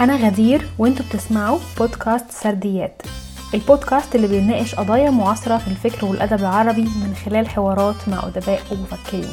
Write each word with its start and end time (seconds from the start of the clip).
أنا 0.00 0.16
غدير 0.16 0.66
وأنتوا 0.78 1.04
بتسمعوا 1.06 1.58
بودكاست 1.78 2.30
سرديات. 2.30 3.02
البودكاست 3.54 4.14
اللي 4.14 4.26
بيناقش 4.26 4.74
قضايا 4.74 5.10
معاصرة 5.10 5.56
في 5.58 5.68
الفكر 5.68 6.06
والأدب 6.06 6.40
العربي 6.40 6.82
من 6.82 7.14
خلال 7.24 7.48
حوارات 7.48 8.08
مع 8.08 8.26
أدباء 8.26 8.62
ومفكرين. 8.72 9.32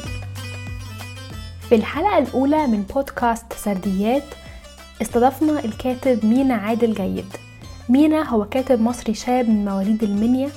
في 1.68 1.74
الحلقة 1.74 2.18
الأولى 2.18 2.66
من 2.66 2.82
بودكاست 2.82 3.52
سرديات 3.52 4.24
استضفنا 5.02 5.64
الكاتب 5.64 6.24
مينا 6.26 6.54
عادل 6.54 6.94
جيد. 6.94 7.26
مينا 7.88 8.28
هو 8.28 8.44
كاتب 8.44 8.80
مصري 8.80 9.14
شاب 9.14 9.48
من 9.48 9.64
مواليد 9.64 10.02
المنيا 10.02 10.50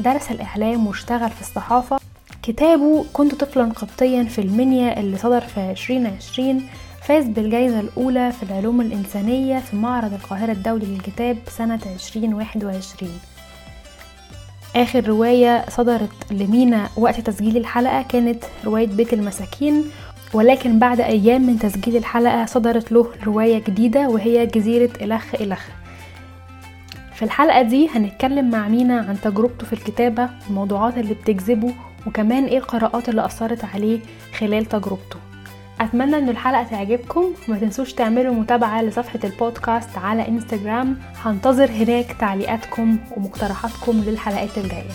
درس 0.00 0.30
الإعلام 0.30 0.86
واشتغل 0.86 1.30
في 1.30 1.40
الصحافة. 1.40 2.00
كتابه 2.42 3.04
كنت 3.12 3.34
طفلا 3.34 3.64
قبطيا 3.72 4.24
في 4.24 4.40
المنيا 4.40 5.00
اللي 5.00 5.18
صدر 5.18 5.40
في 5.40 5.70
2020 5.70 6.62
فاز 7.02 7.24
بالجائزة 7.26 7.80
الأولى 7.80 8.32
في 8.32 8.42
العلوم 8.42 8.80
الإنسانية 8.80 9.58
في 9.58 9.76
معرض 9.76 10.12
القاهرة 10.12 10.52
الدولي 10.52 10.86
للكتاب 10.86 11.36
سنة 11.48 11.80
2021 11.94 13.12
آخر 14.76 15.08
رواية 15.08 15.64
صدرت 15.70 16.32
لمينا 16.32 16.88
وقت 16.96 17.20
تسجيل 17.20 17.56
الحلقة 17.56 18.02
كانت 18.02 18.44
رواية 18.64 18.86
بيت 18.86 19.12
المساكين 19.12 19.84
ولكن 20.34 20.78
بعد 20.78 21.00
أيام 21.00 21.42
من 21.46 21.58
تسجيل 21.58 21.96
الحلقة 21.96 22.46
صدرت 22.46 22.92
له 22.92 23.06
رواية 23.26 23.58
جديدة 23.58 24.08
وهي 24.08 24.46
جزيرة 24.46 24.90
إلخ 25.02 25.34
إلخ. 25.34 25.60
في 27.14 27.22
الحلقة 27.24 27.62
دي 27.62 27.88
هنتكلم 27.88 28.50
مع 28.50 28.68
مينا 28.68 28.98
عن 28.98 29.20
تجربته 29.20 29.66
في 29.66 29.72
الكتابة 29.72 30.28
والموضوعات 30.46 30.98
اللي 30.98 31.14
بتجذبه 31.14 31.74
وكمان 32.06 32.44
إيه 32.44 32.58
القراءات 32.58 33.08
اللي 33.08 33.24
أثرت 33.24 33.64
عليه 33.64 34.00
خلال 34.38 34.64
تجربته. 34.66 35.16
أتمنى 35.80 36.18
أن 36.18 36.28
الحلقة 36.28 36.62
تعجبكم. 36.62 37.34
وما 37.48 37.58
تنسوش 37.58 37.92
تعملوا 37.92 38.34
متابعة 38.34 38.82
لصفحة 38.82 39.20
البودكاست 39.24 39.98
على 39.98 40.28
إنستجرام. 40.28 40.98
هنتظر 41.16 41.70
هناك 41.70 42.16
تعليقاتكم 42.20 42.98
ومقترحاتكم 43.16 44.04
للحلقات 44.06 44.58
الجاية. 44.58 44.90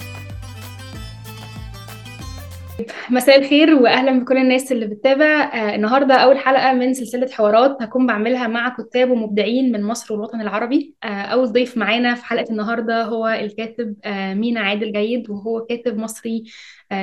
مساء 3.10 3.40
الخير 3.40 3.76
واهلا 3.76 4.20
بكل 4.20 4.38
الناس 4.38 4.72
اللي 4.72 4.86
بتتابع. 4.86 5.26
آه 5.26 5.76
النهارده 5.76 6.16
أول 6.16 6.38
حلقة 6.38 6.74
من 6.74 6.94
سلسلة 6.94 7.28
حوارات 7.32 7.78
هكون 7.82 8.08
بعملها 8.08 8.48
مع 8.48 8.76
كتاب 8.80 9.12
ومبدعين 9.12 9.72
من 9.72 9.84
مصر 9.84 10.14
والوطن 10.14 10.42
العربي. 10.42 10.96
آه 11.04 11.08
أول 11.08 11.52
ضيف 11.52 11.78
معانا 11.78 12.16
في 12.16 12.26
حلقة 12.26 12.46
النهارده 12.52 13.04
هو 13.04 13.28
الكاتب 13.28 13.96
آه 14.04 14.34
مينا 14.34 14.60
عادل 14.60 14.92
جيد 14.92 15.30
وهو 15.30 15.66
كاتب 15.66 15.98
مصري 15.98 16.44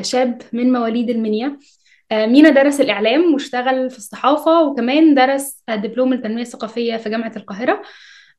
شاب 0.01 0.43
من 0.53 0.73
مواليد 0.73 1.11
المنيا. 1.11 1.59
مينا 2.13 2.51
درس 2.51 2.81
الإعلام 2.81 3.33
واشتغل 3.35 3.91
في 3.91 3.99
الصحافة 3.99 4.63
وكمان 4.63 5.15
درس 5.15 5.63
آه 5.69 5.77
دبلوم 5.77 6.13
التنمية 6.13 6.43
الثقافية 6.43 6.97
في 6.97 7.11
جامعة 7.11 7.33
القاهرة 7.37 7.83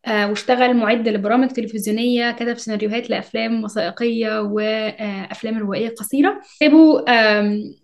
آه 0.06 0.30
واشتغل 0.30 0.74
معد 0.78 1.08
لبرامج 1.08 1.48
تلفزيونية 1.48 2.32
كتب 2.32 2.58
سيناريوهات 2.58 3.10
لأفلام 3.10 3.64
وثائقية 3.64 4.42
وأفلام 4.42 5.58
روائية 5.60 5.90
قصيرة. 5.90 6.42
كتابه 6.56 7.06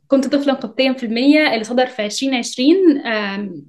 كنت 0.08 0.28
طفلا 0.28 0.54
قبطيا 0.54 0.94
في 0.94 1.06
المنيا 1.06 1.54
اللي 1.54 1.64
صدر 1.64 1.86
في 1.86 2.06
2020 2.06 2.76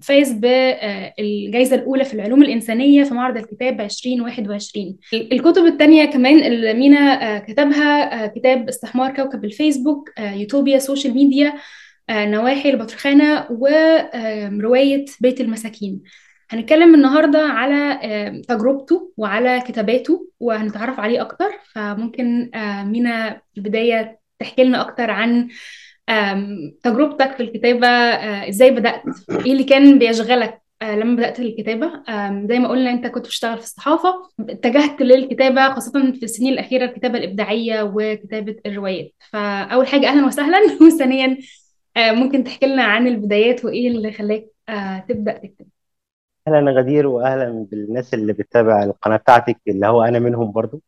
فاز 0.02 0.32
بالجائزة 0.32 1.76
الأولى 1.76 2.04
في 2.04 2.14
العلوم 2.14 2.42
الإنسانية 2.42 3.04
في 3.04 3.14
معرض 3.14 3.36
الكتاب 3.36 3.80
2021 3.80 4.96
الكتب 5.14 5.66
التانية 5.66 6.04
كمان 6.04 6.38
اللي 6.38 6.74
مينا 6.74 7.38
كتبها 7.38 8.26
كتاب 8.26 8.68
استحمار 8.68 9.10
كوكب 9.14 9.44
الفيسبوك 9.44 10.10
يوتوبيا 10.18 10.78
social 10.78 11.14
media. 11.14 11.54
نواحي 12.10 12.70
البطرخانة 12.70 13.46
ورواية 13.50 15.04
بيت 15.20 15.40
المساكين. 15.40 16.02
هنتكلم 16.50 16.94
النهاردة 16.94 17.38
على 17.38 17.98
تجربته 18.48 19.12
وعلى 19.16 19.60
كتاباته 19.60 20.28
وهنتعرف 20.40 21.00
عليه 21.00 21.20
أكتر. 21.20 21.50
فممكن 21.74 22.50
مينا 22.84 23.30
في 23.30 23.58
البداية 23.58 24.20
تحكي 24.38 24.64
لنا 24.64 24.80
أكتر 24.80 25.10
عن 25.10 25.48
تجربتك 26.82 27.36
في 27.36 27.42
الكتابة. 27.42 27.88
إزاي 28.48 28.70
بدأت؟ 28.70 29.02
إيه 29.30 29.52
اللي 29.52 29.64
كان 29.64 29.98
بيشغلك 29.98 30.60
لما 30.82 31.16
بدأت 31.16 31.40
الكتابة؟ 31.40 31.90
زي 32.48 32.58
ما 32.58 32.68
قلنا 32.68 32.90
أنت 32.90 33.06
كنت 33.06 33.26
بتشتغل 33.26 33.58
في 33.58 33.64
الصحافة 33.64 34.14
اتجهت 34.40 35.02
للكتابة 35.02 35.74
خاصة 35.74 36.12
في 36.12 36.22
السنين 36.22 36.52
الأخيرة 36.52 36.84
الكتابة 36.84 37.18
الإبداعية 37.18 37.82
وكتابة 37.94 38.56
الروايات. 38.66 39.12
فأول 39.32 39.86
حاجة 39.86 40.08
أهلا 40.08 40.26
وسهلا 40.26 40.58
وثانيا 40.86 41.38
ممكن 41.98 42.44
تحكي 42.44 42.66
لنا 42.66 42.82
عن 42.84 43.06
البدايات 43.06 43.64
وإيه 43.64 43.88
اللي 43.88 44.12
خلاك 44.12 44.46
تبدأ 45.08 45.32
تكتب؟ 45.32 45.66
أهلا 46.48 46.70
غدير 46.70 47.06
واهلا 47.06 47.66
بالناس 47.70 48.14
اللي 48.14 48.32
بتتابع 48.32 48.82
القناة 48.82 49.16
بتاعتك 49.16 49.56
اللي 49.68 49.86
هو 49.86 50.02
أنا 50.02 50.18
منهم 50.18 50.52
برضو. 50.52 50.82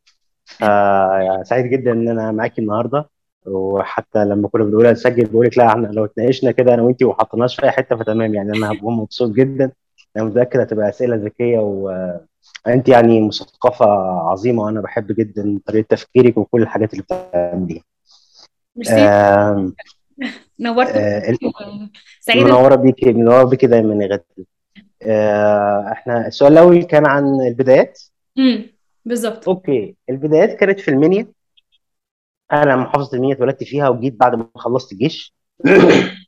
سعيد 1.43 1.67
جدا 1.67 1.93
إن 1.93 2.09
أنا 2.09 2.33
معاكي 2.33 2.61
النهارده. 2.61 3.11
وحتى 3.47 4.25
لما 4.25 4.49
كنا 4.49 4.65
بنقول 4.65 4.87
هنسجل 4.87 5.25
بقول 5.25 5.47
لك 5.47 5.59
لا 5.59 5.67
إحنا 5.67 5.87
لو 5.87 6.05
اتناقشنا 6.05 6.51
كده 6.51 6.75
أنا 6.75 6.83
وأنتي 6.83 7.05
وحطيناش 7.05 7.57
في 7.57 7.63
أي 7.63 7.71
حتة 7.71 7.97
فتمام. 7.97 8.35
يعني 8.35 8.53
أنا 8.53 8.73
هبقى 8.73 8.93
مبسوط 8.93 9.31
جدا. 9.31 9.73
أنا 10.17 10.25
متأكد 10.25 10.61
هتبقى 10.61 10.89
أسئلة 10.89 11.17
ذكية 11.17 11.59
وانت 11.59 12.89
يعني 12.89 13.21
مثقفة 13.29 13.87
عظيمة 14.31 14.63
وأنا 14.63 14.81
بحب 14.81 15.07
جدا 15.13 15.61
طريقة 15.67 15.87
تفكيرك 15.89 16.39
وكل 16.39 16.63
الحاجات 16.63 16.93
اللي 16.93 17.05
بتعمليها. 17.05 17.83
ميرسي. 18.77 19.73
نورت 20.61 20.89
آه 20.89 21.37
سعيدة 22.21 22.45
منوره 22.45 22.75
بيكي 22.75 23.13
منوره 23.13 23.45
بيكي 23.45 23.67
دايما 23.67 24.05
يا 24.05 24.09
غدير 24.09 24.47
إحنا 25.93 26.27
السؤال 26.27 26.53
الأول 26.53 26.83
كان 26.83 27.07
عن 27.07 27.41
البدايات. 27.41 28.01
امم 28.39 28.67
بالظبط. 29.05 29.49
okay 29.49 29.97
البدايات 30.11 30.53
كانت 30.53 30.81
في 30.81 30.91
المنيا. 30.91 31.27
أنا 32.53 32.77
محافظة 32.77 33.17
المنيا 33.17 33.35
اتولدت 33.35 33.65
فيها 33.65 33.89
وجيت 33.89 34.15
بعد 34.21 34.35
ما 34.35 34.49
خلصت 34.57 34.93
الجيش. 34.93 35.35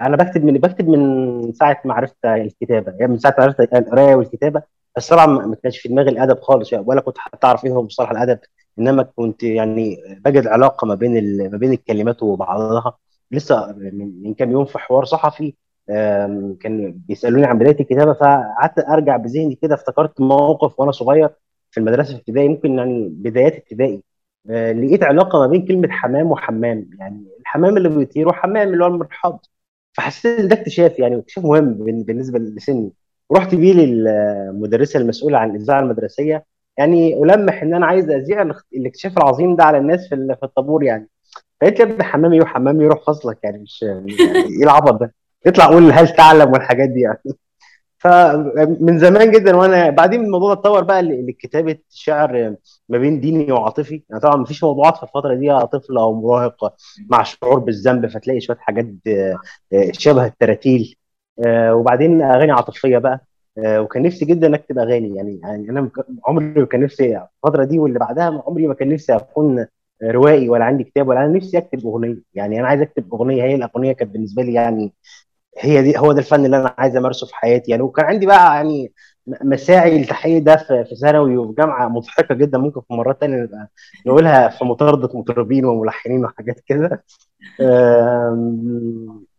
أنا 0.00 0.16
بكتب 0.16 0.44
من 0.44 0.52
بكتب 0.54 0.88
من 0.88 1.52
ساعة 1.52 1.82
ما 1.84 1.94
عرفت 1.94 2.24
الكتابة 2.24 2.92
يعني 2.92 3.12
من 3.12 3.18
ساعة 3.18 3.34
ما 3.38 3.44
عرفت 3.44 3.60
القراية 3.60 4.14
والكتابة. 4.14 4.62
بس 4.96 5.08
طبعا 5.08 5.26
ما 5.26 5.56
كانش 5.62 5.78
في 5.78 5.88
دماغي 5.88 6.10
الأدب 6.10 6.40
خالص 6.40 6.72
يعني 6.72 6.84
ولا 6.88 7.00
كنت 7.00 7.18
حتى 7.18 7.46
أعرف 7.46 7.64
إيه 7.64 7.72
هو 7.72 7.82
مصطلح 7.82 8.10
الأدب. 8.10 8.38
إنما 8.80 9.02
كنت 9.02 9.42
يعني 9.42 9.96
بجد 10.24 10.46
علاقه 10.46 10.86
ما 10.86 10.94
بين 10.94 11.42
ما 11.50 11.58
بين 11.58 11.72
الكلمات 11.72 12.22
وبعضها. 12.22 12.96
لسه 13.30 13.72
من 14.22 14.34
كام 14.34 14.50
يوم 14.50 14.64
في 14.64 14.78
حوار 14.78 15.04
صحفي 15.04 15.54
كان 16.60 17.00
بيسألوني 17.08 17.46
عن 17.46 17.58
بداية 17.58 17.80
الكتابة 17.80 18.12
فقعدت 18.12 18.78
أرجع 18.78 19.16
بذهني 19.16 19.54
كده 19.54 19.74
افتكرت 19.74 20.20
موقف 20.20 20.80
وأنا 20.80 20.92
صغير 20.92 21.30
في 21.70 21.80
المدرسة 21.80 22.12
في 22.12 22.18
ابتدائي 22.20 22.48
ممكن 22.48 22.78
يعني 22.78 23.08
بدايات 23.08 23.56
ابتدائي. 23.56 24.02
لقيت 24.48 25.04
علاقة 25.04 25.38
ما 25.38 25.46
بين 25.46 25.66
كلمة 25.66 25.88
حمام 25.88 26.30
وحمام. 26.30 26.90
يعني 26.98 27.24
الحمام 27.40 27.76
اللي 27.76 27.88
بيطير 27.88 28.28
وحمام 28.28 28.72
اللي 28.72 28.84
هو 28.84 28.88
المرحاض. 28.88 29.46
فحسيت 29.92 30.40
إن 30.40 30.48
ده 30.48 30.56
اكتشاف 30.56 30.98
يعني 30.98 31.18
اكتشاف 31.18 31.44
مهم 31.44 31.74
بالنسبة 32.04 32.38
لسني. 32.38 32.92
ورحت 33.30 33.54
بيه 33.54 33.72
للمدرسه 33.72 35.00
المسؤولة 35.00 35.38
عن 35.38 35.50
الإذاعة 35.50 35.80
المدرسية. 35.80 36.44
يعني 36.80 37.22
ألمح 37.22 37.62
إن 37.62 37.74
أنا 37.74 37.86
عايز 37.86 38.10
أذيع 38.10 38.50
الاكتشاف 38.74 39.18
العظيم 39.18 39.56
ده 39.56 39.64
على 39.64 39.78
الناس 39.78 40.08
في 40.08 40.38
الطابور 40.42 40.84
يعني. 40.84 41.08
فقلت 41.60 41.80
لي 41.80 42.04
حمامي 42.04 42.40
وحمامي 42.40 42.84
يروح 42.84 43.04
فصلك 43.06 43.38
يعني 43.44 43.58
مش 43.58 43.82
يعني 43.82 44.12
إيه 44.58 44.64
العبط 44.64 45.00
ده؟ 45.00 45.14
يطلع 45.46 45.66
قول 45.66 45.92
هل 45.92 46.08
تعلم 46.08 46.52
والحاجات 46.52 46.88
دي 46.88 47.00
يعني. 47.00 47.18
فمن 47.98 48.98
زمان 48.98 49.30
جدا 49.30 49.56
وأنا 49.56 49.90
بعدين 49.90 50.24
الموضوع 50.24 50.52
اتطور 50.52 50.84
بقى 50.84 51.02
لكتابة 51.02 51.76
شعر 51.90 52.54
ما 52.88 52.98
بين 52.98 53.20
ديني 53.20 53.52
وعاطفي. 53.52 54.02
يعني 54.10 54.22
طبعا 54.22 54.36
مفيش 54.36 54.64
موضوعات 54.64 54.96
في 54.96 55.02
الفترة 55.02 55.34
دي 55.34 55.58
طفل 55.66 55.96
أو 55.98 56.20
مراهق 56.20 56.74
مع 57.10 57.22
شعور 57.22 57.58
بالذنب 57.58 58.06
فتلاقي 58.06 58.40
شوية 58.40 58.56
حاجات 58.60 58.86
شبه 59.92 60.26
التراتيل. 60.26 60.96
وبعدين 61.48 62.22
أغاني 62.22 62.52
عاطفية 62.52 62.98
بقى. 62.98 63.29
وكان 63.58 64.02
نفسي 64.02 64.24
جدا 64.24 64.54
أكتب 64.54 64.78
أغاني. 64.78 65.16
يعني 65.16 65.40
يعني 65.42 65.70
أنا 65.70 65.90
عمري 66.26 66.60
ما 66.60 66.66
كان 66.66 66.80
نفسي 66.84 67.22
الفترة 67.44 67.64
دي 67.64 67.78
واللي 67.78 67.98
بعدها 67.98 68.42
عمري 68.46 68.66
ما 68.66 68.74
كان 68.74 68.88
نفسي 68.88 69.16
أكون 69.16 69.66
روائي 70.02 70.48
ولا 70.48 70.64
عندي 70.64 70.84
كتاب 70.84 71.08
ولا 71.08 71.24
أنا 71.24 71.36
نفسي 71.36 71.58
أكتب 71.58 71.86
أغنية. 71.86 72.22
يعني 72.34 72.60
أنا 72.60 72.68
عايز 72.68 72.80
أكتب 72.80 73.14
أغنية. 73.14 73.42
هي 73.42 73.54
الأغنية 73.54 73.92
كانت 73.92 74.10
بالنسبة 74.12 74.42
لي 74.42 74.52
يعني 74.52 74.92
هي 75.58 75.82
دي 75.82 75.98
هو 75.98 76.12
ده 76.12 76.18
الفن 76.18 76.44
اللي 76.44 76.56
أنا 76.56 76.74
عايز 76.78 76.96
أمارسه 76.96 77.26
في 77.26 77.34
حياتي. 77.36 77.70
يعني 77.70 77.82
وكان 77.82 78.06
عندي 78.06 78.26
بقى 78.26 78.54
يعني 78.56 78.92
مساعي 79.26 79.96
التحقيق 80.00 80.42
ده 80.42 80.56
في 80.56 80.96
ثانوي 81.02 81.36
وفي 81.36 81.54
جامعه 81.58 81.88
مضحكة 81.88 82.34
جدا. 82.34 82.58
ممكن 82.58 82.80
في 82.80 82.94
مرات 82.94 83.20
ثانية 83.20 83.36
نبقى 83.42 83.68
نقولها 84.06 84.48
في 84.48 84.64
مطاردة 84.64 85.18
مطربين 85.18 85.64
وملحنين 85.64 86.24
وحاجات 86.24 86.60
كده. 86.66 87.04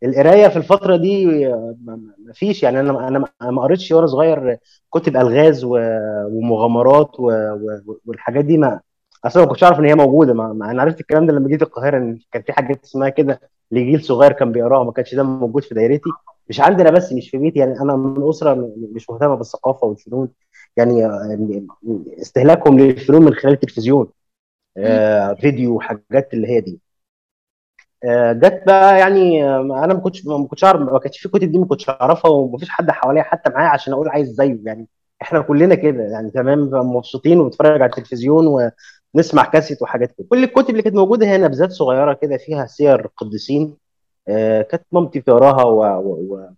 القراية 0.03 0.47
في 0.47 0.57
الفترة 0.57 0.95
دي 0.95 1.47
ما 1.85 2.33
فيش. 2.33 2.63
يعني 2.63 2.79
أنا 2.79 3.07
أنا 3.07 3.27
ما 3.51 3.61
قريتش 3.61 3.91
وأنا 3.91 4.07
صغير 4.07 4.57
كتب 4.93 5.17
ألغاز 5.17 5.63
ومغامرات 5.65 7.11
والحاجات 8.05 8.45
دي 8.45 8.57
ما 8.57 8.79
أصلا 9.25 9.43
ما 9.43 9.49
كنتش 9.49 9.63
أعرف 9.63 9.79
إن 9.79 9.85
هي 9.85 9.95
موجودة. 9.95 10.33
ما, 10.33 10.71
أنا 10.71 10.81
عرفت 10.81 10.99
الكلام 10.99 11.27
ده 11.27 11.33
لما 11.33 11.47
جيت 11.47 11.61
القاهرة 11.61 11.97
إن 11.97 12.19
كان 12.31 12.41
في 12.41 12.53
حاجات 12.53 12.83
اسمها 12.83 13.09
كده 13.09 13.41
لجيل 13.71 14.03
صغير 14.03 14.31
كان 14.31 14.51
بيقراها 14.51 14.83
ما 14.83 14.91
كانش 14.91 15.15
ده 15.15 15.23
موجود 15.23 15.63
في 15.63 15.75
دايرتي. 15.75 16.09
مش 16.49 16.61
عندنا 16.61 16.91
بس 16.91 17.13
مش 17.13 17.29
في 17.29 17.37
بيتي. 17.37 17.59
يعني 17.59 17.79
أنا 17.81 17.95
من 17.95 18.29
أسرة 18.29 18.73
مش 18.93 19.09
مهتمة 19.09 19.35
بالثقافة 19.35 19.87
والفنون. 19.87 20.29
يعني 20.77 21.05
آه، 21.05 21.61
استهلاكهم 22.21 22.79
للفنون 22.79 23.25
من 23.25 23.33
خلال 23.33 23.53
التلفزيون. 23.53 24.07
آه، 24.77 25.33
فيديو 25.33 25.75
وحاجات 25.75 26.33
اللي 26.33 26.47
هي 26.47 26.61
دي. 26.61 26.79
جت 28.33 28.63
بقى 28.67 28.99
يعني 28.99 29.43
آه، 29.45 29.59
أنا 29.61 29.93
ما 29.93 29.99
كنتش 29.99 30.25
ما 30.25 30.47
كنتش 30.47 30.63
أعرف 30.63 30.81
ما 30.81 30.99
كانش 30.99 31.19
في 31.19 31.29
كتب 31.29 31.51
دي 31.51 31.57
ما 31.57 31.65
كنتش 31.65 31.89
أعرفها 31.89 32.31
ومفيش 32.31 32.69
حد 32.69 32.91
حواليا 32.91 33.23
حتى 33.23 33.49
معايا 33.49 33.69
عشان 33.69 33.93
أقول 33.93 34.09
عايز 34.09 34.29
زيه 34.29 34.59
يعني. 34.65 34.87
إحنا 35.21 35.41
كلنا 35.41 35.75
كده 35.75 36.03
يعني 36.03 36.31
تمام 36.31 36.59
مبسوطين 36.73 37.39
ونتفرج 37.39 37.81
على 37.81 37.85
التلفزيون 37.89 38.71
ونسمع 39.15 39.43
كاسيت 39.45 39.81
وحاجات 39.81 40.11
كده. 40.11 40.27
كل 40.29 40.43
الكتب 40.43 40.69
اللي 40.69 40.81
كانت 40.81 40.95
موجودة 40.95 41.27
هنا 41.27 41.47
نبذات 41.47 41.71
صغيرة 41.71 42.13
كده 42.13 42.37
فيها 42.37 42.65
سير 42.65 43.05
القديسين 43.05 43.77
آه، 44.27 44.61
كانت 44.61 44.83
مامتي 44.91 45.19
بتقراها 45.19 45.63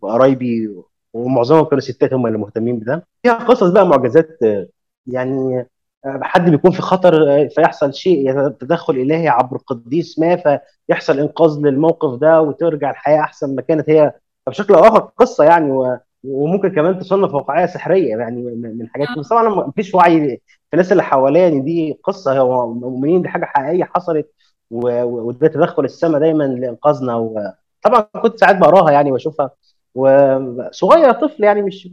وقرايبي 0.01 0.69
ومعظمهم 1.13 1.65
كانوا 1.65 1.79
ستات 1.81 2.13
هم 2.13 2.27
اللي 2.27 2.37
مهتمين 2.37 2.79
بده. 2.79 3.07
فيها 3.23 3.33
قصص 3.33 3.69
بقى 3.69 3.87
معجزات 3.87 4.37
آه، 4.43 4.67
يعني 5.07 5.59
آه، 5.59 5.65
حد 6.05 6.49
بيكون 6.49 6.71
في 6.71 6.81
خطر 6.81 7.41
آه، 7.41 7.47
فيحصل 7.55 7.93
شيء 7.93 8.49
تدخل 8.49 8.93
إلهي 8.95 9.27
عبر 9.27 9.57
قديس 9.57 10.19
ما 10.19 10.59
فيحصل 10.89 11.19
إنقاذ 11.19 11.59
للموقف 11.59 12.19
ده 12.19 12.41
وترجع 12.41 12.91
الحياة 12.91 13.19
أحسن 13.19 13.55
ما 13.55 13.61
كانت 13.61 13.89
هي. 13.89 14.13
فبشكل 14.45 14.73
أو 14.73 14.83
آخر 14.83 14.99
قصة 14.99 15.43
يعني 15.43 15.97
وممكن 16.23 16.69
كمان 16.69 16.99
تصنف 16.99 17.33
واقعية 17.33 17.65
سحرية 17.65 18.09
يعني 18.17 18.41
من 18.41 18.81
الحاجات 18.81 19.07
دي 19.15 19.19
بس 19.19 19.27
طبعا 19.27 19.49
ما 19.49 19.71
فيش 19.75 19.95
وعي 19.95 20.19
في 20.37 20.73
الناس 20.73 20.91
اللي 20.91 21.03
حواليا 21.03 21.47
ان 21.47 21.63
دي 21.63 21.99
قصة 22.03 22.39
هو 22.39 22.73
مؤمنين 22.73 23.21
دي 23.21 23.29
حاجة 23.29 23.45
حقيقية 23.45 23.83
حصلت 23.83 24.33
وده 24.71 25.47
تدخل 25.47 25.85
السماء 25.85 26.19
دايما 26.19 26.43
لإنقاذنا 26.43 27.53
طبعا 27.83 28.01
كنت 28.01 28.39
ساعات 28.39 28.57
بقراها 28.57 28.91
يعني 28.91 29.11
وأشوفها. 29.11 29.51
وصغير 29.95 31.11
طفل 31.11 31.43
يعني 31.43 31.61
مش 31.61 31.89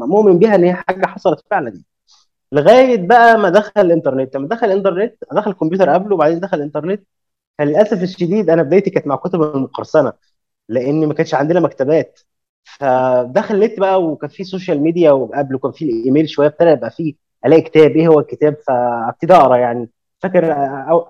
مؤمن 0.00 0.38
بيها 0.38 0.54
إن 0.54 0.64
هي 0.64 0.74
حاجة 0.74 1.06
حصلت 1.06 1.44
فعلا 1.50 1.68
يعني 1.68 1.84
لغاية 2.52 3.06
بقى 3.06 3.38
ما 3.38 3.50
دخل 3.50 3.72
الإنترنت. 3.80 4.36
لما 4.36 4.48
دخل 4.48 4.66
الإنترنت 4.66 5.14
دخل 5.32 5.50
الكمبيوتر 5.50 5.90
قبله 5.90 6.14
وبعدين 6.14 6.40
دخل 6.40 6.56
الإنترنت 6.58 7.02
فللاسف 7.58 8.02
الشديد 8.02 8.50
أنا 8.50 8.62
بدايتي 8.62 8.90
كانت 8.90 9.06
مع 9.06 9.16
كتب 9.16 9.42
المقرصنة 9.42 10.12
لأن 10.68 11.06
ما 11.06 11.14
كانش 11.14 11.34
عندنا 11.34 11.60
مكتبات. 11.60 12.20
فدخل 12.64 13.54
النت 13.54 13.80
بقى 13.80 14.02
وكان 14.04 14.30
في 14.30 14.44
social 14.44 14.80
media 14.82 15.12
وقبله 15.12 15.58
كان 15.58 15.72
في 15.72 15.84
الايميل 15.84 16.28
شوية 16.28 16.46
ابتدى 16.46 16.70
يبقى 16.70 16.90
فيه 16.90 17.14
ألاقي 17.46 17.62
كتاب 17.62 17.90
إيه 17.90 18.08
هو 18.08 18.20
الكتاب؟ 18.20 18.56
فابتدي 18.68 19.34
أقرأ 19.34 19.56
يعني. 19.56 19.90
فاكر 20.20 20.52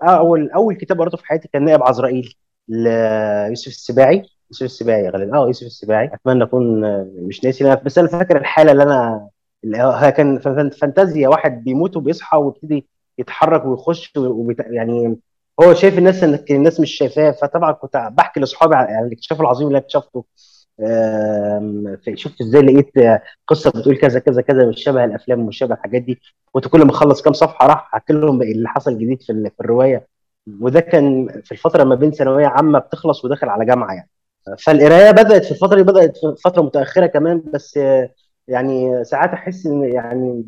اول 0.03 0.51
أول 0.51 0.75
كتاب 0.77 1.01
قريته 1.01 1.17
في 1.17 1.27
حياتي 1.27 1.49
كان 1.53 1.65
نائب 1.65 1.83
عزرائيل 1.83 2.35
ليوسف 2.69 3.67
السباعي. 3.69 4.23
يوسف 4.51 4.63
السباعي 4.63 5.09
غالبا 5.09 5.39
آه 5.39 5.47
يوسف 5.47 5.67
السباعي. 5.67 6.11
أتمنى 6.15 6.45
أكون 6.45 6.81
مش 7.29 7.45
ناسي 7.45 7.77
بس 7.85 7.99
أنا 7.99 8.09
فاكر 8.09 8.37
الحالة 8.37 8.73
اللي 8.73 8.83
أنا 8.83 9.29
هي 9.65 10.13
كان 10.13 10.39
فان- 10.39 10.71
فانتازيا 10.71 11.29
واحد 11.29 11.65
بيموت 11.65 11.97
وبيصحى 11.97 12.37
ويبتدي 12.37 12.87
يتحرك 13.19 13.65
ويخش 13.65 14.13
وبيت... 14.17 14.59
يعني 14.61 15.17
هو 15.63 15.75
شايف 15.75 15.99
الناس 15.99 16.25
انك 16.25 16.51
الناس 16.51 16.81
مش 16.81 16.91
شايفاه 16.91 17.31
فطبعا 17.31 17.73
كنت 17.73 18.09
بحكي 18.13 18.41
لأصحابي 18.41 18.75
عن 18.77 19.07
الاكتشاف 19.07 19.41
العظيم 19.41 19.69
اللي 19.69 19.79
اكتشفته. 19.79 20.25
شفت 22.15 22.41
إزاي 22.41 22.63
لقيت 22.63 23.21
قصة 23.47 23.71
بتقول 23.71 23.97
كذا 23.97 24.19
كذا 24.21 24.43
كذا 24.43 24.67
مش 24.69 24.83
شبه 24.85 25.05
الأفلام 25.05 25.41
ومش 25.41 25.59
شبه 25.59 25.75
الحاجات 25.75 26.03
دي. 26.03 26.21
كنت 26.53 26.69
كل 26.69 26.85
ما 26.85 26.91
أخلص 26.91 27.23
كام 27.23 27.33
صفحة 27.33 27.67
راح 27.67 27.95
أحكي 27.95 28.13
لهم 28.13 28.43
اللي 28.43 28.69
حصل 28.69 28.99
جديد 28.99 29.23
في 29.23 29.33
ال- 29.33 29.51
في 29.57 29.61
الرواية. 29.61 30.07
وده 30.61 30.81
كان 30.81 31.29
في 31.45 31.53
الفترة 31.53 31.85
ما 31.85 31.95
بين 31.95 32.11
ثانوية 32.13 32.47
عامة 32.47 32.79
بتخلص 32.79 33.25
وداخل 33.25 33.49
على 33.49 33.65
جامعة 33.65 33.95
يعني. 33.95 34.11
فالقراية 34.59 35.11
بدأت 35.11 35.45
في 35.45 35.51
الفترة 35.51 35.77
دي 35.77 35.83
بدأت 35.83 36.17
في 36.17 36.35
فترة 36.45 36.63
متأخرة 36.63 37.07
كمان 37.07 37.43
بس 37.55 37.79
يعني 38.51 39.05
ساعات 39.05 39.31
أحس 39.31 39.67
إن 39.67 39.85
يعني 39.85 40.45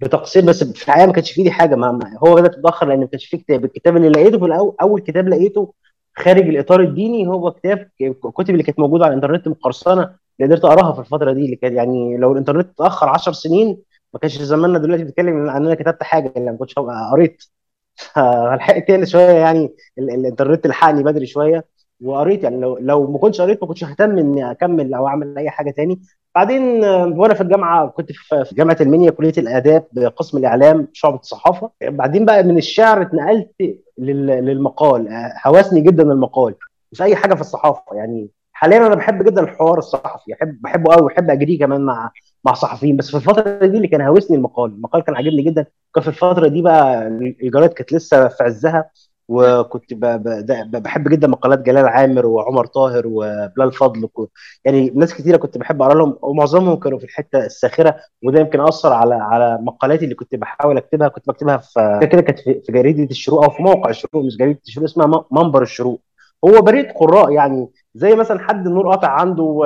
بتقصير 0.00 0.44
بس 0.46 0.64
في 0.64 0.84
الحقيقة 0.84 1.06
ما 1.06 1.12
كانش 1.12 1.32
في 1.32 1.38
ايدي 1.40 1.50
حاجة. 1.50 1.74
ما 1.76 2.18
هو 2.26 2.34
بدات 2.34 2.58
متاخر 2.58 2.86
لأن 2.88 3.00
ما 3.00 3.06
كانش 3.06 3.26
في 3.26 3.36
كتاب. 3.36 3.64
الكتاب 3.64 3.96
اللي 3.96 4.08
لقيته 4.08 4.38
في 4.38 4.44
الأول 4.44 4.76
أول 4.82 5.00
كتاب 5.00 5.28
لقيته 5.28 5.74
خارج 6.16 6.48
الإطار 6.48 6.80
الديني 6.80 7.26
هو 7.28 7.50
كتاب 7.52 7.90
الكتب 8.02 8.50
اللي 8.50 8.62
كانت 8.62 8.78
موجودة 8.78 9.04
على 9.04 9.10
الإنترنت 9.14 9.48
مقرصنه 9.48 10.02
اللي 10.40 10.54
قدرت 10.54 10.64
أقراها 10.64 10.92
في 10.92 11.00
الفترة 11.00 11.32
دي 11.32 11.44
اللي 11.44 11.56
كان 11.56 11.76
يعني 11.76 12.16
لو 12.16 12.32
الإنترنت 12.32 12.70
اتأخر 12.70 13.08
10 13.08 13.32
سنين 13.32 13.78
ما 14.14 14.20
كانش 14.20 14.38
زماننا 14.42 14.78
دلوقتي 14.78 15.04
بنتكلم 15.04 15.50
عن 15.50 15.56
إن 15.62 15.66
أنا 15.66 15.74
كتبت 15.74 16.02
حاجة 16.02 16.32
اللي 16.36 16.50
ما 16.52 16.56
كنتش 16.58 16.74
قريت. 17.12 17.42
فلحقت 18.14 18.88
تاني 18.88 19.06
شوية 19.06 19.30
يعني 19.30 19.74
ال- 19.98 20.10
الإنترنت 20.10 20.66
لحقني 20.66 21.02
بدري 21.02 21.26
شوية. 21.26 21.64
وقريت 22.02 22.44
يعني 22.44 22.60
لو 22.60 22.78
لو 22.78 23.10
ما 23.12 23.18
كنتش 23.18 23.40
قريت 23.40 23.62
ما 23.62 23.68
كنتش 23.68 23.84
ههتم 23.84 24.18
إني 24.18 24.50
أكمل 24.50 24.94
أو 24.94 25.06
أعمل 25.08 25.38
أي 25.38 25.50
حاجة 25.50 25.70
تاني. 25.70 26.00
بعدين 26.34 26.84
آه، 26.84 27.06
وأنا 27.06 27.34
في 27.34 27.40
الجامعة 27.40 27.88
كنت 27.88 28.12
في 28.12 28.54
جامعة 28.54 28.76
المنيا 28.80 29.10
كلية 29.10 29.32
الآداب 29.38 29.84
قسم 30.16 30.38
الإعلام 30.38 30.88
شعبة 30.92 31.16
الصحافة. 31.16 31.70
بعدين 31.82 32.24
بقى 32.24 32.42
من 32.42 32.58
الشعر 32.58 33.02
اتنقلت 33.02 33.50
لل- 33.98 34.26
للمقال. 34.26 35.08
آه، 35.08 35.32
هوسني 35.46 35.80
جدا 35.80 36.02
المقال. 36.02 36.54
مش 36.92 37.02
أي 37.02 37.16
حاجة 37.16 37.34
في 37.34 37.40
الصحافة. 37.40 37.82
يعني 37.96 38.30
حاليا 38.52 38.76
أنا 38.86 38.94
بحب 38.94 39.22
جدا 39.24 39.42
الحوار 39.42 39.78
الصحفي. 39.78 40.32
بحب 40.32 40.58
بحبه 40.62 40.94
قوي 40.94 41.02
وبحب 41.02 41.30
أجريه 41.30 41.58
كمان 41.58 41.80
مع 41.80 42.10
مع 42.44 42.52
صحفيين. 42.54 42.96
بس 42.96 43.10
في 43.10 43.16
الفترة 43.16 43.66
دي 43.66 43.76
اللي 43.76 43.88
كان 43.88 44.00
هوسني 44.00 44.36
المقال. 44.36 44.70
المقال 44.70 45.02
كان 45.02 45.14
عاجبني 45.16 45.42
جدا. 45.42 45.66
كان 45.94 46.02
في 46.02 46.08
الفترة 46.08 46.48
دي 46.48 46.62
بقى 46.62 47.06
الجرايد 47.42 47.72
كانت 47.72 47.92
لسه 47.92 48.28
في 48.28 48.44
عزها. 48.44 48.90
وكنت 49.28 49.94
بحب 50.74 51.08
جدا 51.08 51.28
مقالات 51.28 51.58
جلال 51.58 51.88
عامر 51.88 52.26
وعمر 52.26 52.66
طاهر 52.66 53.02
وبلال 53.06 53.72
فضل 53.72 54.08
يعني 54.64 54.90
ناس 54.90 55.14
كتيرة 55.14 55.36
كنت 55.36 55.58
بحب 55.58 55.82
أقرأ 55.82 55.94
لهم 55.94 56.18
ومعظمهم 56.22 56.76
كانوا 56.76 56.98
في 56.98 57.04
الحتة 57.04 57.38
الساخرة 57.44 57.96
وده 58.22 58.40
يمكن 58.40 58.60
أثر 58.60 58.92
على 58.92 59.14
على 59.14 59.58
مقالاتي 59.60 60.04
اللي 60.04 60.14
كنت 60.14 60.34
بحاول 60.34 60.76
أكتبها 60.76 61.08
كنت 61.08 61.28
بكتبها 61.28 61.56
في 61.56 62.08
كده 62.12 62.20
كانت 62.20 62.38
في 62.40 62.62
جريدة 62.70 63.04
الشروق 63.10 63.44
أو 63.44 63.50
في 63.50 63.62
موقع 63.62 63.90
الشروق 63.90 64.24
مش 64.24 64.36
جريدة 64.36 64.60
الشروق 64.66 64.84
اسمها 64.84 65.24
منبر 65.30 65.62
الشروق. 65.62 66.00
هو 66.44 66.62
بريد 66.62 66.86
قراء 66.92 67.32
يعني 67.32 67.68
زي 67.94 68.14
مثلا 68.16 68.40
حد 68.40 68.66
النور 68.66 68.88
قاطع 68.90 69.08
عنده 69.08 69.60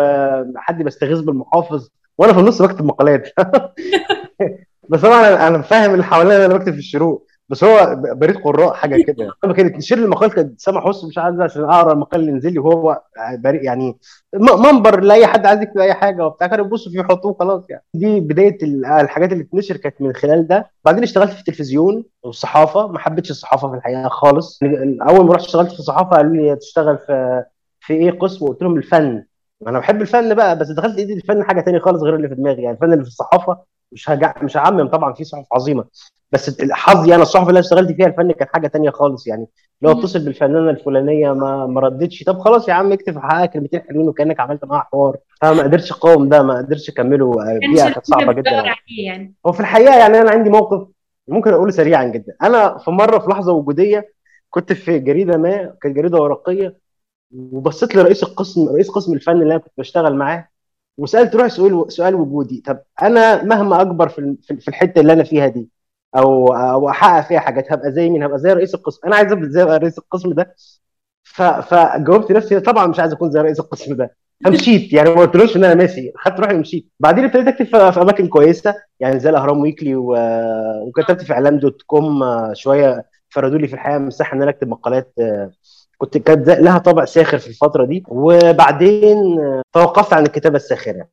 حد 0.57 0.83
بيستغيث 0.83 1.21
بالمحافظ 1.21 1.89
وأنا 2.19 2.33
في 2.33 2.41
النص 2.41 2.63
بكتب 2.63 2.85
مقالات. 2.85 3.29
بس 4.91 5.01
طبعا 5.01 5.49
أنا 5.49 5.63
فاهم 5.63 5.93
اللي 5.93 6.05
حواليا 6.05 6.47
أنا 6.47 6.55
بكتب 6.57 6.73
في 6.73 6.79
الشروق. 6.79 7.28
بس 7.51 7.65
هو 7.65 7.97
بريد 8.15 8.37
قراء 8.37 8.73
حاجة 8.75 9.03
كده. 9.03 9.31
لما 9.45 9.53
كانت 9.55 9.77
تشير 9.77 9.99
المقال 9.99 10.31
كانت 10.31 10.61
سامح 10.61 10.85
حسني 10.89 11.09
مش 11.09 11.19
عايز 11.19 11.41
عشان 11.41 11.65
أقرأ 11.65 11.93
المقال 11.93 12.41
لي 12.53 12.59
وهو 12.59 13.03
بريء 13.39 13.63
يعني 13.63 13.97
منبر 14.35 15.01
لأي 15.01 15.27
حد 15.27 15.47
عايز 15.47 15.63
يكتب 15.63 15.79
أي 15.79 15.95
حاجة 15.95 16.27
وبتاع. 16.27 16.47
كانوا 16.47 16.67
يبصوا 16.67 16.93
فيه 16.93 17.01
يحطوه 17.01 17.37
خلاص 17.41 17.63
يعني. 17.71 17.83
دي 17.95 18.21
بداية 18.21 18.59
ال- 18.63 18.87
الحاجات 18.87 19.33
اللي 19.33 19.45
اتنشر 19.45 19.77
كانت 19.77 20.01
من 20.01 20.13
خلال 20.13 20.47
ده. 20.47 20.71
بعدين 20.85 21.03
اشتغلت 21.03 21.31
في 21.33 21.39
التلفزيون 21.41 22.05
والصحافة. 22.23 22.87
ما 22.89 22.99
حبيتش 22.99 23.31
الصحافة 23.31 23.71
في 23.71 23.77
الحقيقة 23.77 24.09
خالص. 24.09 24.61
أول 25.09 25.27
ما 25.27 25.33
رحت 25.35 25.45
اشتغلت 25.45 25.73
في 25.73 25.79
الصحافه 25.79 26.17
قالوا 26.17 26.33
لي 26.37 26.57
تشتغل 26.57 26.99
في 26.99 27.45
في 27.81 27.95
إيه 27.95 28.11
قسم؟ 28.19 28.47
قلت 28.47 28.63
لهم 28.63 28.77
الفن. 28.77 29.25
أنا 29.67 29.79
بحب 29.79 30.01
الفن 30.03 30.35
بقى 30.35 30.59
بس 30.59 30.71
دخلت 30.71 30.99
ايدي 30.99 31.13
الفن 31.13 31.45
حاجة 31.45 31.61
تانية 31.61 31.79
خالص 31.79 32.03
غير 32.03 32.15
اللي 32.17 32.29
في 32.29 32.35
دماغي. 32.35 32.63
يعني 32.63 32.77
الفن 32.77 32.93
اللي 32.93 33.05
في 33.05 33.11
الصحافة 33.11 33.59
مش 33.93 34.11
هجع... 34.11 34.35
مش 34.43 34.57
هعمم 34.57 34.89
طبعا 34.89 35.13
في 35.13 35.25
صحف 35.25 35.47
عظيمة. 35.53 35.85
بس 36.33 36.63
حظي 36.73 37.15
أنا 37.15 37.23
الصحف 37.23 37.43
اللي 37.49 37.51
أنا 37.59 37.61
اشتغلت 37.61 37.93
فيها 37.93 38.07
الفن 38.07 38.33
كان 38.33 38.49
حاجة 38.49 38.67
تانية 38.67 38.91
خالص 38.91 39.27
يعني. 39.27 39.47
لو. 39.83 39.91
اتصل 39.91 40.25
بالفنانة 40.25 40.71
الفلانية 40.71 41.33
ما 41.33 41.67
ما 41.67 41.81
ردتش. 41.81 42.23
طب 42.23 42.39
خلاص 42.39 42.69
يا 42.69 42.75
عم 42.75 42.93
اكتب 42.93 43.19
حقها 43.19 43.47
كلمتين 43.47 43.81
حلوين 43.81 44.09
وكأنك 44.09 44.41
عملت 44.41 44.65
معاها 44.65 44.83
حوار. 44.83 45.17
فما 45.41 45.63
قدرتش 45.63 45.93
أقاوم 45.93 46.29
ده 46.29 46.43
ما 46.43 46.59
قدرتش 46.59 46.89
أكمله. 46.89 47.53
البيئه 47.53 47.85
كانت 47.85 47.97
انت 47.97 48.07
صعبة 48.07 48.33
جدا. 48.33 48.51
يعني. 49.07 49.35
هو 49.47 49.53
في 49.53 49.61
الحقيقة 49.61 49.97
يعني 49.99 50.21
أنا 50.21 50.31
عندي 50.31 50.51
موقف 50.51 50.89
ممكن 51.29 51.53
أقوله 51.53 51.71
سريعا 51.71 52.05
جدا. 52.05 52.37
أنا 52.43 52.79
في 52.79 52.91
مرة 52.91 53.19
في 53.19 53.31
لحظة 53.31 53.53
وجودية 53.53 54.13
كنت 54.51 54.73
في 54.73 54.99
جريدة 54.99 55.37
ما 55.37 55.75
كانت 55.83 55.97
جريدة 55.97 56.19
ورقية 56.19 56.77
وبصيت 57.35 57.97
لرئيس 57.97 58.23
القسم 58.23 58.69
رئيس 58.69 58.91
قسم 58.91 59.15
الفن 59.15 59.33
اللي 59.43 59.55
أنا 59.55 59.59
كنت 59.59 59.73
بشتغل 59.79 60.15
معاه 60.15 60.49
وسألت 60.99 61.35
روحي 61.35 61.49
سؤال 61.49 61.93
سؤال 61.93 62.15
وجودي. 62.15 62.63
طب 62.67 62.79
أنا 63.03 63.43
مهما 63.45 63.81
أكبر 63.81 64.09
في 64.09 64.37
في 64.43 64.69
الحتة 64.69 65.01
اللي 65.01 65.13
أنا 65.13 65.25
فيها 65.25 65.49
دي 65.49 65.69
أو 66.17 66.47
أو 66.49 66.89
أحقق 66.89 67.29
فيها 67.29 67.41
حاجات. 67.41 67.73
هبقى 67.73 67.93
زي 67.93 68.11
مين؟ 68.11 68.23
هبقى 68.23 68.39
زي 68.39 68.53
رئيس 68.53 68.75
القسم. 68.75 69.01
أنا 69.07 69.17
عايز 69.17 69.33
أبقى 69.33 69.49
زي 69.51 69.63
رئيس 69.63 69.99
القسم 69.99 70.33
ده. 70.33 70.55
فجاوبت 71.63 72.33
نفسي 72.33 72.61
طبعا 72.61 72.87
مش 72.87 73.01
عايز 73.01 73.13
أكون 73.13 73.31
زي 73.31 73.41
رئيس 73.41 73.61
القسم 73.61 73.97
ده. 73.97 74.17
فمشيت. 74.45 74.93
يعني 74.93 75.11
ما 75.11 75.21
قلتلوش 75.21 75.57
إن 75.57 75.65
أنا 75.65 75.75
ماشي. 75.75 76.13
خدت 76.17 76.41
روحي 76.41 76.55
ومشيت. 76.55 76.89
بعدين 77.01 77.25
ابتديت 77.25 77.49
أكتب 77.49 77.65
في 77.91 78.03
أماكن 78.03 78.29
كويسة. 78.29 78.75
يعني 79.01 79.19
زي 79.21 79.31
الأهرام 79.31 79.61
Weekly 79.61 79.95
و... 79.97 80.17
وكتبت 80.87 81.23
في 81.23 81.33
إعلام 81.33 81.59
dot 81.59 81.83
com 81.83 82.25
شوية 82.55 83.05
فردوا 83.29 83.59
لي 83.59 83.69
في 83.69 83.75
الحقيقة 83.75 83.99
مساحة 83.99 84.37
إن 84.37 84.43
أنا 84.43 84.51
أكتب 84.51 84.69
مقالات 84.69 85.13
آه، 85.21 85.51
كنت 85.99 86.19
كانت 86.19 86.49
لها 86.49 86.79
طابع 86.79 87.05
ساخر 87.05 87.39
في 87.39 87.49
الفترة 87.49 87.85
دي. 87.85 88.05
وبعدين 88.09 89.41
آه، 89.41 89.63
توقفت 89.73 90.13
عن 90.13 90.23
الكتابة 90.23 90.57
الساخرة. 90.57 91.07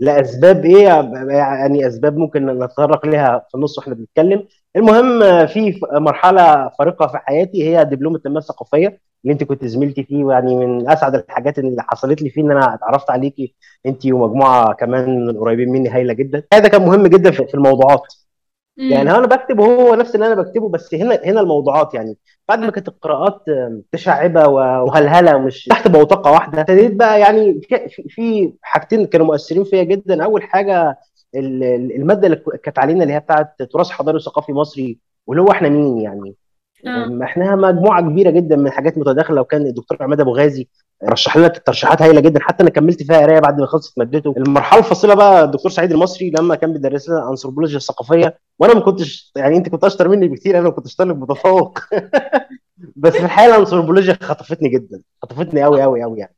لأسباب 0.00 0.64
إيه؟ 0.64 0.88
يعني 1.28 1.86
أسباب 1.86 2.16
ممكن 2.16 2.46
نتطرق 2.46 3.06
لها 3.06 3.46
في 3.50 3.54
النص 3.54 3.78
وإحنا 3.78 3.94
بنتكلم. 3.94 4.44
المهم 4.76 5.22
آه، 5.22 5.44
في 5.44 5.80
مرحلة 5.92 6.68
فارقة 6.78 7.06
في 7.06 7.18
حياتي 7.18 7.68
هي 7.68 7.84
دبلوم 7.84 8.14
التنمية 8.14 8.38
الثقافية 8.38 9.00
اللي 9.24 9.32
أنت 9.32 9.44
كنت 9.44 9.64
زميلتي 9.64 10.02
فيه. 10.04 10.24
ويعني 10.24 10.56
من 10.56 10.90
أسعد 10.90 11.14
الحاجات 11.14 11.58
اللي 11.58 11.82
حصلت 11.82 12.22
لي 12.22 12.30
فيه 12.30 12.42
إن 12.42 12.50
أنا 12.50 12.74
اتعرفت 12.74 13.10
عليكي. 13.10 13.54
أنت 13.86 14.06
ومجموعة 14.06 14.74
كمان 14.74 15.26
من 15.26 15.38
قريبين 15.38 15.68
مني 15.68 15.88
هايلة 15.88 16.12
جدا. 16.12 16.42
هذا 16.54 16.68
كان 16.68 16.82
مهم 16.82 17.06
جدا 17.06 17.30
في 17.30 17.54
الموضوعات. 17.54 18.02
يعني 18.76 19.10
أنا 19.10 19.26
بكتب 19.26 19.58
وهو 19.58 19.94
نفس 19.94 20.14
اللي 20.14 20.26
أنا 20.26 20.34
بكتبه 20.42 20.68
بس 20.68 20.94
هنا 20.94 21.20
هنا 21.24 21.40
الموضوعات 21.40 21.94
يعني. 21.94 22.16
بعد 22.48 22.58
ما 22.58 22.70
كانت 22.70 22.88
القراءات 22.88 23.42
متشعبة 23.48 24.48
وهلهلة 24.48 25.36
ومش 25.36 25.64
تحت 25.64 25.88
بوتقة 25.88 26.30
واحدة 26.32 26.60
ابتديت 26.60 26.94
بقى 26.94 27.20
يعني 27.20 27.60
في 28.08 28.52
حاجتين 28.62 29.06
كانوا 29.06 29.26
مؤثرين 29.26 29.64
فيا 29.64 29.82
جدا. 29.82 30.24
أول 30.24 30.42
حاجة 30.42 30.98
ال- 31.34 31.64
ال- 31.64 31.96
المادة 31.96 32.26
اللي 32.26 32.42
كانت 32.62 32.78
علينا 32.78 33.02
اللي 33.02 33.14
هي 33.14 33.20
بتاعت 33.20 33.62
تراث 33.62 33.90
حضاري 33.90 34.16
وثقافي 34.16 34.52
مصري 34.52 34.98
واللي 35.26 35.42
هو 35.42 35.50
إحنا 35.50 35.68
مين 35.68 35.98
يعني؟ 35.98 36.34
آه. 36.86 37.20
إحنا 37.22 37.56
مجموعة 37.56 38.00
كبيرة 38.02 38.30
جدا 38.30 38.56
من 38.56 38.70
حاجات 38.70 38.98
متداخلة 38.98 39.40
وكان 39.40 39.66
الدكتور 39.66 40.02
عماد 40.02 40.20
أبو 40.20 40.36
غازي 40.36 40.68
رشح 41.08 41.36
لنا 41.36 41.48
ترشيحات 41.48 42.02
هايلة 42.02 42.20
جدا. 42.20 42.40
حتى 42.40 42.62
أنا 42.62 42.70
كملت 42.70 43.02
فيها 43.02 43.20
قراية 43.20 43.40
بعد 43.40 43.60
ما 43.60 43.66
خلصت 43.66 43.98
مادته. 43.98 44.34
المرحلة 44.36 44.78
الفاصله 44.78 45.14
بقى 45.14 45.44
الدكتور 45.44 45.70
سعيد 45.70 45.92
المصري 45.92 46.30
لما 46.30 46.54
كان 46.54 46.72
بيدرس 46.72 47.08
لنا 47.08 47.30
انثروبولوجيا 47.30 47.76
الثقافيه 47.76 48.38
وأنا 48.58 48.74
ما 48.74 48.80
كنتش 48.80 49.32
يعني 49.36 49.56
أنت 49.56 49.68
كنت 49.68 49.84
أشطر 49.84 50.08
مني 50.08 50.28
بكتير 50.28 50.58
أنا 50.58 50.70
كنت 50.70 50.96
طالب 50.96 51.20
متفوق. 51.20 51.78
بس 52.96 53.12
في 53.12 53.24
الحقيقة 53.24 53.54
الانثروبولوجيا 53.54 54.18
خطفتني 54.22 54.68
جدا. 54.68 55.00
خطفتني 55.22 55.62
قوي 55.62 55.82
قوي 55.82 56.02
قوي 56.02 56.18
يعني. 56.18 56.36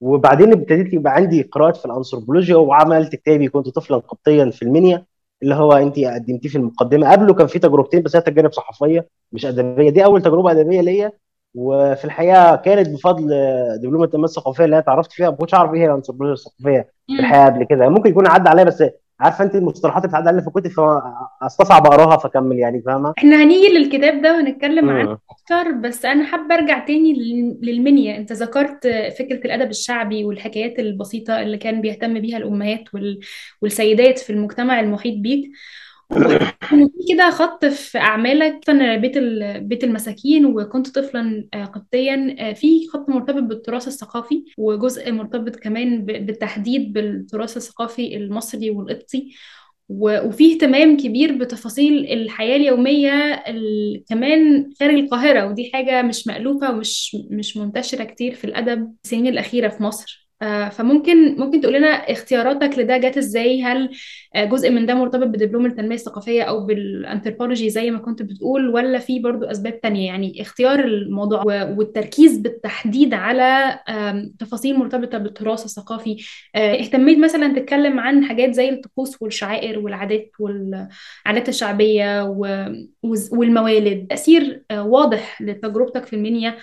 وبعدين 0.00 0.52
ابتديت 0.52 0.92
يبقى 0.94 1.14
عندي 1.14 1.42
قراءات 1.42 1.76
في 1.76 1.86
الانثروبولوجيا 1.86 2.56
وعملت 2.56 3.16
كتابي. 3.16 3.48
كنت 3.48 3.68
طفلا 3.68 3.96
قبطيا 3.96 4.50
في 4.50 4.62
المنيا 4.62 5.04
اللي 5.42 5.54
هو 5.54 5.72
أنت 5.72 5.98
قدمتيه 5.98 6.48
في 6.48 6.58
المقدمة. 6.58 7.12
قبله 7.12 7.34
كان 7.34 7.46
في 7.46 7.58
تجربتين 7.58 8.02
بس 8.02 8.16
هي 8.16 8.22
تجارب 8.22 8.52
صحفية 8.52 9.08
مش 9.32 9.46
أدبية. 9.46 9.90
دي 9.90 10.04
أول 10.04 10.22
تجربة 10.22 10.50
أدبية 10.50 10.80
ليا. 10.80 11.12
وفي 11.56 12.04
الحقيقة 12.04 12.56
كانت 12.56 12.88
بفضل 12.88 13.28
دبلومة 13.82 14.04
التنميه 14.04 14.24
الثقافية 14.24 14.64
اللي 14.64 14.74
أنا 14.76 14.82
اتعرفت 14.82 15.12
فيها. 15.12 15.30
ما 15.30 15.36
كنتش 15.36 15.54
أعرف 15.54 15.74
إيه 15.74 15.80
هي 15.80 15.86
الانثروبولوجيا 15.86 16.34
الثقافية 16.34 16.92
في 17.06 17.20
الحقيقة 17.20 17.44
قبل 17.46 17.64
كده. 17.64 17.88
ممكن 17.88 18.10
يكون 18.10 18.26
عدى 18.26 18.48
عليا 18.48 18.64
بس 18.64 18.84
عارفة 19.20 19.44
أنت 19.44 19.54
المصطلحات 19.54 20.02
اللي 20.04 20.08
بتعدي 20.08 20.28
علينا 20.28 20.42
في 20.42 20.48
الكتب 20.48 20.70
فاستصعب 21.40 21.86
أقراها 21.86 22.16
فأكمل 22.16 22.58
يعني 22.58 22.82
فاهمة؟ 22.82 23.14
إحنا 23.18 23.42
هنيجي 23.44 23.68
للكتاب 23.78 24.22
ده 24.22 24.36
ونتكلم 24.36 24.90
عنه 24.90 25.18
أكتر 25.30 25.70
بس 25.72 26.04
أنا 26.04 26.24
حابة 26.24 26.54
أرجع 26.54 26.78
تاني 26.86 27.12
لل- 27.12 27.58
للمنيا. 27.62 28.16
أنت 28.16 28.32
ذكرت 28.32 28.86
فكرة 29.18 29.40
الأدب 29.44 29.70
الشعبي 29.70 30.24
والحكايات 30.24 30.78
البسيطة 30.78 31.40
اللي 31.42 31.56
كان 31.58 31.80
بيهتم 31.80 32.20
بيها 32.20 32.36
الأمهات 32.38 32.94
وال... 32.94 33.20
والسيدات 33.62 34.18
في 34.18 34.30
المجتمع 34.30 34.80
المحيط 34.80 35.14
بيك. 35.18 35.50
كده 37.10 37.30
خط 37.30 37.64
في 37.64 37.98
أعمالك 37.98 38.70
بيت 39.00 39.18
بيت 39.62 39.84
المساكين 39.84 40.46
وكنت 40.46 40.88
طفلا 40.98 41.48
آه، 41.54 41.64
قبطيا 41.64 42.36
آه، 42.38 42.52
في 42.52 42.88
خط 42.88 43.08
مرتبط 43.08 43.42
بالتراث 43.42 43.88
الثقافي 43.88 44.44
وجزء 44.58 45.12
مرتبط 45.12 45.56
كمان 45.56 46.04
بالتحديد 46.04 46.92
بالتراث 46.92 47.56
الثقافي 47.56 48.16
المصري 48.16 48.70
والقبطي. 48.70 49.34
وفي 49.88 50.54
اهتمام 50.54 50.96
كبير 50.96 51.32
بتفاصيل 51.38 52.06
الحياة 52.12 52.56
اليومية 52.56 53.12
ال- 53.34 54.04
كمان 54.08 54.70
خارج 54.80 54.94
القاهرة 54.94 55.46
ودي 55.46 55.70
حاجة 55.74 56.02
مش 56.02 56.26
مألوفة 56.26 56.70
ومش 56.72 57.16
مش 57.30 57.56
منتشرة 57.56 58.04
كتير 58.04 58.34
في 58.34 58.44
الأدب 58.44 58.94
السنين 59.04 59.26
الأخيرة 59.26 59.68
في 59.68 59.82
مصر. 59.82 60.25
آه، 60.42 60.68
فممكن 60.68 61.36
ممكن 61.40 61.60
تقول 61.60 61.74
لنا 61.74 61.88
اختياراتك 61.88 62.78
لده 62.78 62.96
جت 62.98 63.16
إزاي؟ 63.16 63.62
هل 63.62 63.90
آه، 64.34 64.44
جزء 64.44 64.70
من 64.70 64.86
ده 64.86 64.94
مرتبط 64.94 65.26
بدبلوم 65.26 65.66
التنمية 65.66 65.94
الثقافية 65.94 66.42
أو 66.42 66.66
بالأنثروبولوجي 66.66 67.70
زي 67.70 67.90
ما 67.90 67.98
كنت 67.98 68.22
بتقول 68.22 68.68
ولا 68.68 68.98
في 68.98 69.18
برضو 69.18 69.44
أسباب 69.44 69.80
تانية؟ 69.80 70.06
يعني 70.06 70.42
اختيار 70.42 70.80
الموضوع 70.80 71.42
والتركيز 71.44 72.38
بالتحديد 72.38 73.14
على 73.14 73.78
تفاصيل 74.38 74.78
مرتبطة 74.78 75.18
بالتراث 75.18 75.64
الثقافي. 75.64 76.16
آه، 76.54 76.80
اهتميت 76.80 77.18
مثلا 77.18 77.54
تتكلم 77.58 78.00
عن 78.00 78.24
حاجات 78.24 78.50
زي 78.54 78.68
الطقوس 78.68 79.22
والشعائر 79.22 79.78
والعادات 79.78 80.30
والعادات 80.38 81.48
الشعبية 81.48 82.22
والموالد. 83.32 84.06
تأثير 84.06 84.62
واضح 84.72 85.42
لتجربتك 85.42 86.06
في 86.06 86.16
المنيا 86.16 86.56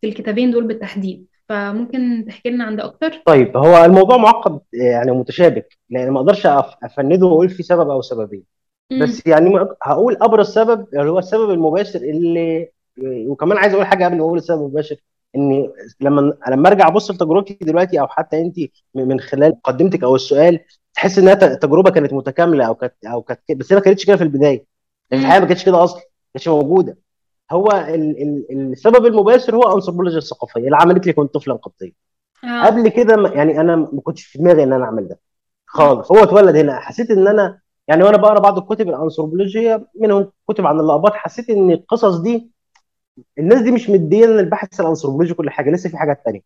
في 0.00 0.08
الكتابين 0.08 0.50
دول 0.50 0.64
بالتحديد. 0.64 1.29
فممكن 1.50 2.24
تحكي 2.28 2.50
لنا 2.50 2.64
عن 2.64 2.76
ده 2.76 2.84
أكتر؟ 2.84 3.22
طيب 3.26 3.56
هو 3.56 3.84
الموضوع 3.84 4.16
معقد 4.16 4.60
يعني 4.72 5.12
متشابك 5.12 5.78
لأن 5.90 6.10
ما 6.10 6.20
أقدرش 6.20 6.46
أفنده 6.82 7.26
وأقول 7.26 7.48
في 7.48 7.62
سبب 7.62 7.90
أو 7.90 8.02
سببين. 8.02 8.44
بس 9.02 9.26
يعني 9.26 9.66
هقول 9.82 10.16
أبرز 10.22 10.48
سبب 10.48 10.86
اللي 10.94 11.10
هو 11.10 11.18
السبب 11.18 11.50
المباشر 11.50 12.00
اللي 12.00 12.68
وكمان 13.02 13.58
عايز 13.58 13.74
أقول 13.74 13.86
حاجة 13.86 14.04
قبل 14.04 14.16
ما 14.16 14.22
أقول 14.22 14.38
السبب 14.38 14.60
المباشر 14.60 14.96
إني 15.36 15.70
لما 16.00 16.34
لما 16.48 16.68
أرجع 16.68 16.88
أبص 16.88 17.10
لتجربتي 17.10 17.58
دلوقتي 17.60 18.00
أو 18.00 18.08
حتى 18.08 18.40
أنت 18.40 18.56
من 18.94 19.20
خلال 19.20 19.50
مقدمتك 19.50 20.02
أو 20.04 20.14
السؤال 20.14 20.60
تحس 20.94 21.18
إنها 21.18 21.34
تجربة 21.34 21.90
كانت 21.90 22.12
متكاملة 22.12 22.64
أو 22.66 22.74
كانت 22.74 22.94
أو 23.04 23.22
كانت 23.22 23.40
بس 23.52 23.72
هي 23.72 23.76
ما 23.76 23.82
كانتش 23.82 24.06
كده 24.06 24.16
في 24.16 24.24
البداية. 24.24 24.64
الحقيقة 25.12 25.40
ما 25.40 25.46
كانتش 25.46 25.64
كده 25.64 25.84
أصلا 25.84 25.98
ما 25.98 26.04
كانتش 26.34 26.48
موجودة. 26.48 26.98
هو 27.52 27.66
ال 27.70 28.22
ال 28.22 28.72
السبب 28.72 29.06
المباشر 29.06 29.56
هو 29.56 29.74
انثروبولوجيا 29.76 30.18
الثقافية. 30.18 30.60
اللي 30.60 30.76
عملت 30.76 31.06
لي 31.06 31.12
كنت 31.12 31.34
طفلا 31.34 31.54
قبطيا 31.54 31.92
آه. 32.44 32.66
قبل 32.66 32.88
كده 32.88 33.28
يعني 33.34 33.60
أنا 33.60 33.76
ما 33.76 34.00
كنتش 34.04 34.24
في 34.24 34.38
دماغي 34.38 34.62
إن 34.62 34.72
أنا 34.72 34.84
أعمل 34.84 35.08
ده. 35.08 35.18
خالص. 35.66 36.12
هو 36.12 36.18
اتولد 36.18 36.56
هنا. 36.56 36.80
حسيت 36.80 37.10
إن 37.10 37.28
أنا 37.28 37.58
يعني 37.88 38.02
وأنا 38.04 38.16
بقرأ 38.16 38.38
بعض 38.38 38.58
الكتب 38.58 38.88
الانثروبولوجيه 38.88 39.86
منهم 40.00 40.32
كتب 40.48 40.66
عن 40.66 40.80
الأقباط 40.80 41.12
حسيت 41.14 41.50
إن 41.50 41.70
القصص 41.70 42.16
دي 42.16 42.50
الناس 43.38 43.60
دي 43.62 43.70
مش 43.70 43.90
مدينا 43.90 44.40
البحث 44.40 44.80
الانثروبولوجي 44.80 45.34
كل 45.34 45.50
حاجة. 45.50 45.70
لسه 45.70 45.90
في 45.90 45.96
حاجات 45.96 46.22
تانية. 46.24 46.40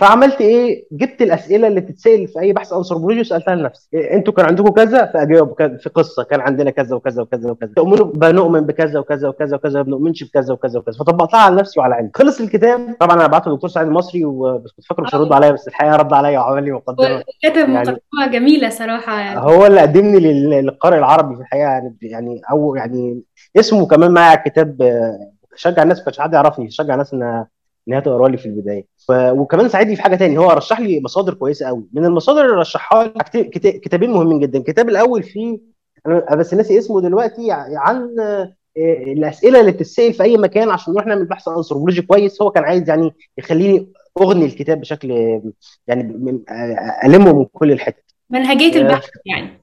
فعملت 0.00 0.40
إيه؟ 0.40 0.86
جبت 0.92 1.22
الأسئلة 1.22 1.66
اللي 1.68 1.80
بتتسأل 1.80 2.28
في 2.28 2.40
أي 2.40 2.52
بحث 2.52 2.72
انثروبولوجي 2.72 3.20
وسألتها 3.20 3.54
لنفسي. 3.54 3.88
إيه 3.94 4.14
أنتوا 4.14 4.32
كان 4.32 4.46
عندكم 4.46 4.68
كذا؟ 4.68 5.06
فأجاوب 5.06 5.54
في 5.78 5.90
قصة. 5.94 6.22
كان 6.22 6.40
عندنا 6.40 6.70
كذا 6.70 6.96
وكذا 6.96 7.22
وكذا 7.22 7.50
وكذا. 7.50 7.72
تؤمنوا 7.76 8.06
بنؤمن 8.06 8.60
بكذا 8.60 8.98
وكذا 8.98 9.28
وكذا 9.28 9.56
وكذا 9.56 9.78
ما 9.78 9.82
بنؤمنش 9.82 10.24
بكذا 10.24 10.52
وكذا 10.54 10.78
وكذا. 10.78 10.98
فطبقتها 10.98 11.40
على 11.40 11.56
نفسي 11.56 11.80
وعلى 11.80 11.94
عيلتي. 11.94 12.10
خلص 12.14 12.40
الكتاب. 12.40 12.96
طبعا 13.00 13.16
أنا 13.16 13.26
بعته 13.26 13.48
للدكتور 13.48 13.70
سعيد 13.70 13.86
المصري 13.86 14.24
وبس 14.24 14.72
كنت 14.72 14.84
فاكره 14.84 15.02
مش 15.02 15.14
هيرد 15.14 15.32
عليا 15.32 15.50
بس 15.50 15.68
الحقيقة 15.68 15.96
رد 15.96 16.12
عليا 16.12 16.38
وعمل 16.40 16.64
لي 16.64 16.70
مقدمه 16.72 17.16
وكتب 17.16 17.56
يعني 17.68 17.72
مقدمة 17.74 18.32
جميلة 18.32 18.68
صراحة 18.68 19.20
يعني. 19.20 19.40
هو 19.40 19.66
اللي 19.66 19.80
قدمني 19.80 20.18
لل- 20.18 20.50
للقارئ 20.50 20.98
العربي 20.98 21.34
في 21.34 21.40
الحقيقة. 21.40 21.62
يعني 21.62 21.96
يعني 22.02 22.40
أو 22.52 22.74
يعني 22.74 23.22
اسمه 23.56 23.86
كمان 23.86 24.10
معايا 24.10 24.28
على 24.30 24.38
الكتاب 24.38 24.82
آه، 24.82 25.32
شجع 25.56 25.82
الناس 25.82 25.98
ما 25.98 26.04
كانش 26.04 26.20
حد 26.20 26.34
يعرفني 26.34 26.70
شجع 26.70 26.92
الناس 26.94 27.14
إنها 27.14 27.48
انها 27.88 28.00
تقرأ 28.00 28.28
لي 28.28 28.36
في 28.36 28.46
البداية. 28.46 28.84
ف... 29.08 29.12
وكمان 29.12 29.68
ساعدني 29.68 29.96
في 29.96 30.02
حاجة 30.02 30.16
تاني 30.16 30.38
هو 30.38 30.50
رشح 30.50 30.80
لي 30.80 31.00
مصادر 31.00 31.34
كويسة 31.34 31.66
قوي 31.66 31.84
من 31.92 32.04
المصادر 32.04 32.44
اللي 32.44 32.56
رشحها 32.56 33.04
لي 33.04 33.10
كت- 33.10 33.36
كت- 33.58 33.80
كتابين 33.80 34.10
مهمين 34.10 34.38
جدا. 34.40 34.58
الكتاب 34.58 34.88
الأول 34.88 35.22
فيه 35.22 35.58
أنا 36.06 36.36
بس 36.36 36.54
ناسي 36.54 36.78
اسمه 36.78 37.00
دلوقتي 37.00 37.46
عن 37.76 38.16
آه، 38.20 38.54
الأسئلة 39.12 39.60
اللي 39.60 39.72
بتتسأل 39.72 40.12
في 40.12 40.22
أي 40.22 40.36
مكان 40.36 40.70
عشان 40.70 40.92
نروح 40.94 41.06
نعمل 41.06 41.24
بحث 41.24 41.48
انثروبولوجي 41.48 42.02
كويس. 42.02 42.42
هو 42.42 42.50
كان 42.50 42.64
عايز 42.64 42.88
يعني 42.88 43.10
يخليني 43.38 43.92
أغني 44.20 44.44
الكتاب 44.44 44.80
بشكل 44.80 45.12
آه، 45.12 45.42
يعني 45.86 46.02
من- 46.02 46.40
آه، 46.48 47.00
ألمه 47.06 47.32
من 47.38 47.44
كل 47.44 47.72
الحتت. 47.72 48.04
منهجية 48.30 48.74
آه، 48.78 48.82
البحث 48.82 49.08
يعني. 49.26 49.59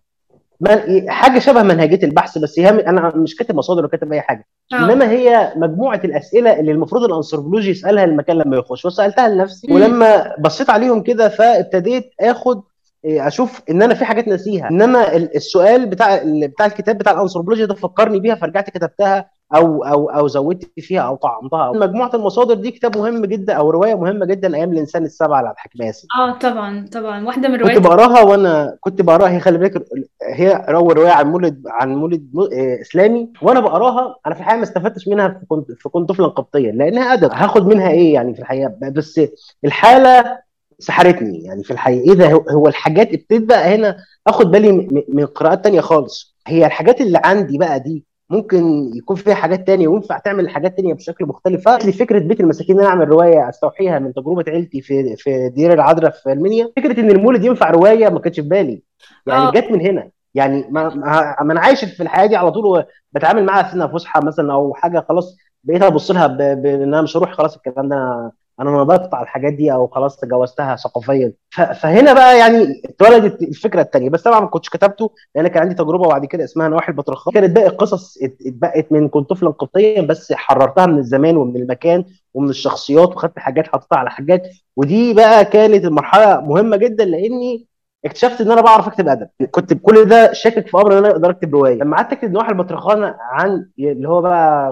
من- 0.60 1.10
حاجة 1.12 1.40
شبه 1.40 1.64
منهجية 1.64 2.04
البحث 2.08 2.38
بس 2.38 2.60
هي 2.60 2.70
أنا 2.70 3.12
مش 3.16 3.36
كاتب 3.36 3.56
مصادر 3.56 3.80
ولا 3.82 3.90
كاتب 3.90 4.14
أي 4.14 4.22
حاجة. 4.22 4.46
آه. 4.74 4.76
إنما 4.76 5.10
هي 5.12 5.54
مجموعة 5.56 6.02
الأسئلة 6.04 6.60
اللي 6.60 6.72
المفروض 6.72 7.04
الأنثروبولوجي 7.04 7.70
يسألها 7.72 8.04
المكان 8.04 8.38
لما 8.38 8.58
يخش. 8.58 8.86
وسألتها 8.86 9.28
لنفسي 9.30 9.74
ولما 9.74 10.36
بصيت 10.40 10.70
عليهم 10.70 11.04
كده 11.04 11.30
فابتديت 11.30 12.04
آخد 12.22 12.62
إيه، 13.06 13.28
أشوف 13.28 13.62
إن 13.70 13.82
أنا 13.82 13.94
في 13.94 14.06
حاجات 14.06 14.28
ناسيها. 14.28 14.70
إنما 14.70 15.16
ال- 15.16 15.36
السؤال 15.36 15.86
بتاع 15.86 16.22
بتاع 16.26 16.66
الكتاب 16.66 16.98
بتاع 16.98 17.12
الأنثروبولوجي 17.14 17.66
ده 17.66 17.74
فكرني 17.76 18.20
بيها 18.20 18.36
فرجعت 18.36 18.70
كتبتها 18.70 19.30
أو 19.56 19.84
أو 19.84 20.10
أو 20.10 20.28
زودت 20.28 20.80
فيها 20.80 21.02
أو 21.02 21.16
طعمتها 21.16 21.72
مجموعة 21.72 22.12
المصادر 22.14 22.54
دي 22.54 22.72
كتاب 22.72 22.98
مهم 22.98 23.26
جدا 23.26 23.54
أو 23.54 23.70
رواية 23.70 23.96
مهمة 23.96 24.26
جدا 24.26 24.56
أيام 24.56 24.72
الإنسان 24.72 25.04
السبعه 25.06 25.42
لعبد 25.42 25.56
الحكيم 25.56 25.82
ياسين 25.86 26.08
آه 26.20 26.32
طبعا 26.40 26.88
طبعا. 26.92 27.26
واحدة 27.26 27.48
من 27.50 27.56
كنت 27.58 27.64
روايات 27.64 27.82
بقراها 27.82 28.22
وأنا 28.22 28.78
كنت 28.82 29.02
بقراها 29.02 29.30
هي 29.30 29.40
خلي 29.40 29.58
بالك 29.58 29.86
هي 30.34 30.66
رو 30.70 30.92
رواية 30.92 31.12
عن 31.12 31.28
مولد 31.32 31.64
عن 31.68 31.96
مولد 31.96 32.30
آه، 32.54 32.82
إسلامي. 32.82 33.32
وأنا 33.42 33.60
بقراها 33.60 34.16
أنا 34.28 34.36
في 34.36 34.40
الحقيقة 34.42 34.58
ما 34.58 34.64
استفدتش 34.64 35.08
منها 35.08 35.28
في 35.30 35.46
كنت 35.48 35.72
في 35.72 35.90
كنت 35.90 36.10
طفلا 36.10 36.28
قبطيا 36.28 36.72
لأنها 36.72 37.14
ادب 37.14 37.30
هاخد 37.34 37.68
منها 37.68 37.90
إيه 37.92 38.14
يعني 38.14 38.34
في 38.34 38.40
الحقيقة؟ 38.40 38.74
بس 38.82 39.22
الحالة 39.66 40.38
سحرتني 40.80 41.44
يعني 41.44 41.64
في 41.64 41.72
الحقيقة. 41.72 42.10
إيه 42.12 42.18
ده؟ 42.18 42.44
هو 42.52 42.68
الحاجات 42.68 43.08
ابتديت 43.14 43.44
بقى 43.44 43.76
هنا 43.76 43.98
آخد 44.28 44.52
بالي 44.52 44.72
من 45.10 45.26
قراءات 45.26 45.64
تانية 45.64 45.82
خالص. 45.82 46.36
هي 46.48 46.66
الحاجات 46.66 47.02
اللي 47.02 47.22
عندي 47.24 47.58
بقى 47.58 47.80
دي 47.80 48.06
ممكن 48.30 48.92
يكون 48.96 49.16
فيها 49.16 49.34
حاجات 49.36 49.68
تانية 49.68 49.88
وينفع 49.88 50.18
تعمل 50.18 50.50
حاجات 50.50 50.78
تانية 50.78 50.94
بشكل 50.94 51.26
مختلف. 51.26 51.66
فقالت 51.66 51.86
لي 51.86 51.92
فكره 51.92 52.20
بيت 52.20 52.40
المساكين 52.40 52.76
إن 52.76 52.82
أنا 52.82 52.90
أعمل 52.90 53.10
رواية 53.10 53.50
أستوحيها 53.50 54.00
من 54.00 54.14
تجربة 54.14 54.44
عيلتي 54.48 54.82
في 54.82 55.16
في 55.16 55.50
دير 55.50 55.74
العذراء 55.74 56.12
في 56.12 56.32
المنيا 56.32 56.72
فكرة 56.78 57.00
إن 57.00 57.12
المولد 57.12 57.44
ينفع 57.46 57.70
رواية 57.72 58.10
ما 58.10 58.20
كانتش 58.20 58.40
في 58.40 58.48
بالي. 58.48 58.84
يعني 59.28 59.42
آه. 59.48 59.52
جت 59.52 59.72
من 59.72 59.82
هنا. 59.82 60.10
يعني 60.34 60.68
ما 60.72 61.42
أنا 61.42 61.60
عايش 61.60 61.86
في 61.86 62.04
الحياة 62.04 62.26
دي 62.26 62.36
على 62.36 62.52
طول 62.52 62.84
بتعامل 63.12 63.46
معاها 63.46 63.72
سنه 63.72 63.88
فسحة 63.88 64.22
مثلا 64.22 64.54
أو 64.54 64.74
حاجة 64.74 65.06
خلاص 65.10 65.38
بقيت 65.64 65.82
أبص 65.82 66.12
لها 66.12 66.28
ب- 66.28 66.38
ب- 66.38 66.66
إن 66.66 66.82
أنا 66.94 67.02
مش 67.02 67.18
هروح 67.18 67.32
خلاص 67.34 67.56
الكلام 67.56 67.90
ده 67.90 68.32
أنا 68.60 68.72
نضجت 68.72 69.14
على 69.14 69.24
الحاجات 69.24 69.54
دي 69.54 69.74
أو 69.74 69.88
خلاص 69.88 70.18
تجاوزتها 70.20 70.76
ثقافيا. 70.76 71.34
فهنا 71.82 72.14
بقى 72.14 72.38
يعني 72.38 72.82
اتولدت 72.86 73.42
الفكرة 73.42 73.82
الثانية 73.82 74.10
بس 74.10 74.22
طبعا 74.24 74.40
ما 74.40 74.48
كنتش 74.48 74.70
كتبته 74.70 75.12
لأن 75.36 75.48
كان 75.48 75.64
عندي 75.64 75.76
تجربة 75.76 76.08
بعد 76.08 76.26
كده 76.26 76.44
اسمها 76.44 76.68
نواحي 76.68 76.92
البطرخان 76.92 77.34
كانت 77.34 77.56
باقي 77.56 77.68
القصص 77.68 78.18
ات- 78.24 78.38
اتبقت 78.46 78.92
من 78.92 79.10
كنت 79.10 79.30
طفلا 79.30 79.50
قبطيا 79.50 80.02
بس 80.02 80.34
حررتها 80.34 80.86
من 80.86 80.98
الزمان 80.98 81.38
ومن 81.38 81.56
المكان 81.56 82.06
ومن 82.34 82.50
الشخصيات 82.50 83.10
وخدت 83.10 83.40
حاجات 83.40 83.68
حطيتها 83.68 83.98
على 83.98 84.10
حاجات. 84.10 84.48
ودي 84.76 85.14
بقى 85.14 85.46
كانت 85.46 85.86
المرحله 85.86 86.42
مهمة 86.42 86.78
جدا 86.78 87.06
لأني 87.06 87.68
اكتشفت 88.06 88.42
إن 88.42 88.52
أنا 88.52 88.62
بعرف 88.62 88.88
أكتب 88.88 89.08
أدب. 89.08 89.28
كنت 89.52 89.74
بكل 89.74 90.06
ده 90.06 90.34
شاكك 90.34 90.68
في 90.68 90.78
أمر 90.78 90.94
إن 90.94 90.98
أنا 90.98 91.10
أقدر 91.12 91.30
أكتب 91.30 91.56
رواية. 91.56 91.76
لما 91.76 91.96
قعدت 91.98 92.12
أكتب 92.14 92.32
نواحي 92.32 92.50
البطرخان 92.50 93.14
عن 93.32 93.70
اللي 93.80 94.10
هو 94.10 94.22
بقى 94.22 94.72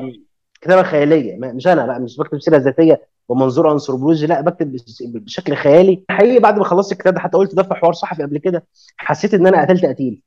كتابة 0.61 0.83
خيالية. 0.83 1.37
مش 1.39 1.67
أنا 1.67 1.85
بقى 1.85 1.99
مش 1.99 2.17
بكتب 2.17 2.39
سيرة 2.39 2.57
ذاتية. 2.57 3.14
ومنظور 3.29 3.71
انثروبولوجي 3.71 4.27
لا 4.27 4.41
بكتب 4.41 4.75
بشكل 5.01 5.55
خيالي. 5.55 6.03
حقيقي 6.09 6.39
بعد 6.39 6.57
ما 6.57 6.63
خلصت 6.63 6.91
الكتاب 6.91 7.13
ده 7.13 7.19
حتى 7.19 7.37
قلت 7.37 7.55
ده 7.55 7.63
في 7.63 7.73
حوار 7.73 7.93
صحفي 7.93 8.23
قبل 8.23 8.37
كده 8.37 8.65
حسيت 8.97 9.33
إن 9.33 9.47
أنا 9.47 9.61
قتلت 9.61 9.85
قتيل. 9.85 10.21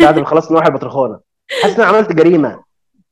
بعد 0.00 0.18
ما 0.18 0.24
خلصت 0.24 0.52
نواحي 0.52 0.68
البطرخانه 0.68 1.20
حاسس 1.62 1.74
إن 1.74 1.84
أنا 1.84 1.96
عملت 1.96 2.12
جريمة. 2.12 2.62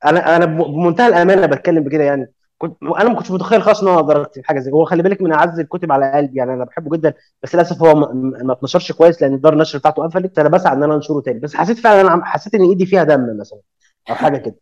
أنا 0.04 0.36
أنا 0.36 0.44
بمنتهى 0.44 1.08
الأمانة 1.08 1.46
بتكلم 1.46 1.84
بكده 1.84 2.04
يعني. 2.04 2.32
كنت 2.58 2.76
أنا 2.82 3.08
ما 3.08 3.14
كنتش 3.14 3.30
متخيل 3.30 3.62
خالص 3.62 3.82
إن 3.82 3.88
أنا 3.88 3.96
أقدر 3.96 4.28
حاجة 4.44 4.58
زي 4.60 4.72
هو 4.72 4.84
خلي 4.84 5.02
بالك 5.02 5.22
من 5.22 5.32
اعز 5.32 5.60
الكتب 5.60 5.92
على 5.92 6.12
قلبي. 6.12 6.38
يعني 6.38 6.54
أنا 6.54 6.64
بحبه 6.64 6.96
جدا 6.96 7.14
بس 7.42 7.54
للأسف 7.54 7.82
هو 7.82 7.94
ما 7.94 8.52
اتنشرش 8.52 8.92
كويس 8.92 9.22
لأن 9.22 9.40
دار 9.40 9.52
النشر 9.52 9.78
بتاعته 9.78 10.02
قفلت. 10.02 10.38
أنا 10.38 10.48
بسعى 10.48 10.72
إن 10.76 10.82
أنا 10.82 10.94
أنشره 10.94 11.20
تاني. 11.20 11.40
بس 11.40 11.54
حسيت 11.54 11.78
فعلا 11.78 12.00
أنا 12.14 12.24
حسيت 12.24 12.54
إن 12.54 12.62
إيدي 12.62 12.86
فيها 12.86 13.04
دم 13.04 13.36
مثلا 13.40 13.58
أو 14.10 14.14
حاجة 14.14 14.36
كده. 14.36 14.56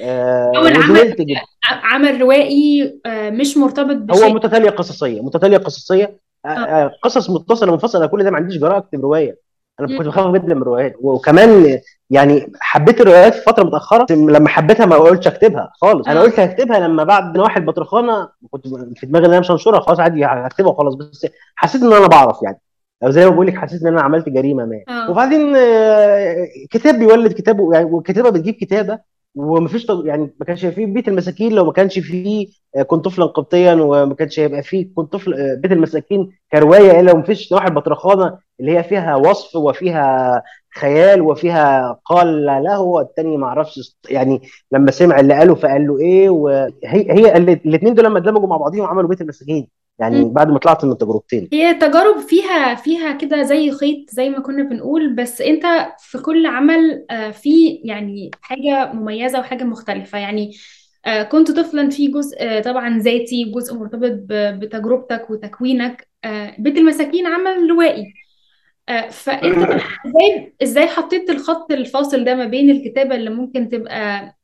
أول 0.00 0.76
عمل 0.76 1.16
جدا 1.16 1.40
عمل 1.70 2.20
روائي 2.20 3.00
آه، 3.06 3.30
مش 3.30 3.56
مرتبط 3.56 3.96
هو 3.96 4.20
بشيء. 4.20 4.34
متتالية 4.34 4.70
قصصية 4.70 5.20
متتالية 5.22 5.56
قصصية. 5.58 6.16
آه، 6.46 6.48
آه، 6.48 6.92
قصص 7.02 7.30
متصلة 7.30 7.72
منفصله 7.72 8.06
كل 8.06 8.24
ده 8.24 8.30
ما 8.30 8.36
عنديش 8.36 8.58
جرأه 8.58 8.78
أكتب 8.78 9.00
رواية. 9.00 9.38
أنا. 9.80 9.88
كنت 9.98 10.06
بخاف 10.06 10.34
جدا 10.34 10.54
من 10.54 10.62
الروايات. 10.62 10.94
وكمان 11.00 11.78
يعني 12.10 12.52
حبيت 12.60 13.00
الروايات 13.00 13.34
في 13.34 13.40
فترة 13.42 13.64
متأخرة 13.64 14.06
لما 14.12 14.48
حبيتها 14.48 14.86
ما 14.86 14.96
قلتش 14.96 15.26
أكتبها 15.26 15.72
خالص. 15.80 16.08
أنا 16.08 16.20
قلت 16.20 16.40
هكتبها 16.40 16.78
لما 16.80 17.04
بعد 17.04 17.36
نواحي 17.36 17.60
البطرخانة 17.60 18.28
كنت 18.50 18.66
في 18.96 19.06
دماغي 19.06 19.26
إن 19.26 19.30
أنا 19.30 19.40
مش 19.40 19.50
هنشرها 19.50 19.80
خلاص 19.80 20.00
عادي 20.00 20.24
هكتبها 20.24 20.70
وخلاص. 20.70 20.94
بس 20.94 21.26
حسيت 21.56 21.82
إن 21.82 21.92
أنا 21.92 22.06
بعرف 22.06 22.42
يعني. 22.42 22.60
أو 23.04 23.10
زي 23.10 23.24
ما 23.24 23.30
بقول 23.30 23.46
لك 23.46 23.56
حسيت 23.56 23.82
إن 23.82 23.88
أنا 23.88 24.00
عملت 24.02 24.28
جريمة 24.28 24.64
ما. 24.64 25.08
وبعدين 25.08 25.56
آه، 25.56 26.46
كتاب 26.70 26.94
بيولد 26.98 27.32
كتاب 27.32 27.70
يعني 27.72 27.84
والكتابه 27.84 28.30
بتجيب 28.30 28.54
كتابة 28.54 28.98
ومفيش 29.40 29.86
تج- 29.86 30.06
يعني 30.06 30.34
ما 30.40 30.46
كانش 30.46 30.66
فيه 30.66 30.86
بيت 30.86 31.08
المساكين 31.08 31.52
لو 31.52 31.64
ما 31.64 31.72
كانش 31.72 31.98
فيه 31.98 32.46
آه، 32.76 32.82
كنت 32.82 33.04
طفلا 33.04 33.26
قبطيا 33.26 33.74
وما 33.74 34.14
كانش 34.14 34.40
هيبقى 34.40 34.62
فيه 34.62 34.94
كنت 34.94 35.12
طفل 35.12 35.34
آه، 35.34 35.54
بيت 35.54 35.72
المساكين 35.72 36.30
كرواية 36.52 37.00
إلا 37.00 37.12
ومفيش 37.14 37.52
نواحي 37.52 37.68
البطرخانه 37.68 38.38
اللي 38.60 38.78
هي 38.78 38.82
فيها 38.84 39.16
وصف 39.16 39.56
وفيها 39.56 40.42
خيال 40.78 41.22
وفيها 41.22 41.92
قال 42.04 42.46
له 42.46 42.80
والتاني 42.80 43.36
ما 43.36 43.46
أعرفش 43.46 43.96
يعني 44.10 44.42
لما 44.72 44.90
سمع 44.90 45.20
اللي 45.20 45.34
قاله 45.34 45.54
فقال 45.54 45.86
له 45.86 45.98
إيه 46.00 46.30
وهي 46.30 46.72
هي 47.12 47.36
الاثنين 47.36 47.94
دول 47.94 48.04
لما 48.04 48.18
اتدمجوا 48.18 48.48
مع 48.48 48.56
بعضهم 48.56 48.82
عملوا 48.86 49.08
بيت 49.08 49.20
المساكين. 49.20 49.68
يعني. 50.00 50.24
بعد 50.24 50.48
ما 50.48 50.58
طلعت 50.58 50.84
من 50.84 50.92
التجربتين 50.92 51.48
هي 51.52 51.74
تجارب 51.74 52.18
فيها 52.18 52.74
فيها 52.74 53.12
كده 53.12 53.42
زي 53.42 53.70
خيط 53.70 54.10
زي 54.10 54.30
ما 54.30 54.40
كنا 54.40 54.62
بنقول 54.62 55.14
بس 55.14 55.40
انت 55.40 55.64
في 55.98 56.18
كل 56.18 56.46
عمل 56.46 57.06
آه، 57.10 57.30
في 57.30 57.80
يعني 57.84 58.30
حاجة 58.40 58.92
مميزة 58.92 59.40
وحاجة 59.40 59.64
مختلفة. 59.64 60.18
يعني 60.18 60.52
آه، 61.06 61.22
كنت 61.22 61.50
طفلا 61.50 61.90
في 61.90 62.06
جزء 62.08 62.36
آه، 62.40 62.60
طبعا 62.60 62.98
ذاتي 62.98 63.44
جزء 63.44 63.74
مرتبط 63.74 64.12
بتجربتك 64.30 65.30
وتكوينك. 65.30 66.08
بيت 66.58 66.78
المساكين 66.78 67.26
عمل 67.26 67.70
روائي. 67.70 68.14
فانت 69.10 69.82
إزاي 70.06 70.54
إزاي 70.62 70.86
حطيت 70.86 71.30
الخط 71.30 71.72
الفاصل 71.72 72.24
ده 72.24 72.34
ما 72.34 72.44
بين 72.44 72.70
الكتابة 72.70 73.14
اللي 73.14 73.30
ممكن 73.30 73.68
تبقى 73.68 74.34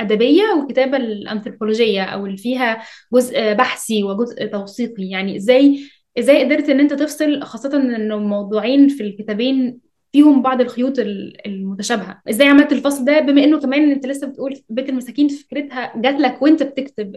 أدبية 0.00 0.42
والكتابة 0.58 0.96
الأنثروبولوجية 0.96 2.02
أو 2.02 2.26
اللي 2.26 2.36
فيها 2.36 2.82
جزء 3.14 3.52
بحثي 3.52 4.02
وجزء 4.04 4.46
توثيقي. 4.46 5.08
يعني 5.08 5.36
إزاي 5.36 5.80
إزاي 6.18 6.44
قدرت 6.44 6.68
إن 6.68 6.80
أنت 6.80 6.92
تفصل 6.94 7.42
خاصة 7.42 7.76
إنه 7.76 8.18
موضوعين 8.18 8.88
في 8.88 9.02
الكتابين 9.02 9.78
فيهم 10.12 10.42
بعض 10.42 10.60
الخيوط 10.60 10.98
ال- 10.98 11.46
المتشابهة. 11.46 12.22
إزاي 12.30 12.48
عملت 12.48 12.72
الفصل 12.72 13.04
ده؟ 13.04 13.20
بما 13.20 13.44
إنه 13.44 13.60
كمان 13.60 13.90
أنت 13.90 14.06
لسه 14.06 14.26
بتقول 14.26 14.56
بيت 14.68 14.88
المساكين 14.88 15.28
فكرتها 15.28 15.92
جات 15.96 16.14
لك 16.14 16.42
وأنت 16.42 16.62
بتكتب 16.62 17.16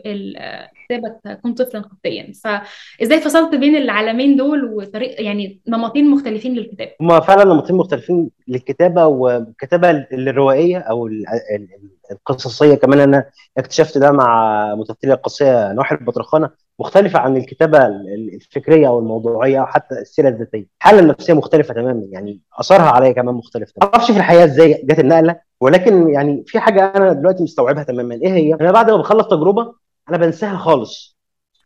كتابة 0.97 1.35
كنت 1.43 1.61
طفلا 1.61 1.81
خطيا. 1.81 2.31
فازاي 2.43 3.19
فصلت 3.21 3.55
بين 3.55 3.75
العالمين 3.75 4.35
دول 4.37 4.65
وطريق 4.73 5.21
يعني 5.21 5.61
نمطين 5.67 6.11
مختلفين 6.11 6.53
للكتابة؟ 6.53 6.91
هما 7.01 7.19
فعلا 7.19 7.43
نمطين 7.53 7.75
مختلفين 7.75 8.29
للكتابة 8.47 9.05
والكتابه 9.05 9.89
الروائية 9.91 10.77
أو 10.77 11.07
ال- 11.07 11.27
ال- 11.27 11.67
القصصية 12.11 12.75
كمان. 12.75 12.99
أنا 12.99 13.25
اكتشفت 13.57 13.97
ده 13.97 14.11
مع 14.11 14.75
متتاليه 14.75 15.13
القصيه 15.13 15.73
نواحي 15.73 15.95
البطرخانة. 15.95 16.49
مختلفة 16.79 17.19
عن 17.19 17.37
الكتابة 17.37 17.85
ال- 17.85 18.33
الفكرية 18.33 18.87
أو 18.87 18.99
الموضوعية 18.99 19.59
أو 19.61 19.65
حتى 19.65 19.95
السيرة 19.95 20.29
الذاتية. 20.29 20.65
الحاله 20.79 20.99
النفسية 20.99 21.33
مختلفة 21.33 21.73
تماما. 21.73 22.03
يعني 22.11 22.41
اثرها 22.59 22.89
عليا 22.89 23.11
كمان 23.11 23.35
مختلف 23.35 23.71
ما 23.81 23.87
أعرفش 23.87 24.11
في 24.11 24.17
الحياة 24.17 24.45
إزاي 24.45 24.81
جت 24.83 24.99
النقلة 24.99 25.35
ولكن 25.61 26.09
يعني 26.09 26.43
في 26.47 26.59
حاجة 26.59 26.93
أنا 26.95 27.13
دلوقتي 27.13 27.43
مستوعبها 27.43 27.83
تماما. 27.83 28.15
إيه 28.15 28.33
هي؟ 28.33 28.53
أنا 28.53 28.71
بعد 28.71 28.91
ما 28.91 28.97
بخلص 28.97 29.27
تجربة 29.27 29.73
أنا 30.09 30.17
بنساها 30.17 30.57
خالص. 30.57 31.17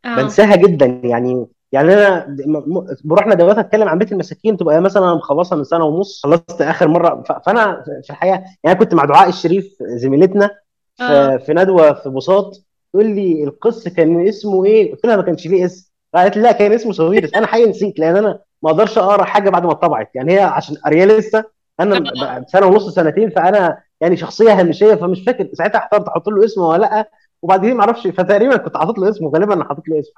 آه. 0.06 0.16
بنساها 0.16 0.56
جدا. 0.56 0.86
يعني 1.04 1.46
يعني 1.72 1.94
أنا 1.94 2.36
بروح 3.04 3.28
ندوات 3.28 3.58
أتكلم 3.58 3.88
عن 3.90 3.98
بيت 3.98 4.12
المساكين 4.12 4.58
تبقى 4.58 4.82
مثلا 4.82 5.04
أنا 5.04 5.16
مخلصها 5.16 5.56
من 5.58 5.64
سنة 5.64 5.86
ونص 5.86 6.22
خلصت 6.24 6.62
آخر 6.62 6.88
مرة. 6.88 7.24
فأنا 7.46 7.84
في 8.04 8.10
الحقيقة 8.10 8.44
يعني 8.64 8.80
كنت 8.80 8.94
مع 8.94 9.06
دعاء 9.06 9.30
الشريف 9.30 9.76
زميلتنا 9.82 10.50
آه. 11.02 11.38
في 11.38 11.46
في 11.46 11.54
ندوة 11.54 11.94
في 11.94 12.10
بساط 12.10 12.64
تقول 12.94 13.06
لي 13.06 13.44
القس 13.44 13.88
كان 13.88 14.28
اسمه 14.28 14.66
إيه؟ 14.66 14.92
قلت 14.92 15.06
لها 15.06 15.16
ما 15.16 15.22
كانش 15.22 15.48
ليه 15.48 15.66
اسم 15.66 15.92
قالت 16.16 16.38
لي 16.38 16.44
لا 16.44 16.52
كان 16.52 16.74
اسمه 16.74 16.92
ساويرس 16.94 17.34
أنا 17.34 17.48
حقيقي 17.48 17.70
نسيت 17.70 18.00
لأن 18.00 18.16
أنا 18.16 18.40
ما 18.64 18.72
أقدرش 18.72 18.98
أقرأ 18.98 19.24
حاجة 19.24 19.50
بعد 19.50 19.66
ما 19.66 19.72
اتطبعت. 19.72 20.12
يعني 20.16 20.34
هي 20.34 20.40
عشان 20.40 20.76
قاريه 20.76 21.06
لسه 21.06 21.44
أنا 21.80 22.04
سنة 22.48 22.66
ونص 22.66 22.90
سنتين 22.96 23.30
فأنا 23.30 23.78
يعني 24.02 24.18
شخصية 24.18 24.60
هامشية 24.60 24.96
فمش 24.96 25.24
فاكر 25.24 25.50
ساعتها 25.54 25.78
احترت 25.78 26.08
أحط 26.08 26.30
له 26.30 26.46
اسم 26.46 26.62
ولا 26.62 26.78
لأ. 26.82 27.10
وبعدين 27.42 27.76
ما 27.76 27.82
أعرفش 27.82 28.08
فتقريبا 28.08 28.58
كنت 28.58 28.78
حاطط 28.78 28.98
له 29.00 29.10
اسمه 29.10 29.30
غالبا 29.30 29.64
حاطط 29.64 29.88
له 29.88 30.00
اسم 30.00 30.12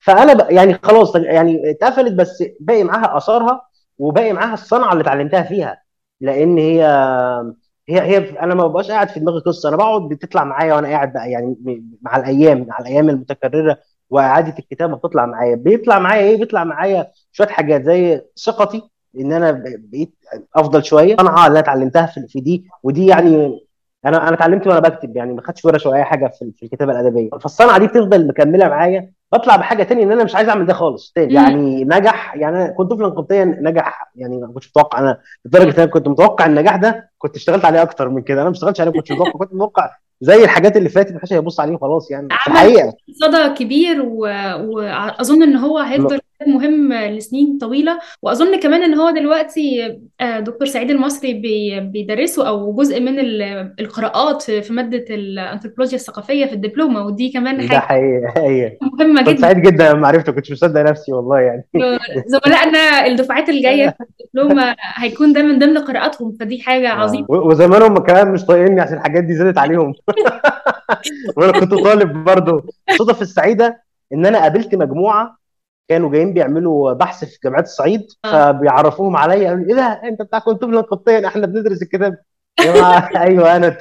فأنا. 0.00 0.52
يعني 0.52 0.74
خلاص 0.82 1.16
يعني 1.16 1.70
اتقفلت 1.70 2.12
بس 2.12 2.44
باقي 2.60 2.84
معاها 2.84 3.16
آثارها 3.16 3.62
وباقي 3.98 4.32
معاها 4.32 4.54
الصنعة 4.54 4.92
اللي 4.92 5.02
اتعلمتها 5.02 5.42
فيها. 5.42 5.82
لأن 6.20 6.58
هي 6.58 6.84
هي 7.88 8.00
هي 8.00 8.40
أنا 8.40 8.54
ما 8.54 8.66
ببقاش 8.66 8.90
قاعد 8.90 9.08
في 9.08 9.20
دماغي 9.20 9.40
قصة 9.40 9.68
أنا 9.68 9.76
بقعد 9.76 10.02
بتطلع 10.08 10.44
معايا 10.44 10.74
وأنا 10.74 10.88
قاعد 10.88 11.12
بقى 11.12 11.30
يعني 11.30 11.56
مع 12.02 12.16
الأيام 12.16 12.66
مع 12.68 12.78
الأيام 12.78 13.08
المتكررة 13.10 13.78
وإعادة 14.10 14.54
الكتابة 14.58 14.96
بتطلع 14.96 15.26
معايا. 15.26 15.54
بيطلع 15.56 15.98
معايا 15.98 16.22
إيه؟ 16.22 16.36
بيطلع 16.36 16.64
معايا 16.64 17.10
شوية 17.32 17.48
حاجات 17.48 17.82
زي 17.84 18.22
ثقتي 18.44 18.82
إن 19.20 19.32
أنا 19.32 19.50
بقيت 19.90 20.14
أفضل 20.56 20.84
شوية. 20.84 21.16
صنعة 21.16 21.46
اللي 21.46 21.58
اتعلمتها 21.58 22.06
في 22.28 22.40
دي 22.40 22.68
ودي 22.82 23.06
يعني 23.06 23.60
أنا 24.06 24.28
أنا 24.28 24.34
اتعلمت 24.34 24.66
وأنا 24.66 24.80
بكتب 24.80 25.16
يعني 25.16 25.32
ما 25.32 25.42
خدتش 25.42 25.64
ورش 25.64 25.86
ولا 25.86 25.96
أي 25.96 26.04
حاجة 26.04 26.26
في 26.26 26.52
في 26.56 26.62
الكتابة 26.62 26.92
الأدبية. 26.92 27.30
فالصنعة 27.40 27.78
دي 27.78 27.86
بتفضل 27.86 28.26
مكملة 28.26 28.68
معايا. 28.68 29.10
بطلع 29.32 29.56
بحاجة 29.56 29.82
تانية 29.82 30.04
إن 30.04 30.12
أنا 30.12 30.24
مش 30.24 30.34
عايز 30.34 30.48
أعمل 30.48 30.66
ده 30.66 30.72
خالص. 30.72 31.12
تاني 31.14 31.34
يعني 31.34 31.84
نجح 31.84 32.36
يعني 32.36 32.56
أنا 32.56 32.68
كنت 32.70 32.90
طفلا 32.90 33.08
قبطيا 33.08 33.44
نجح. 33.44 34.12
يعني 34.16 34.38
ما 34.40 34.46
كنتش 34.46 34.68
متوقع 34.68 34.98
أنا 34.98 35.18
لدرجة 35.44 35.68
إن 35.76 35.82
أنا 35.82 35.86
كنت 35.86 36.08
متوقع 36.08 36.46
النجاح 36.46 36.76
ده 36.76 37.10
كنت 37.18 37.36
اشتغلت 37.36 37.64
عليه 37.64 37.82
أكتر 37.82 38.08
من 38.08 38.22
كده. 38.22 38.40
أنا 38.40 38.48
ما 38.50 38.54
اشتغلتش 38.54 38.80
عليه 38.80 38.90
ما 38.90 38.96
كنتش 38.96 39.12
متوقع. 39.12 39.30
كنت 39.32 39.54
متوقع 39.54 39.90
زي 40.20 40.44
الحاجات 40.44 40.76
اللي 40.76 40.88
فاتت 40.88 41.12
محدش 41.14 41.32
هيبص 41.32 41.60
عليه 41.60 41.74
وخلاص 41.74 42.10
يعني. 42.10 42.28
في 42.30 42.50
عمل 42.50 42.56
الحقيقة. 42.56 42.92
صدى 43.12 43.54
كبير 43.54 44.02
و... 44.02 44.20
وأظن 44.60 45.42
إن 45.42 45.56
هو 45.56 45.78
هيفضل 45.78 46.20
مهم 46.48 46.92
لسنين 46.92 47.58
طويلة. 47.60 47.98
وأظن 48.22 48.60
كمان 48.60 48.82
إن 48.82 48.94
هو 48.94 49.10
دلوقتي 49.10 49.98
آه، 50.20 50.40
دكتور 50.40 50.66
سعيد 50.68 50.90
المصري 50.90 51.34
بي... 51.34 51.80
بيدرسه 51.80 52.48
أو 52.48 52.74
جزء 52.74 53.00
من 53.00 53.18
ال- 53.18 53.74
القراءات 53.80 54.42
في 54.42 54.72
مادة 54.72 55.04
الأنثروبولوجيا 55.14 55.96
الثقافية 55.98 56.46
في 56.46 56.52
الدبلومة. 56.52 57.06
ودي 57.06 57.30
كمان 57.32 57.56
ده 57.56 57.62
حاجة 57.68 57.78
حقيقي 57.78 58.32
هي 58.36 58.78
مهمة 58.98 59.20
كنت 59.22 59.30
جدا. 59.30 59.40
سعيد 59.40 59.62
جدا 59.62 59.92
لما 59.92 60.08
عرفته 60.08 60.32
كنت 60.32 60.52
مصدق 60.52 60.80
نفسي 60.80 61.12
والله 61.12 61.40
يعني. 61.40 61.64
زملائنا 62.26 63.06
الدفعات 63.06 63.48
الجاية 63.48 63.88
في 63.88 64.04
الدبلومة 64.34 64.76
هيكون 64.96 65.32
ده 65.32 65.42
من 65.42 65.58
ضمن 65.58 65.78
قراءاتهم. 65.78 66.36
فدي 66.40 66.60
حاجة 66.62 66.88
عظيمة. 66.88 67.26
آه. 67.30 67.32
و- 67.32 67.48
وزمانهم 67.48 67.98
كمان 67.98 68.32
مش 68.32 68.44
طايقيني 68.44 68.80
عشان 68.80 68.94
الحاجات 68.96 69.24
دي 69.24 69.34
زادت 69.34 69.58
عليهم. 69.58 69.94
وأنا 71.36 71.52
كنت 71.60 71.74
طالب 71.74 72.24
برضه. 72.24 72.64
الصدف 72.90 73.22
السعيدة 73.22 73.82
إن 74.12 74.26
أنا 74.26 74.38
قابلت 74.42 74.74
مجموعة 74.74 75.38
كانوا 75.88 76.10
جايين 76.10 76.32
بيعملوا 76.32 76.92
بحث 76.92 77.24
في 77.24 77.38
جامعات 77.44 77.64
الصعيد 77.64 78.06
آه. 78.24 78.52
فبيعرفوهم 78.52 79.16
عليا 79.16 79.48
قالوا 79.48 79.64
لي 79.64 79.70
إيه 79.70 79.76
ده؟ 79.76 80.00
أنت 80.04 80.22
بتاع 80.22 80.38
كنت 80.38 80.62
طفلا 80.62 80.80
قبطيا 80.80 81.26
إحنا 81.26 81.46
بندرس 81.46 81.82
الكتاب. 81.82 82.16
أيوه 83.16 83.56
أنا 83.56 83.76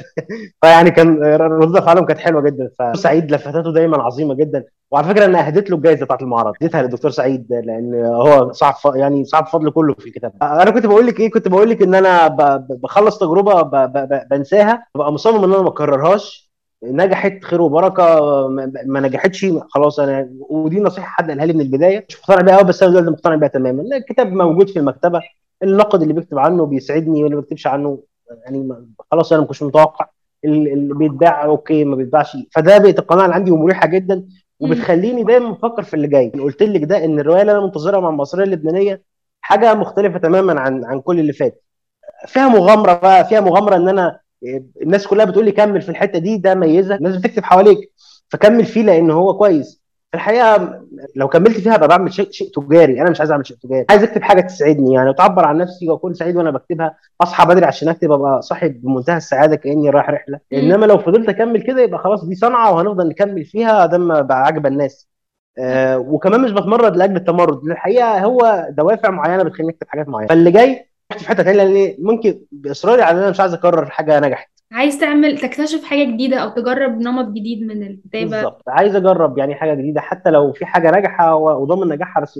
فيعني 0.61 0.91
كان 0.91 1.23
ردود 1.23 1.77
افعالهم 1.77 2.05
كانت 2.05 2.19
حلوة 2.19 2.41
جدا 2.41 2.69
فسعيد 2.79 3.31
لفتاته 3.31 3.73
دايما 3.73 4.03
عظيمة 4.03 4.33
جدا. 4.33 4.63
وعلى 4.91 5.07
فكرة 5.07 5.25
أنا 5.25 5.47
أهديت 5.47 5.69
له 5.69 5.77
الجائزه 5.77 6.05
بتاعت 6.05 6.21
المعرض 6.21 6.53
اديتها 6.61 6.81
للدكتور 6.81 7.11
سعيد 7.11 7.47
لأن 7.49 8.05
هو 8.05 8.51
صاحب 8.51 8.75
ف... 8.75 8.95
يعني 8.95 9.25
صاحب 9.25 9.45
فضل 9.45 9.71
كله 9.71 9.93
في 9.93 10.05
الكتاب. 10.05 10.33
أنا 10.41 10.71
كنت 10.71 10.85
بقول 10.85 11.07
لك 11.07 11.19
إيه 11.19 11.31
كنت 11.31 11.47
بقول 11.47 11.69
لك 11.69 11.81
إن 11.81 11.95
أنا 11.95 12.27
ب... 12.27 12.67
بخلص 12.81 13.19
تجربة. 13.19 13.61
ب... 13.61 13.71
ب- 13.71 14.27
بنساها 14.31 14.87
ببقى 14.95 15.13
مصمم 15.13 15.43
إن 15.43 15.53
أنا 15.53 15.61
ما 15.61 15.69
أكررهاش. 15.69 16.42
نجحت 16.83 17.43
خير 17.43 17.61
وبركة. 17.61 18.19
ما, 18.85 18.99
نجحتش 18.99 19.45
خلاص 19.69 19.99
أنا 19.99 20.29
ودي 20.49 20.79
نصيحة 20.79 21.07
حد 21.07 21.29
قالها 21.29 21.45
لي 21.45 21.53
من 21.53 21.61
البداية. 21.61 22.05
مش 22.09 22.17
مقتنع 22.19 22.41
بيها 22.41 22.57
قوي 22.57 22.67
بس 22.67 22.83
أنا 22.83 22.91
دلوقتي 22.91 23.09
مقتنع 23.11 23.35
بيها 23.35 23.47
تماما. 23.47 23.81
الكتاب 23.97 24.33
موجود 24.33 24.69
في 24.69 24.79
المكتبة. 24.79 25.21
النقد 25.63 26.01
اللي 26.01 26.13
بيكتب 26.13 26.39
عنه 26.39 26.65
بيسعدني 26.65 27.23
واللي 27.23 27.35
ما 27.35 27.41
بيكتبش 27.41 27.67
عنه 27.67 27.99
يعني 28.45 28.69
خلاص 29.11 29.31
أنا 29.31 29.41
ما 29.41 29.47
كنتش 29.47 29.63
متوقع. 29.63 30.05
ال- 30.45 30.67
اللي 30.73 30.93
بيتباع 30.93 31.45
أوكي 31.45 31.83
ما 31.85 31.95
بيتباعش. 31.95 32.37
فده 32.51 32.77
بقت 32.77 32.99
القناعة 32.99 33.25
اللي 33.25 33.35
عندي 33.35 33.51
ومريحة 33.51 33.87
جدا. 33.87 34.23
وبتخليني 34.59 35.23
دايما 35.23 35.51
بفكر 35.51 35.83
في 35.83 35.93
اللي 35.93 36.07
جاي. 36.07 36.29
قلت 36.29 36.63
لك 36.63 36.83
ده 36.83 37.05
إن 37.05 37.19
الرواية 37.19 37.41
اللي 37.41 37.51
أنا 37.51 37.61
منتظرها 37.61 37.99
مع 37.99 38.09
المصرية 38.09 38.43
اللبنانية 38.43 39.01
حاجة 39.41 39.73
مختلفة 39.73 40.19
تماما 40.19 40.59
عن 40.61 40.85
عن 40.85 41.01
كل 41.01 41.19
اللي 41.19 41.33
فات. 41.33 41.63
فيها 42.27 42.47
مغامرة 42.47 42.93
بقى 42.93 43.25
فيها 43.25 43.41
مغامرة 43.41 43.75
إن 43.75 43.89
أنا 43.89 44.19
الناس 44.81 45.07
كلها 45.07 45.25
بتقول 45.25 45.45
لي 45.45 45.51
كمل 45.51 45.81
في 45.81 45.89
الحتة 45.89 46.19
دي 46.19 46.37
ده 46.37 46.55
ميزك 46.55 46.97
الناس 46.97 47.17
بتكتب 47.17 47.43
حواليك 47.43 47.91
فكمل 48.29 48.65
فيه 48.65 48.83
لأن 48.83 49.11
هو 49.11 49.37
كويس. 49.37 49.83
في 50.11 50.17
الحقيقة 50.17 50.81
لو 51.15 51.27
كملت 51.27 51.59
فيها 51.59 51.75
ابقى 51.75 51.87
بعمل 51.87 52.13
شيء 52.13 52.31
شيء 52.31 52.47
تجاري. 52.49 53.01
أنا 53.01 53.09
مش 53.09 53.19
عايز 53.19 53.31
أعمل 53.31 53.47
شيء 53.47 53.57
تجاري. 53.57 53.85
عايز 53.89 54.03
أكتب 54.03 54.21
حاجة 54.21 54.41
تسعدني 54.41 54.93
يعني 54.93 55.09
وتعبر 55.09 55.45
عن 55.45 55.57
نفسي 55.57 55.89
وأكون 55.89 56.13
سعيد 56.13 56.35
وأنا 56.35 56.51
بكتبها. 56.51 56.97
أصحى 57.21 57.45
بدري 57.45 57.65
عشان 57.65 57.87
أكتب 57.89 58.11
أبقى 58.11 58.41
صاحي 58.41 58.69
بمنتهى 58.69 59.17
السعادة 59.17 59.55
كأني 59.55 59.89
رايح 59.89 60.09
رحلة. 60.09 60.39
إنما 60.53 60.85
لو 60.85 60.97
فضلت 60.97 61.29
أكمل 61.29 61.61
كده 61.61 61.81
يبقى 61.81 61.99
خلاص 61.99 62.25
دي 62.25 62.35
صنعة 62.35 62.73
وهنفضل 62.73 63.07
نكمل 63.07 63.45
فيها. 63.45 63.85
ده 63.85 63.97
ما 63.97 64.21
بقى 64.21 64.43
عاجبه 64.43 64.69
الناس. 64.69 65.07
آه 65.59 65.97
وكمان 65.97 66.41
مش 66.41 66.51
بتمرد 66.51 66.97
لأجل 66.97 67.15
التمرد. 67.15 67.65
الحقيقة 67.65 68.25
هو 68.25 68.67
دوافع 68.71 69.09
معينة 69.09 69.43
بتخليني 69.43 69.71
أكتب 69.71 69.87
حاجات 69.87 70.09
معينة. 70.09 70.29
فاللي 70.29 70.51
جاي 70.51 70.89
في 71.19 71.27
حتة 71.27 71.43
ثانية 71.43 71.63
لأن؟ 71.63 71.95
ممكن 71.99 72.39
بإصراري 72.51 73.01
على 73.01 73.17
إن 73.17 73.21
أنا 73.21 73.29
مش 73.31 73.39
عايز 73.39 73.53
أكرر 73.53 73.85
حاجة 73.89 74.19
نجحت. 74.19 74.49
عايز 74.71 74.99
تعمل 74.99 75.37
تكتشف 75.37 75.83
حاجة 75.83 76.03
جديدة 76.03 76.37
أو 76.37 76.49
تجرب 76.49 76.97
نمط 77.01 77.27
جديد 77.27 77.61
من 77.67 77.83
الكتابة. 77.83 78.29
بالظبط. 78.29 78.61
عايز 78.67 78.95
أجرب 78.95 79.37
يعني 79.37 79.55
حاجة 79.55 79.73
جديدة 79.73 80.01
حتى 80.01 80.29
لو 80.29 80.51
في 80.53 80.65
حاجة 80.65 80.91
ناجحة 80.91 81.35
و- 81.35 81.61
وضامن 81.61 81.87
نجاحها 81.93 82.21
بس 82.23 82.39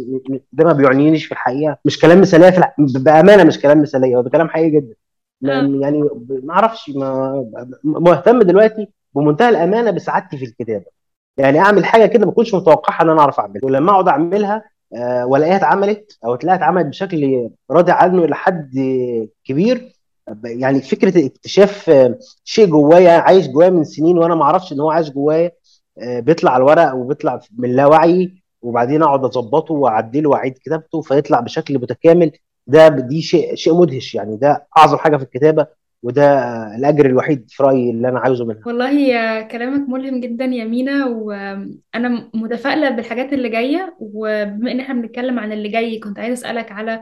ده 0.53 0.65
ما 0.65 0.73
بيعنينيش 0.73 1.25
في 1.25 1.31
الحقيقة. 1.31 1.77
مش 1.86 1.99
كلام 1.99 2.21
مثالية 2.21 2.49
في 2.49 2.57
الح... 2.57 2.75
بأمانة 2.79 3.43
مش 3.43 3.59
كلام 3.59 3.81
مثالية 3.81 4.15
هو 4.17 4.21
ده 4.21 4.29
كلام 4.29 4.49
حقيقي 4.49 4.69
جدا. 4.69 4.93
آه. 5.45 5.62
ما- 5.62 5.81
يعني 5.81 6.01
ما 6.43 6.53
أعرفش 6.53 6.89
ما... 6.89 7.45
مهتم 7.83 8.39
دلوقتي 8.41 8.88
بمنتهى 9.15 9.49
الأمانة 9.49 9.91
بسعادتي 9.91 10.38
في 10.38 10.45
الكتابة. 10.45 10.86
يعني 11.38 11.59
أعمل 11.59 11.86
حاجة 11.86 12.05
كده 12.05 12.25
ما 12.25 12.31
كنتش 12.31 12.53
متوقعها 12.55 13.01
إن 13.03 13.09
أنا 13.09 13.21
أعرف 13.21 13.39
أعملها 13.39 13.59
ولما 13.63 13.91
أقعد 13.91 14.07
أعملها 14.07 14.63
آه، 14.95 15.25
والاقيها 15.25 15.56
اتعملت 15.56 16.17
أو 16.25 16.36
تلاقيها 16.36 16.58
اتعملت 16.60 16.86
بشكل 16.86 17.49
راضي 17.71 17.91
عنه 17.91 18.23
إلى 18.23 18.36
حد 18.36 18.71
كبير. 19.45 19.93
يعني 20.43 20.82
فكرة 20.82 21.25
اكتشاف 21.25 21.89
آه، 21.89 22.19
شيء 22.43 22.65
جوايا 22.65 23.12
عايش 23.12 23.47
جوايا 23.47 23.69
من 23.69 23.84
سنين 23.84 24.17
وأنا 24.17 24.36
ما 24.36 24.43
أعرفش 24.43 24.73
إن 24.73 24.79
هو 24.79 24.91
عايش 24.91 25.10
جوايا 25.10 25.51
آه، 26.01 26.19
بيطلع 26.19 26.51
على 26.51 26.62
الورق 26.63 26.93
وبيطلع 26.95 27.39
من 27.58 27.75
لا 27.75 27.86
وعي 27.86 28.43
وبعدين 28.62 29.03
أقعد 29.03 29.25
أظبطه 29.25 29.73
وأعدله 29.73 30.29
وأعيد 30.29 30.53
كتابته 30.53 31.01
فيطلع 31.01 31.39
بشكل 31.39 31.79
متكامل. 31.79 32.32
ده 32.67 32.88
دي 32.88 33.21
شيء 33.21 33.56
شيء 33.56 33.73
مدهش 33.82 34.15
يعني 34.15 34.38
ده 34.38 34.67
أعظم 34.77 34.97
حاجة 34.97 35.17
في 35.17 35.23
الكتابة. 35.23 35.67
وده 36.03 36.23
الأجر 36.75 37.05
الوحيد 37.05 37.45
في 37.49 37.63
رأيي 37.63 37.91
اللي 37.91 38.09
أنا 38.09 38.19
عاوزه 38.19 38.45
منها. 38.45 38.61
والله 38.65 38.91
يا 38.91 39.41
كلامك 39.41 39.89
ملهم 39.89 40.19
جدا 40.19 40.45
يا 40.45 40.65
مينا 40.65 41.05
وأنا 41.05 42.29
متفائلة 42.33 42.89
بالحاجات 42.89 43.33
اللي 43.33 43.49
جاية 43.49 43.95
وبما 43.99 44.71
إن 44.71 44.79
إحنا 44.79 44.93
بنتكلم 44.93 45.39
عن 45.39 45.51
اللي 45.51 45.69
جاي 45.69 45.99
كنت 45.99 46.19
عايزة 46.19 46.33
أسألك 46.33 46.71
على 46.71 47.01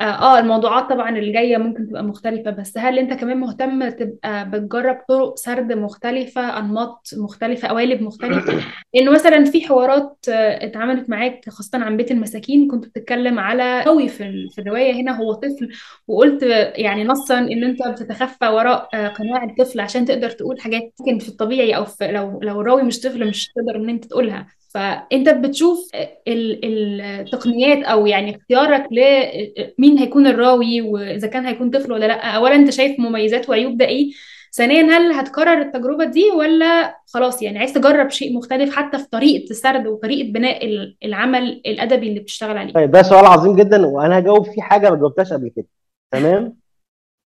آه 0.00 0.02
آه، 0.04 0.38
الموضوعات 0.38 0.90
طبعا 0.90 1.18
اللي 1.18 1.32
جاية 1.32 1.56
ممكن 1.56 1.86
تبقى 1.88 2.02
مختلفة 2.04 2.50
بس 2.50 2.78
هل 2.78 2.98
أنت 2.98 3.12
كمان 3.12 3.36
مهتم 3.36 3.88
تبقى 3.88 4.50
بتجرب 4.50 4.98
طرق 5.08 5.36
سرد 5.36 5.72
مختلفة 5.72 6.58
أنماط 6.58 7.08
مختلفة 7.16 7.68
قوالب 7.68 8.02
مختلفة؟ 8.02 8.60
لأنه 8.94 9.10
مثلا 9.10 9.44
في 9.44 9.66
حوارات 9.66 10.16
آه، 10.28 10.66
اتعملت 10.66 11.10
معاك 11.10 11.48
خاصة 11.48 11.78
عن 11.78 11.96
بيت 11.96 12.10
المساكين 12.10 12.70
كنت 12.70 12.86
بتتكلم 12.86 13.38
على 13.38 13.82
قوي 13.84 14.08
في 14.08 14.48
في 14.50 14.60
الرواية 14.60 14.92
هنا 15.02 15.16
هو 15.20 15.32
طفل 15.34 15.68
وقلت 16.08 16.42
يعني 16.76 17.04
نصا 17.04 17.38
إن 17.38 17.64
أنت 17.64 17.88
بتتخفى 17.88 18.46
وراء 18.48 18.88
آه، 18.94 19.08
قناع 19.08 19.44
الطفل 19.44 19.80
عشان 19.80 20.04
تقدر 20.04 20.30
تقول 20.30 20.60
حاجات 20.60 20.92
ممكن 21.00 21.18
في 21.18 21.28
الطبيعي 21.28 21.76
أو 21.76 21.84
في 21.84 22.06
لو 22.12 22.40
لو 22.42 22.60
الراوي 22.60 22.82
مش 22.82 23.00
طفل 23.00 23.28
مش 23.28 23.48
تقدر 23.48 23.76
إن 23.76 23.88
أنت 23.88 24.04
تقولها. 24.04 24.46
فأنت 24.74 25.28
بتشوف 25.28 25.88
ال- 26.28 26.64
التقنيات 27.00 27.84
أو 27.84 28.06
يعني 28.06 28.36
اختيارك 28.36 28.86
لمين 28.92 29.98
هيكون 29.98 30.26
الراوي 30.26 30.80
وإذا 30.82 31.28
كان 31.28 31.46
هيكون 31.46 31.70
طفل 31.70 31.92
ولا 31.92 32.06
لأ. 32.06 32.30
اولا 32.36 32.54
أنت 32.54 32.70
شايف 32.70 33.00
مميزات 33.00 33.48
وعيوب 33.50 33.76
ده 33.76 33.84
إيه؟ 33.84 34.10
ثانيا 34.52 34.82
هل 34.82 35.12
هتكرر 35.12 35.60
التجربة 35.60 36.04
دي 36.04 36.30
ولا 36.30 36.96
خلاص 37.06 37.42
يعني 37.42 37.58
عايز 37.58 37.72
تجرب 37.72 38.10
شيء 38.10 38.36
مختلف 38.36 38.76
حتى 38.76 38.98
في 38.98 39.04
طريقة 39.10 39.50
السرد 39.50 39.86
وطريقة 39.86 40.32
بناء 40.32 40.66
ال- 40.66 40.96
العمل 41.04 41.42
الأدبي 41.66 42.08
اللي 42.08 42.20
بتشتغل 42.20 42.56
عليه؟ 42.58 42.72
طيب 42.72 42.90
ده 42.90 43.02
سؤال 43.02 43.26
عظيم 43.26 43.56
جدا 43.56 43.86
وأنا 43.86 44.18
هجاوب 44.18 44.44
فيه 44.46 44.62
حاجة 44.62 44.90
ما 44.90 44.96
جاوبتهاش 44.96 45.32
قبل 45.32 45.48
كده. 45.56 45.66
تمام؟ 46.10 46.56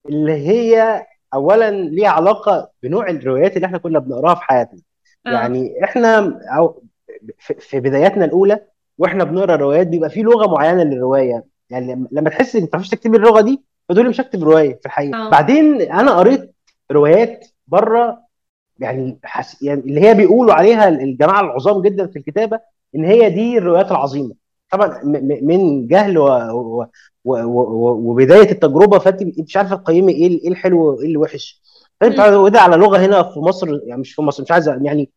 اللي 0.10 0.34
هي 0.34 1.06
اولا 1.34 1.71
ليها 1.71 2.10
علاقة 2.10 2.69
بنوع 2.84 3.10
الروايات 3.10 3.56
اللي 3.56 3.65
إحنا 3.65 3.77
كنا 3.77 3.99
بنقراها 3.99 4.36
في 4.36 4.41
حياتنا. 4.43 4.79
آه. 5.27 5.29
يعني 5.29 5.84
إحنا 5.84 6.39
أو 6.58 6.84
في 7.39 7.53
في 7.53 7.79
بداياتنا 7.79 8.25
الأولى 8.25 8.59
وإحنا 8.97 9.23
بنقرأ 9.23 9.55
روايات 9.55 9.88
بيبقى 9.88 10.09
في 10.09 10.21
لغة 10.21 10.47
معينة 10.47 10.83
للرواية. 10.83 11.45
يعني 11.69 12.07
لما 12.12 12.29
تحس 12.29 12.55
إنك 12.55 12.63
ما 12.63 12.69
تعرفش 12.69 12.89
تكتبي 12.89 13.17
اللغة 13.17 13.41
دي 13.41 13.63
فتقولي 13.89 14.09
مش 14.09 14.21
هكتب 14.21 14.43
رواية 14.43 14.79
في 14.79 14.86
الحقيقة. 14.86 15.27
آه. 15.27 15.29
بعدين 15.29 15.81
أنا 15.81 16.12
قريت 16.12 16.55
روايات 16.91 17.47
بره 17.67 18.19
يعني 18.79 19.19
حس... 19.23 19.63
يعني 19.63 19.81
اللي 19.81 20.01
هي 20.01 20.13
بيقولوا 20.13 20.53
عليها 20.53 20.88
الجماعة 20.89 21.41
العظام 21.41 21.81
جدا 21.81 22.07
في 22.07 22.19
الكتابة 22.19 22.59
إن 22.95 23.05
هي 23.05 23.29
دي 23.29 23.57
الروايات 23.57 23.91
العظيمة. 23.91 24.36
طبعا 24.69 25.01
من 25.41 25.88
جهل 25.88 26.17
و... 26.17 26.25
و... 26.25 26.86
و... 27.25 27.36
و... 27.36 28.12
وبداية 28.12 28.51
التجربة 28.51 28.99
فأنت 28.99 29.23
مش 29.39 29.57
عارفة 29.57 29.75
تقيمي 29.75 30.13
إيه 30.13 30.41
إيه 30.41 30.49
الحلو 30.49 30.86
وإيه 30.86 31.05
اللي 31.05 31.17
وحش. 31.17 31.62
فأنت. 32.01 32.13
متعوده 32.13 32.59
على 32.62 32.75
لغة 32.75 32.97
هنا 32.97 33.23
في 33.23 33.39
مصر 33.39 33.79
يعني 33.86 34.01
مش 34.01 34.13
في 34.13 34.21
مصر 34.21 34.43
مش 34.43 34.51
عايز 34.51 34.67
يعني 34.67 35.09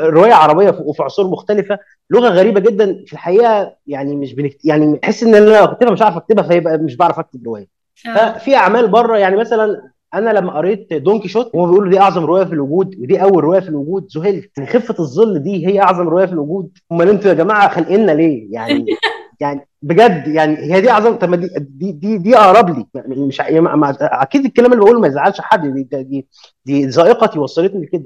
رواية 0.00 0.34
عربية 0.34 0.70
في- 0.70 0.82
وفي 0.82 1.02
عصور 1.02 1.26
مختلفة 1.30 1.78
لغة 2.10 2.28
غريبة 2.28 2.60
جدا 2.60 3.04
في 3.06 3.12
الحقيقة 3.12 3.76
يعني 3.86 4.16
مش 4.16 4.34
بنكت... 4.34 4.64
يعني 4.64 4.96
بحس 5.02 5.22
إن 5.22 5.34
أنا 5.34 5.44
لو 5.44 5.64
اكتبها 5.64 5.92
مش 5.92 6.02
عارف 6.02 6.16
أكتبها 6.16 6.44
فيبقى 6.44 6.78
مش 6.78 6.96
بعرف 6.96 7.18
أكتب 7.18 7.44
رواية. 7.46 7.66
آه. 8.06 8.32
ففي 8.38 8.56
أعمال 8.56 8.88
بره 8.88 9.16
يعني 9.16 9.36
مثلا 9.36 9.82
أنا 10.14 10.30
لما 10.30 10.52
قريت 10.52 10.92
دون 10.92 11.20
كيشوت 11.20 11.50
هم 11.56 11.70
بيقولوا 11.70 11.90
دي 11.90 12.00
أعظم 12.00 12.24
رواية 12.24 12.44
في 12.44 12.52
الوجود 12.52 12.94
ودي 13.00 13.22
أول 13.22 13.44
رواية 13.44 13.60
في 13.60 13.68
الوجود 13.68 14.08
ذهلت 14.18 14.50
يعني 14.58 14.70
خفة 14.70 14.94
الظل 14.98 15.38
دي 15.38 15.66
هي 15.66 15.80
أعظم 15.80 16.08
رواية 16.08 16.26
في 16.26 16.32
الوجود. 16.32 16.70
أمال 16.92 17.08
أنتوا 17.08 17.28
يا 17.28 17.34
جماعة 17.34 17.68
خانقيننا 17.68 18.12
ليه؟ 18.12 18.48
يعني 18.54 18.86
يعني 19.40 19.68
بجد 19.82 20.28
يعني 20.28 20.56
هي 20.74 20.80
دي 20.80 20.90
أعظم 20.90 21.14
طب 21.14 21.34
دي 21.34 21.48
دي 21.58 21.92
دي, 21.92 22.18
دي 22.18 22.36
أقرب 22.36 22.70
لي. 22.78 22.86
يعني 22.94 23.14
مش 23.16 23.40
ما- 23.40 23.96
أكيد 24.00 24.44
الكلام 24.44 24.72
اللي 24.72 24.84
بقوله 24.84 25.00
ما 25.00 25.06
يزعلش 25.08 25.40
حد 25.40 25.66
دي 25.72 25.82
دي, 25.82 26.02
دي, 26.02 26.26
دي 26.64 26.86
ذائقتي 26.86 27.38
وصلتني 27.38 27.82
لكده. 27.84 28.04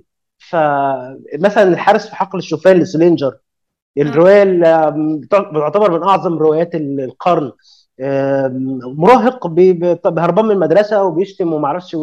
فمثلا 0.50 1.62
الحارس 1.62 2.06
في 2.08 2.16
حقل 2.16 2.38
الشوفان 2.38 2.76
لسلينجر 2.76 3.36
الروايه 3.98 4.44
بتعتبر 5.22 5.90
من 5.98 6.02
أعظم 6.02 6.38
روايات 6.38 6.74
القرن. 6.74 7.52
مراهق 8.98 9.46
بي- 9.46 9.72
بي- 9.72 9.98
هربان 10.06 10.44
من 10.44 10.50
المدرسة 10.50 11.02
وبيشتم 11.02 11.52
وما 11.52 11.66
أعرفش 11.66 11.94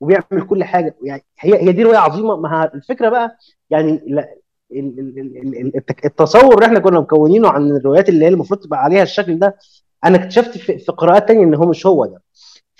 وبيعمل 0.00 0.46
كل 0.48 0.64
حاجة. 0.64 0.96
يعني 1.02 1.24
هي 1.40 1.62
هي 1.68 1.72
دي 1.72 1.82
رواية 1.82 1.98
عظيمة. 1.98 2.36
ما 2.36 2.70
الفكرة 2.74 3.08
بقى 3.08 3.36
يعني 3.70 4.00
التصور 6.04 6.54
اللي 6.54 6.66
إحنا 6.66 6.78
كنا 6.80 7.00
مكونينه 7.00 7.48
عن 7.48 7.70
الروايات 7.70 8.08
اللي 8.08 8.24
هي 8.24 8.28
المفروض 8.28 8.60
تبقى 8.60 8.82
عليها 8.82 9.02
الشكل 9.02 9.38
ده 9.38 9.56
أنا 10.04 10.16
اكتشفت 10.16 10.58
في 10.58 10.92
قراءات 10.92 11.28
تانية 11.28 11.44
إن 11.44 11.54
هو 11.54 11.66
مش 11.66 11.86
هو 11.86 12.06
ده. 12.06 12.22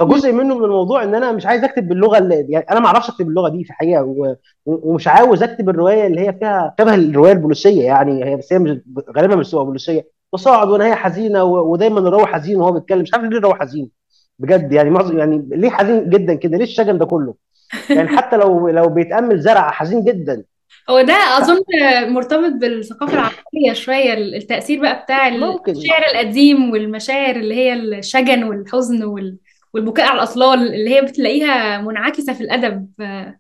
فجزء 0.01 0.33
منه 0.33 0.59
من 0.59 0.65
الموضوع 0.65 1.03
إن 1.03 1.15
أنا 1.15 1.33
مش 1.33 1.47
عايز 1.47 1.65
أكتب 1.65 1.89
باللغة 1.89 2.19
اللي 2.19 2.47
يعني 2.49 2.67
أنا 2.71 2.81
ما 2.81 2.87
أعرفش 2.87 3.09
أكتب 3.11 3.27
باللغة 3.27 3.49
دي 3.49 3.65
في 3.65 3.71
الحقيقة 3.71 4.03
و... 4.03 4.35
ومش 4.67 5.09
عاوز 5.09 5.43
أكتب 5.43 5.69
الرواية 5.69 6.07
اللي 6.07 6.21
هي 6.21 6.33
فيها 6.33 6.75
شبه 6.81 6.95
الرواية 6.95 7.33
البوليسية 7.33 7.83
يعني 7.85 8.25
هي 8.25 8.37
بس 8.37 8.53
هي 8.53 8.59
مش 8.59 8.79
غالبا 9.17 9.37
مش 9.37 9.49
بتبقى 9.49 9.65
بوليسية. 9.65 10.09
تصاعد 10.33 10.69
ونهايه 10.69 10.95
حزينة 10.95 11.45
و... 11.45 11.73
ودايما 11.73 12.01
الراوي 12.01 12.27
حزين 12.27 12.57
وهو 12.57 12.73
بيتكلم. 12.73 13.01
مش 13.03 13.15
عارف 13.15 13.25
ليه 13.25 13.39
الراوي 13.39 13.55
حزين 13.55 13.91
بجد 14.39 14.73
يعني 14.73 14.91
معظم 14.91 15.19
يعني 15.19 15.49
ليه 15.51 15.71
حزين 15.71 16.11
جدا 16.11 16.35
كده؟ 16.35 16.57
ليه 16.57 16.65
الشجن 16.65 16.99
ده 16.99 17.07
كله؟ 17.07 17.35
يعني 17.97 18.09
حتى 18.09 18.37
لو 18.37 18.69
لو 18.69 18.89
بيتأمل 18.89 19.41
زرع 19.41 19.71
حزين 19.71 20.05
جدا. 20.05 20.45
هو 20.91 21.01
ده 21.03 21.13
أظن 21.15 21.61
مرتبط 22.09 22.53
بالثقافة 22.61 23.15
العربية 23.15 23.73
شوية 23.73 24.15
التأثير 24.15 24.81
بقى 24.81 25.03
بتاع 25.03 25.31
ممكن. 25.31 25.73
الشعر 25.73 26.03
القديم 26.15 26.71
والمشاعر 26.71 27.37
اللي 27.37 27.55
هي 27.55 27.73
الشجن 27.75 28.45
والحزن 28.45 29.05
وال... 29.05 29.37
والبكاء 29.75 30.07
على 30.07 30.15
الأطلال 30.23 30.75
اللي 30.75 30.95
هي 30.97 31.03
بتلاقيها 31.03 31.81
منعكسة 31.81 32.33
في 32.33 32.41
الأدب 32.41 32.89
آه، 33.01 33.39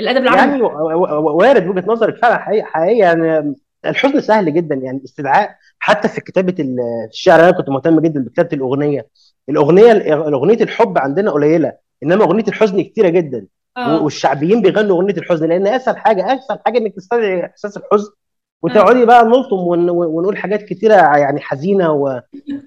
الأدب 0.00 0.22
العربي. 0.22 0.40
يعني 0.40 0.62
وارد 0.62 1.66
وجهة 1.66 1.84
نظرك 1.86 2.16
فعلا 2.16 2.38
حقيقي 2.38 2.98
يعني 2.98 3.54
الحزن 3.84 4.20
سهل 4.20 4.54
جدا 4.54 4.74
يعني 4.74 5.00
استدعاء 5.04 5.50
حتى 5.78 6.08
في 6.08 6.20
كتابة 6.20 6.54
ال- 6.58 6.76
الشعر 7.10 7.40
أنا 7.40 7.50
كنت 7.50 7.68
مهتم 7.68 8.00
جدا 8.00 8.24
بكتابة 8.24 8.48
الأغنية. 8.52 9.06
الأغنية 9.48 9.92
الاغنيه 9.92 10.54
الحب 10.62 10.98
عندنا 10.98 11.30
قليلة 11.30 11.72
إنما 12.02 12.24
أغنية 12.24 12.44
الحزن 12.48 12.82
كتيرة 12.82 13.08
جدا. 13.08 13.46
آه. 13.76 14.02
والشعبيين 14.02 14.62
بيغنوا 14.62 14.96
أغنية 14.96 15.14
الحزن 15.14 15.48
لأن 15.48 15.66
أسهل 15.66 15.96
حاجة 15.98 16.34
أسهل 16.34 16.58
حاجة 16.66 16.78
إنك 16.78 16.94
تستدعي 16.94 17.46
إحساس 17.46 17.76
الحزن 17.76 18.10
وتقعدي 18.62 19.04
بقى 19.06 19.24
نلطم 19.24 19.56
ون- 19.56 19.90
ونقول 19.90 20.36
حاجات 20.38 20.62
كتيرة 20.62 20.94
يعني 20.94 21.40
حزينة 21.40 21.92
و... 21.92 22.20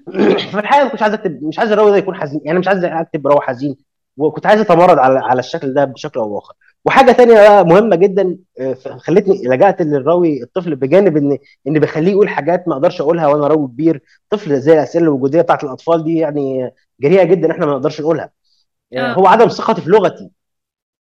في 0.52 0.58
الحقيقة 0.60 0.84
ما 0.84 0.90
كنتش 0.90 1.02
عايز 1.02 1.14
اكتب 1.14 1.42
مش 1.44 1.58
عايز 1.58 1.72
الراوي 1.72 1.90
ده 1.90 1.96
يكون 1.96 2.14
حزين 2.14 2.40
يعني 2.44 2.58
مش 2.58 2.68
عايز 2.68 2.84
أكتب 2.84 3.26
راوي 3.26 3.40
حزين 3.40 3.76
وكنت 4.16 4.46
عايز 4.46 4.60
أتمرد 4.60 4.98
على 4.98 5.18
على 5.18 5.40
الشكل 5.40 5.74
ده 5.74 5.84
بشكل 5.84 6.20
أو 6.20 6.34
بآخر. 6.34 6.54
وحاجة 6.84 7.12
تانية 7.12 7.34
بقى 7.34 7.66
مهمة 7.66 7.96
جدا 7.96 8.38
آه، 8.60 8.74
خلتني 8.74 9.42
لجأت 9.44 9.82
للراوي 9.82 10.42
الطفل 10.42 10.76
بجانب 10.76 11.16
ان 11.16 11.38
إن 11.66 11.78
بخليه 11.80 12.10
يقول 12.12 12.28
حاجات 12.28 12.68
ما 12.68 12.74
أقدرش 12.74 13.00
أقولها 13.00 13.26
وأنا 13.26 13.46
راوي 13.46 13.66
كبير. 13.68 14.02
طفل 14.30 14.60
زي 14.60 14.72
الأسئلة 14.72 15.04
الوجودية 15.04 15.40
بتاعت 15.42 15.64
الأطفال 15.64 16.04
دي 16.04 16.18
يعني 16.18 16.70
جريئة 17.00 17.24
جدا 17.24 17.50
إحنا 17.52 17.66
ما 17.66 17.72
نقدرش 17.72 18.00
نقولها. 18.00 18.30
آه، 18.96 19.12
هو 19.14 19.26
عدم 19.26 19.48
ثقتي 19.48 19.80
في 19.80 19.90
لغتي. 19.90 20.30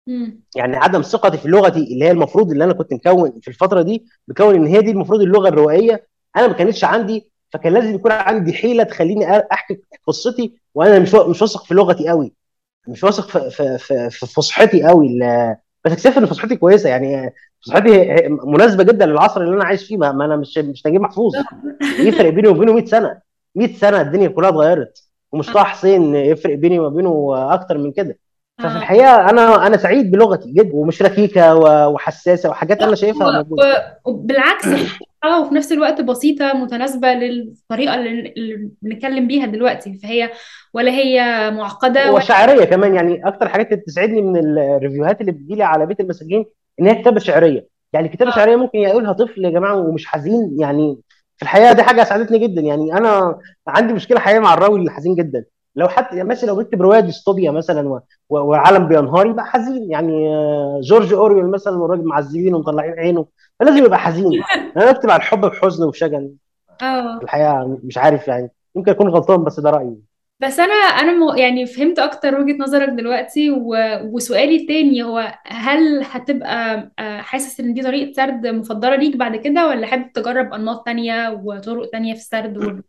مم. 0.08 0.44
يعني 0.56 0.76
عدم 0.78 1.02
ثقتي 1.02 1.38
في 1.38 1.48
لغتي 1.48 1.80
اللي 1.94 2.06
هي 2.06 2.12
المفروض 2.12 2.52
اللي 2.52 2.64
أنا 2.64 2.74
كنت 2.74 2.94
مكون 2.94 3.40
في 3.42 3.48
الفترة 3.48 3.82
دي 3.82 4.06
مكون 4.28 4.56
إن 4.56 4.66
هي 4.68 4.82
دي 4.82 4.92
المفروض 4.92 5.22
اللغة 5.22 5.48
الروائية 5.50 6.08
أنا 6.38 6.48
ما 6.48 6.54
كانتش 6.54 6.84
عندي 6.84 7.32
فكان 7.50 7.74
لازم 7.74 7.96
يكون 7.96 8.12
عندي 8.12 8.54
حيلة 8.54 8.84
تخليني 8.84 9.26
أحكي 9.52 9.82
قصتي 10.08 10.54
وأنا 10.76 11.00
مش 11.00 11.14
مش 11.16 11.42
واثق 11.42 11.66
في 11.66 11.74
لغتي 11.74 12.10
قوي 12.10 12.34
مش 12.88 13.04
واثق 13.04 13.28
في 13.28 13.50
في 13.52 13.78
في, 13.78 14.10
في 14.10 14.28
فصحتي 14.28 14.84
قوي 14.84 15.20
بس 15.86 15.92
اكتشفت 15.92 16.18
إن 16.18 16.26
فصحتي 16.26 16.56
كويسة 16.56 16.90
يعني 16.90 17.34
فصحتي 17.66 17.90
مناسبة 18.30 18.84
جدا 18.84 19.06
للعصر 19.06 19.42
اللي 19.42 19.56
أنا 19.56 19.64
عايش 19.66 19.88
فيه 19.88 19.98
ما 19.98 20.10
أنا 20.26 20.36
مش 20.36 20.58
مش 20.58 20.86
نجيب 20.88 21.02
محفوظ. 21.02 21.34
يفرق 22.00 22.30
بيني 22.30 22.48
وبينه 22.48 22.74
100 22.74 22.86
سنة 22.86 23.22
100 23.56 23.74
سنة 23.76 24.02
الدنيا 24.02 24.28
كلها 24.28 24.50
اتغيرت 24.50 25.04
ومش 25.32 25.48
طه 25.54 25.64
حسين 25.64 26.16
يفرق 26.16 26.56
بيني 26.56 26.80
وبينه 26.80 27.34
أكتر 27.54 27.78
من 27.78 27.92
كده. 27.92 28.20
ففي 28.60 28.68
آه. 28.68 28.78
الحقيقة 28.78 29.30
أنا 29.30 29.68
أنا 29.68 29.78
سعيد 29.78 30.12
بلغتي 30.12 30.52
جدا 30.52 30.76
ومش 30.76 31.02
ركيكة 31.02 31.56
وحساسة 31.88 32.50
وحاجات 32.50 32.82
أنا 32.82 32.96
شايفها 32.96 33.32
موجودة. 33.32 34.00
وبالعكس 34.06 34.66
فصيحة 34.66 35.00
وفي 35.42 35.56
نفس 35.56 35.72
الوقت 35.72 36.02
بسيطة 36.02 36.54
متناسبة 36.54 37.14
للطريقة 37.14 37.96
اللي 37.96 38.70
بنتكلم 38.82 39.28
بيها 39.28 39.46
دلوقتي. 39.46 39.94
فهي 39.94 40.32
ولا 40.74 40.92
هي 40.92 41.52
معقدة 41.52 42.02
ولا 42.02 42.12
وشعرية 42.12 42.66
كمان 42.66 42.96
يعني 42.96 43.28
أكتر 43.28 43.50
حاجات 43.50 43.72
اللي 43.72 43.82
بتسعدني 43.82 44.22
من 44.22 44.38
ال 44.38 44.47
review 44.47 45.03
هات 45.03 45.22
اللي 45.22 45.32
بتجيلي 45.32 45.64
على 45.64 45.86
بيت 45.86 46.00
المساكين 46.00 46.46
إن 46.80 46.88
هي 46.88 46.96
كتابة 46.96 47.20
شعرية. 47.20 47.68
يعني 47.94 48.10
كتابة 48.10 48.32
آه. 48.32 48.36
شعرية 48.36 48.56
ممكن 48.56 48.80
يقولها 48.80 49.14
طفل 49.14 49.46
يا 49.46 49.50
جماعة 49.50 49.76
ومش 49.76 50.06
حزين 50.06 50.56
يعني 50.60 50.98
في 51.38 51.44
الحقيقة 51.44 51.74
دي 51.74 51.84
حاجة 51.84 52.02
اسعدتني 52.02 52.40
جدا. 52.40 52.62
يعني 52.62 52.94
أنا 52.94 53.40
عندي 53.68 53.94
مشكلة 53.94 54.20
حقيقية 54.20 54.40
مع 54.40 54.54
الراوي 54.54 54.80
اللي 54.80 54.92
حزين 54.92 55.16
جدا. 55.16 55.46
لو 55.76 55.88
حتى 55.88 56.16
يعني 56.18 56.30
مثلا 56.30 56.48
لو 56.48 56.56
بيكتب 56.56 56.82
روايه 56.82 57.00
ديستوبيا 57.00 57.52
مثلا 57.52 57.90
و- 57.90 58.00
و- 58.30 58.40
والعالم 58.40 58.88
بينهار 58.88 59.28
يبقى 59.28 59.46
حزين. 59.46 59.92
يعني 59.92 60.28
آه، 60.36 60.82
جورج 60.84 61.14
أورويل 61.14 61.46
مثلا 61.52 61.78
والراجل 61.78 62.04
معذبين 62.06 62.56
ومطلعين 62.56 62.94
عينه 62.94 63.26
فلازم 63.60 63.86
يبقى 63.86 64.00
حزين. 64.00 64.44
أنا 64.78 64.92
بكتب 64.92 65.10
عن 65.10 65.18
الحب 65.18 65.42
بحزن 65.42 65.84
وشجن. 65.88 66.32
آه. 66.82 67.20
الحقيقة 67.24 67.80
مش 67.84 67.98
عارف 67.98 68.28
يعني 68.28 68.52
ممكن 68.76 68.92
أكون 68.92 69.08
غلطان 69.10 69.44
بس 69.44 69.60
ده 69.60 69.70
رأيي. 69.70 69.98
بس 70.40 70.60
أنا 70.60 70.74
أنا 70.74 71.38
يعني 71.38 71.66
فهمت 71.66 72.00
أكتر 72.00 72.40
وجهة 72.40 72.58
نظرك 72.60 72.90
دلوقتي 72.90 73.52
و... 73.52 73.76
وسؤالي 74.04 74.56
التاني 74.56 75.04
هو 75.04 75.34
هل 75.46 76.04
هتبقى 76.12 76.92
آه، 77.00 77.18
حاسس 77.22 77.60
إن 77.60 77.74
دي 77.74 77.82
طريقة 77.82 78.14
سرد 78.14 78.48
مفضلة 78.48 78.96
ليك 78.96 79.16
بعد 79.16 79.36
كده 79.36 79.68
ولا 79.68 79.88
حابب 79.88 80.12
تجرب 80.14 80.54
أنماط 80.54 80.86
تانية 80.86 81.42
وطرق 81.44 81.90
تانية 81.90 82.14
في 82.14 82.20
السرد 82.20 82.82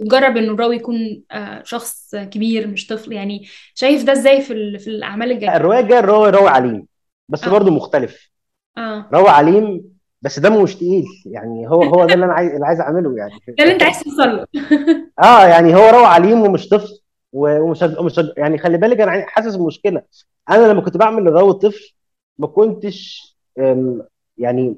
وتجرب 0.00 0.36
انه 0.36 0.52
الراوي 0.54 0.76
يكون 0.76 1.22
آه، 1.32 1.62
شخص 1.64 2.14
كبير 2.16 2.66
مش 2.66 2.86
طفل. 2.86 3.12
يعني 3.12 3.46
شايف 3.74 4.04
ده 4.04 4.12
إزاي 4.12 4.40
في. 4.42 4.78
في 4.78 4.86
الأعمال 4.90 5.28
لا، 5.28 5.34
الجاية 5.34 5.56
الرواية 5.56 5.80
الجاية 5.80 5.98
الراوي 5.98 6.30
راوي 6.30 6.48
عليم 6.48 6.86
بس 7.28 7.44
آه. 7.44 7.50
برضه 7.50 7.70
مختلف. 7.70 8.30
آه. 8.78 9.08
راوي 9.12 9.28
عليم 9.28 9.82
بس 10.22 10.38
دمه 10.38 10.62
مش 10.62 10.74
تقيل. 10.76 11.04
يعني 11.26 11.68
هو 11.68 11.82
هو 11.82 12.06
ده 12.06 12.14
اللي 12.14 12.24
أنا 12.24 12.32
عايز 12.32 12.52
اللي 12.52 12.66
عايز 12.66 12.80
أعمله 12.80 13.16
يعني. 13.16 13.32
ده 13.58 13.64
اللي 13.64 13.74
أنت 13.74 13.82
عايز 13.82 14.00
توصل 14.02 14.28
له. 14.36 14.46
آه 15.24 15.46
يعني 15.46 15.74
هو 15.74 15.88
روى 15.90 16.04
عليم 16.06 16.40
ومش 16.42 16.68
طفل 16.68 17.00
ومش 17.32 17.82
ومش 17.82 18.20
يعني 18.36 18.58
خلي 18.58 18.76
بالك 18.78 19.00
أنا 19.00 19.24
حاسس 19.28 19.56
بمشكلة. 19.56 20.02
أنا 20.50 20.66
لما 20.72 20.80
كنت 20.80 20.96
بعمل 20.96 21.28
الراوي 21.28 21.50
الطفل 21.50 21.94
ما 22.38 22.46
كنتش 22.46 23.30
أم، 23.58 24.02
يعني 24.38 24.76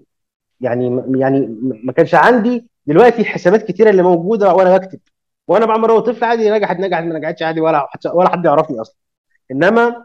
يعني 0.60 1.02
يعني 1.16 1.56
ما 1.60 1.92
كانش 1.92 2.14
عندي 2.14 2.66
دلوقتي 2.86 3.22
الحسابات 3.22 3.62
كتيرة 3.68 3.90
اللي 3.90 4.02
موجودة 4.02 4.54
وأنا 4.54 4.76
بكتب. 4.76 5.00
وأنا 5.52 5.66
بعمل 5.66 5.90
راوي 5.90 6.02
طفل 6.02 6.24
عادي 6.24 6.50
نجحت 6.50 6.76
نجحت 6.80 7.02
ما 7.04 7.18
نجحتش 7.18 7.42
عادي 7.42 7.60
ولا 7.60 7.88
ولا 8.14 8.28
حد 8.28 8.44
يعرفني 8.44 8.80
أصلا. 8.80 8.96
إنما 9.50 10.04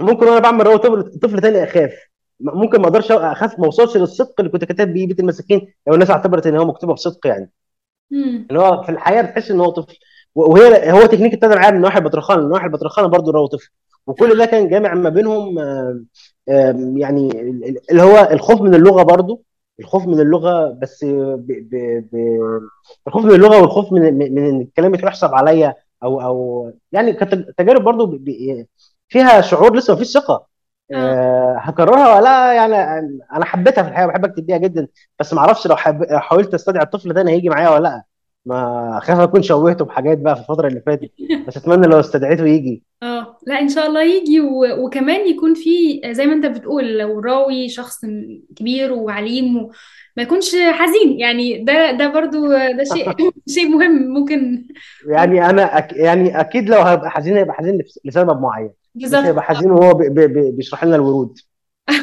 ممكن 0.00 0.26
وأنا 0.26 0.38
بعمل 0.40 0.66
راوي 0.66 0.78
طفل 0.78 1.18
طفل 1.22 1.40
تاني 1.40 1.64
أخاف. 1.64 1.92
ممكن 2.40 2.80
ما 2.80 2.86
أقدرش 2.86 3.12
أخاف 3.12 3.58
ما 3.58 3.66
أوصلش 3.66 3.96
للصدق 3.96 4.34
اللي 4.38 4.50
كنت 4.52 4.64
كاتب 4.64 4.92
بيه 4.92 5.06
بيت 5.06 5.20
المساكين 5.20 5.74
لو 5.86 5.94
الناس 5.94 6.10
اعتبرت 6.10 6.46
إن 6.46 6.56
هو 6.56 6.64
مكتوبه 6.64 6.94
بصدق 6.94 7.26
يعني. 7.26 7.50
مم. 8.10 8.46
ان 8.50 8.56
هو 8.56 8.82
في 8.82 8.88
الحقيقة 8.88 9.22
بتحس 9.22 9.50
إن 9.50 9.60
هو 9.60 9.70
طفل. 9.70 9.98
وهي 10.34 10.92
هو 10.92 11.06
تكنيك 11.06 11.34
ابتدى 11.34 11.54
معايا 11.54 11.70
من 11.70 11.84
واحد 11.84 12.02
بطرخان 12.02 12.38
من 12.38 12.52
واحد 12.52 12.70
بطرخان 12.70 13.06
برضه 13.10 13.38
هو 13.38 13.46
طفل. 13.46 13.70
وكل 14.06 14.38
ده 14.38 14.44
كان 14.46 14.68
جامع 14.68 14.94
ما 14.94 15.08
بينهم 15.10 15.58
آم، 15.58 16.06
آم، 16.48 16.98
يعني 16.98 17.30
اللي 17.90 18.02
هو 18.02 18.28
الخوف 18.32 18.60
من 18.60 18.74
اللغة 18.74 19.02
برضه. 19.02 19.40
الخوف 19.80 20.06
من 20.06 20.20
اللغة 20.20 20.70
بس 20.82 21.04
ب... 21.04 21.46
ب... 21.46 21.74
ب... 22.12 22.16
الخوف 23.06 23.24
من 23.24 23.34
اللغة 23.34 23.60
والخوف 23.62 23.92
من 23.92 24.14
من 24.18 24.38
إن 24.46 24.60
الكلام 24.60 24.94
يحسب 24.94 25.34
عليا 25.34 25.74
أو 26.02 26.20
أو 26.22 26.72
يعني 26.92 27.12
كانت 27.12 27.34
تجارب 27.58 27.84
برضه 27.84 28.06
ب... 28.06 28.24
ب... 28.24 28.66
فيها 29.08 29.40
شعور 29.40 29.76
لسه 29.76 29.92
ما 29.92 29.98
فيش 29.98 30.08
ثقة. 30.08 30.46
آه. 30.92 30.96
أه 30.96 31.58
هكررها 31.58 32.14
ولا 32.16 32.24
لا؟ 32.24 32.52
يعني 32.54 32.74
أنا 33.32 33.44
حبيتها 33.44 33.82
في 33.82 33.88
الحقيقة 33.88 34.06
بحب 34.08 34.24
أكتب 34.24 34.46
بيها 34.46 34.56
جدا 34.58 34.88
بس 35.20 35.34
ما 35.34 35.40
أعرفش 35.40 35.66
لو 35.66 35.76
حب... 35.76 36.04
حاولت 36.12 36.54
أستدعي 36.54 36.82
الطفل 36.84 37.12
ده 37.12 37.30
هيجي 37.30 37.48
معايا 37.48 37.68
ولا 37.70 37.82
لأ. 37.82 38.02
ما 38.46 39.00
خايف 39.02 39.18
أكون 39.18 39.42
شوهته 39.42 39.84
بحاجات 39.84 40.18
بقى 40.18 40.34
في 40.36 40.40
الفترة 40.42 40.68
اللي 40.68 40.80
فاتت 40.80 41.10
بس 41.48 41.56
أتمنى 41.56 41.86
لو 41.86 42.00
استدعيته 42.00 42.46
يجي. 42.46 42.82
آه. 43.02 43.33
لا 43.46 43.60
إن 43.60 43.68
شاء 43.68 43.86
الله 43.86 44.02
يجي 44.02 44.40
و... 44.40 44.84
وكمان 44.84 45.26
يكون 45.28 45.54
في 45.54 46.00
زي 46.10 46.26
ما 46.26 46.32
أنت 46.32 46.46
بتقول 46.46 46.98
لو 46.98 47.20
راوي 47.20 47.68
شخص 47.68 48.00
كبير 48.56 48.92
وعليم 48.92 49.56
وما 49.56 49.72
يكونش 50.18 50.56
حزين. 50.56 51.18
يعني 51.20 51.64
ده 51.64 51.90
ده 51.92 52.08
برضو 52.08 52.48
ده 52.48 52.84
شيء 52.94 53.10
شيء 53.54 53.68
مهم. 53.68 54.02
ممكن 54.08 54.64
يعني 55.08 55.50
أنا 55.50 55.78
أك... 55.78 55.92
يعني 55.92 56.40
أكيد 56.40 56.68
لو 56.70 56.78
هيبقى 56.80 57.10
حزين 57.10 57.36
هيبقى 57.36 57.54
حزين 57.54 57.78
لس- 57.78 58.00
لسبب 58.04 58.40
معين. 58.40 58.70
بالظبط. 58.94 59.24
هيبقى 59.24 59.42
حزين 59.42 59.70
وهو. 59.70 59.94
بي... 59.94 60.08
بي... 60.26 60.50
بيشرح 60.50 60.84
لنا 60.84 60.96
الورود. 60.96 61.38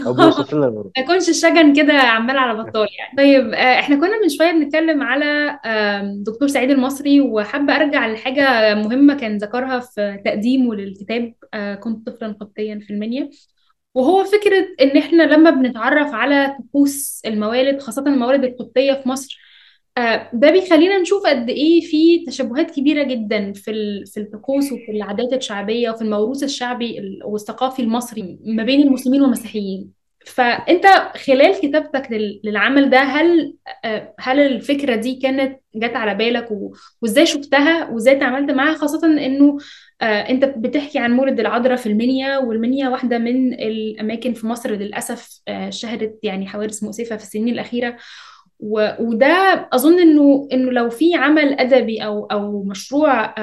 أو 0.06 0.14
بيوصف 0.14 0.54
لنا 0.54 0.70
ما 0.70 0.92
يكونش 0.98 1.30
الشجن 1.30 1.76
كده 1.76 1.94
عمال 1.94 2.38
على 2.38 2.64
بطال 2.64 2.88
يعني. 3.00 3.18
طيب 3.18 3.54
آه، 3.54 3.80
إحنا 3.80 3.96
كنا 3.96 4.22
من 4.22 4.30
شوية 4.30 4.52
بنتكلم 4.52 5.02
على 5.04 5.60
دكتور 6.26 6.48
سعيد 6.48 6.70
المصري 6.70 7.22
وحابة 7.22 7.76
أرجع 7.76 8.08
لحاجة 8.08 8.76
مهمة 8.76 9.14
كان 9.14 9.38
ذكرها 9.38 9.80
في 9.80 10.22
تقديمه 10.26 10.76
للكتاب 10.76 11.34
آه، 11.54 11.76
كنت 11.76 12.10
طفلا 12.10 12.32
قبطيا 12.40 12.80
في 12.88 12.94
المنيا 12.94 13.30
وهو 13.96 14.24
فكرة 14.24 14.68
إن 14.82 14.98
إحنا 14.98 15.24
لما 15.24 15.50
بنتعرف 15.50 16.14
على 16.14 16.58
طقوس 16.70 17.22
الموالد 17.26 17.82
خاصة 17.82 18.02
الموالد 18.08 18.44
القبطية 18.44 18.94
في 18.94 19.10
مصر 19.10 19.40
آه، 19.98 20.30
ده 20.34 20.52
بيخلينا 20.52 20.98
نشوف 21.00 21.26
قد 21.28 21.50
إيه 21.50 21.82
في 21.82 22.26
تشابهات 22.28 22.72
كبيرة 22.72 23.04
جدا 23.04 23.54
في 23.54 24.04
في 24.06 24.20
الطقوس 24.20 24.72
وفي 24.72 24.92
العادات 24.92 25.34
الشعبية 25.34 25.90
وفي 25.90 26.02
الموروث 26.02 26.44
الشعبي 26.44 27.00
ال- 27.00 27.20
والثقافي 27.26 27.82
المصري 27.82 28.40
ما 28.46 28.64
بين 28.64 28.82
المسلمين 28.82 29.22
والمسيحيين. 29.22 30.02
فأنت 30.26 30.86
خلال 31.26 31.62
كتابتك 31.62 32.12
لل- 32.12 32.42
للعمل 32.44 32.90
ده 32.90 33.00
هل 33.00 33.54
آه، 33.86 34.14
هل 34.20 34.40
الفكرة 34.40 34.96
دي 34.96 35.16
كانت 35.16 35.60
جت 35.76 35.96
على 35.96 36.16
بالك 36.16 36.52
و- 36.52 36.74
وإزاي 37.02 37.26
شفتها 37.26 37.90
وإزاي 37.90 38.16
تعاملت 38.16 38.52
معاها؟ 38.52 38.74
خاصة 38.74 39.08
إنه 39.26 39.58
آه، 40.02 40.06
أنت 40.30 40.46
بتحكي 40.46 41.00
عن 41.00 41.12
مولد 41.14 41.40
العذراء 41.40 41.76
في 41.78 41.88
المنيا 41.88 42.38
والمنيا 42.38 42.90
واحدة 42.90 43.18
من 43.18 43.54
الأماكن 43.54 44.34
في 44.34 44.48
مصر 44.48 44.72
للأسف 44.72 45.42
شهدت 45.70 46.20
يعني 46.24 46.48
حوادث 46.48 46.84
مؤسفة 46.84 47.18
في 47.18 47.24
السنين 47.24 47.50
الأخيرة. 47.54 47.98
وده 48.62 49.68
أظن 49.74 50.00
إنه 50.00 50.48
إنه 50.54 50.72
لو 50.72 50.90
في 50.90 51.16
عمل 51.16 51.54
أدبي 51.60 52.06
أو 52.06 52.26
أو 52.26 52.64
مشروع 52.64 53.34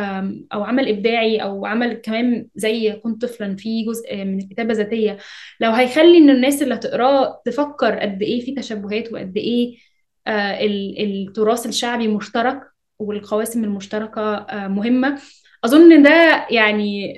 أو 0.52 0.64
عمل 0.64 0.88
إبداعي 0.88 1.42
أو 1.42 1.66
عمل 1.66 1.92
كمان 1.94 2.46
زي 2.56 2.92
كنت 2.92 3.22
طفلا 3.24 3.56
في 3.56 3.84
جزء 3.84 4.16
من 4.24 4.38
الكتابة 4.38 4.70
الذاتية 4.72 5.18
لو 5.60 5.70
هيخلي 5.70 6.18
إن 6.18 6.30
الناس 6.30 6.62
اللي 6.62 6.74
هتقراه 6.74 7.42
تفكر 7.44 7.98
قد 7.98 8.22
إيه 8.22 8.40
في 8.44 8.54
تشابهات 8.54 9.12
وقد 9.12 9.36
إيه 9.36 9.76
آه، 10.26 10.60
ال- 10.66 11.02
التراث 11.28 11.66
الشعبي 11.66 12.08
مشترك 12.08 12.60
والقواسم 12.98 13.64
المشتركة 13.64 14.20
آه، 14.34 14.68
مهمة 14.68 15.18
أظن 15.64 16.02
ده 16.02 16.46
يعني 16.50 17.14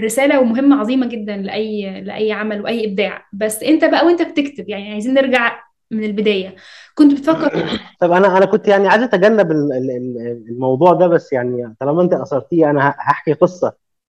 رسالة 0.00 0.40
ومهمة 0.40 0.76
عظيمة 0.80 1.06
جدا 1.06 1.36
لأي 1.36 2.00
لأي 2.00 2.32
عمل 2.32 2.60
وأي 2.62 2.84
إبداع. 2.86 3.26
بس 3.32 3.62
أنت 3.62 3.84
بقى 3.84 4.06
وأنت 4.06 4.22
بتكتب 4.22 4.68
يعني 4.68 4.92
عايزين 4.92 5.14
نرجع 5.14 5.60
من 5.92 6.04
البداية. 6.04 6.56
كنت 6.94 7.12
بتفكر 7.12 7.50
طب 8.00 8.12
أنا 8.12 8.36
أنا 8.38 8.46
كنت 8.46 8.68
يعني 8.68 8.88
عايز 8.88 9.02
أتجنب 9.02 9.50
ال- 9.50 9.72
ال- 9.72 9.90
ال- 9.90 10.44
الموضوع 10.48 10.92
ده 10.92 11.06
بس 11.06 11.32
يعني 11.32 11.74
طالما 11.80 12.02
أنت 12.02 12.12
أثرتيه 12.12 12.70
أنا 12.70 12.94
هحكي 12.98 13.32
قصة 13.32 13.72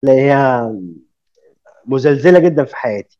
اللي 0.04 0.20
هي 0.20 0.62
مزلزلة 1.86 2.38
جدا 2.38 2.64
في 2.64 2.76
حياتي. 2.76 3.18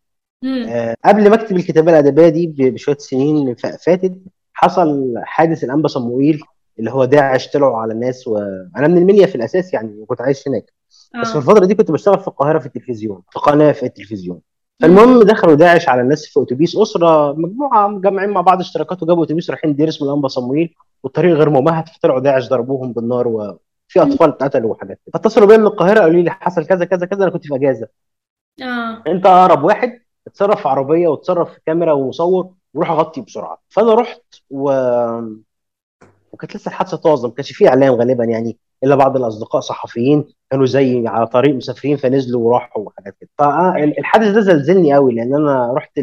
آه، 0.69 0.97
قبل 1.05 1.31
ما 1.31 1.35
أكتب 1.35 1.57
الكتابة 1.57 1.91
الأدبية 1.93 2.29
دي 2.29 2.47
بشوية 2.71 2.97
سنين 2.99 3.55
فاتت 3.55 4.19
حصل 4.55 5.15
حادث 5.25 5.65
الأنبا 5.65 5.89
صموئيل 5.89 6.41
اللي 6.79 6.91
هو 6.91 7.05
داعش 7.05 7.49
طلعوا 7.49 7.77
على 7.77 7.93
الناس 7.93 8.29
وأنا 8.29 8.89
من 8.89 8.99
المنيا 8.99 9.27
في 9.27 9.35
الأساس 9.35 9.75
يعني 9.75 10.01
وكنت 10.01 10.21
عايش 10.21 10.49
هناك. 10.49 10.73
بس 11.23 11.29
في 11.31 11.39
الفترة 11.39 11.67
دي 11.67 11.75
كنت 11.75 11.91
بشتغل 11.91 12.19
في 12.21 12.29
القاهرة 12.29 12.59
في 12.59 12.67
التلفزيون 12.67 13.23
في 13.31 13.39
قناة 13.39 13.73
في 13.73 13.83
التلفزيون. 13.87 14.41
فالمهم 14.81 15.23
دخلوا 15.23 15.55
داعش 15.55 15.89
على 15.89 16.01
الناس 16.03 16.27
في 16.27 16.41
أتوبيس 16.43 16.77
أسرة 16.77 17.33
مجموعة 17.33 17.89
مجمعين 17.89 18.31
مع 18.31 18.41
بعض 18.41 18.61
اشتراكات 18.61 19.03
وجابوا 19.03 19.25
أتوبيس 19.25 19.51
رايحين 19.51 19.75
دير 19.75 19.89
اسمه 19.89 20.09
الأنبا 20.09 20.29
صموئيل 20.29 20.75
والطريق 21.03 21.37
غير 21.37 21.51
ممهد 21.51 21.89
فطلعوا 21.89 22.21
داعش 22.21 22.49
ضربوهم 22.49 22.93
بالنار 22.93 23.29
وفي 23.29 24.03
أطفال 24.03 24.29
اتقتلوا 24.29 24.71
وحاجات 24.71 25.01
فاتصلوا 25.13 25.47
بيا 25.49 25.57
من 25.57 25.67
القاهرة 25.67 26.01
قالوا 26.01 26.23
لي 26.23 26.31
حصل 26.31 26.67
كذا 26.67 26.85
كذا 26.85 27.07
كذا 27.07 27.23
أنا 27.23 27.31
كنت 27.31 27.47
في 27.47 27.55
أجازة. 27.55 27.89
آه. 28.63 29.03
أنت 29.07 29.27
أقرب 29.27 29.65
واحد 29.65 30.01
اتصرف 30.27 30.63
في 30.63 30.69
عربية 30.69 31.09
وتصرف 31.09 31.53
في 31.53 31.61
كاميرا 31.67 31.93
وصور 31.93 32.51
وروح 32.75 32.91
غطي 32.91 33.21
بسرعة. 33.21 33.59
فأنا 33.69 33.95
رحت 33.95 34.23
و... 34.51 34.71
وكانت 36.33 36.57
لسه 36.57 36.69
الحادثة 36.69 36.97
طازة 36.97 37.29
ما 37.29 37.35
كانش 37.35 37.53
فيه 37.53 37.69
إعلام 37.69 37.95
غالبا 37.95 38.25
يعني. 38.25 38.59
إلا 38.85 38.95
بعض 38.95 39.17
الأصدقاء 39.17 39.61
صحفيين 39.61 40.25
كانوا 40.51 40.67
زي 40.67 41.09
على 41.09 41.27
طريق 41.27 41.55
مسافرين 41.55 41.97
فنزلوا 41.97 42.41
وراحوا 42.49 42.83
وحاجات 42.83 43.15
كده. 43.21 43.29
فالحادث 43.39 44.27
ده 44.35 44.41
زلزلني 44.41 44.95
قوي 44.95 45.15
لأن 45.15 45.35
أنا 45.35 45.73
رحت 45.77 45.99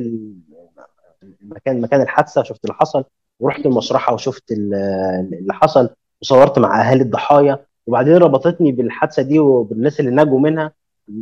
المكان 1.44 1.82
مكان 1.82 2.02
الحادثة 2.02 2.44
شفت 2.44 2.64
اللي 2.66 2.74
حصل 2.74 3.04
ورحت 3.40 3.66
المشرحه 3.66 4.14
وشفت 4.14 4.52
ال- 4.52 4.74
اللي 5.34 5.54
حصل 5.54 5.90
وصورت 6.22 6.60
مع 6.60 6.90
أهالي 6.90 7.04
الضحايا 7.04 7.60
وبعدين 7.88 8.16
ربطتني 8.18 8.72
بالحادثة 8.72 9.22
دي 9.24 9.40
وبالناس 9.40 10.00
اللي 10.00 10.12
نجوا 10.12 10.40
منها. 10.40 10.72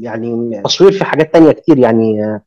يعني 0.01 0.61
تصوير 0.63 0.91
في 0.91 1.05
حاجات 1.05 1.33
تانية 1.33 1.51
كتير 1.51 1.77
يعني. 1.79 2.39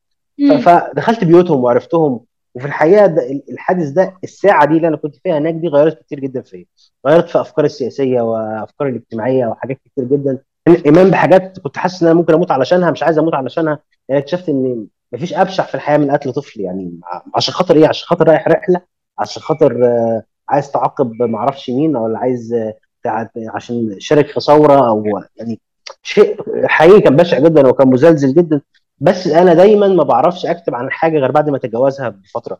فدخلت 0.61 1.23
بيوتهم 1.23 1.63
وعرفتهم 1.63 2.19
وفي 2.55 2.65
الحقيقة 2.65 3.05
ده 3.05 3.41
الحادث 3.51 3.89
ده 3.89 4.17
الساعة 4.23 4.65
دي 4.65 4.77
اللي 4.77 4.87
أنا 4.87 4.97
كنت 4.97 5.15
فيها 5.15 5.37
هناك 5.37 5.53
دي 5.53 5.67
غيرت 5.67 5.99
كتير 6.03 6.19
جدا 6.19 6.41
فيا. 6.41 6.65
غيرت 7.07 7.29
في 7.29 7.41
أفكاري 7.41 7.65
السياسية 7.65 8.21
وأفكاري 8.21 8.89
الاجتماعية 8.89 9.45
وحاجات 9.47 9.77
كتير 9.85 10.03
جدا. 10.05 10.37
الايمان 10.67 11.11
بحاجات 11.11 11.59
كنت 11.59 11.77
حاسس 11.77 12.01
إن 12.01 12.07
أنا 12.09 12.17
ممكن 12.17 12.33
أموت 12.33 12.51
علشانها 12.51 12.91
مش 12.91 13.03
عايز 13.03 13.17
أموت 13.17 13.33
علشانها. 13.33 13.79
يعني 14.09 14.21
اكتشفت 14.21 14.49
إن 14.49 14.87
مفيش 15.13 15.33
أبشع 15.33 15.63
في 15.63 15.75
الحياة 15.75 15.97
من 15.97 16.11
قتل 16.11 16.33
طفل. 16.33 16.61
يعني 16.61 16.99
عشان 17.35 17.53
خاطر 17.53 17.75
إيه؟ 17.75 17.87
عشان 17.87 18.07
خاطر 18.07 18.27
رايح 18.27 18.47
رحلة؟ 18.47 18.81
عشان 19.19 19.41
خاطر 19.41 19.85
آه، 19.85 20.23
عايز 20.49 20.71
تعاقب 20.71 21.21
معرفش 21.23 21.69
مين 21.69 21.95
ولا 21.95 22.19
عايز 22.19 22.53
آه، 22.53 23.29
عشان 23.37 23.95
شارك 23.99 24.27
في 24.27 24.39
ثورة 24.39 24.89
أو 24.89 25.03
يعني 25.35 25.59
شيء 26.03 26.37
حقيقي 26.67 27.01
كان 27.01 27.15
بشع 27.15 27.39
جدا 27.39 27.67
وكان 27.67 27.87
مزلزل 27.87 28.33
جدا. 28.33 28.61
بس 29.01 29.27
أنا 29.27 29.53
دايما 29.53 29.87
ما 29.87 30.03
بعرفش 30.03 30.45
اكتب 30.45 30.75
عن 30.75 30.91
حاجة 30.91 31.17
غير 31.19 31.31
بعد 31.31 31.49
ما 31.49 31.57
اتجاوزها 31.57 32.09
بفترة. 32.09 32.59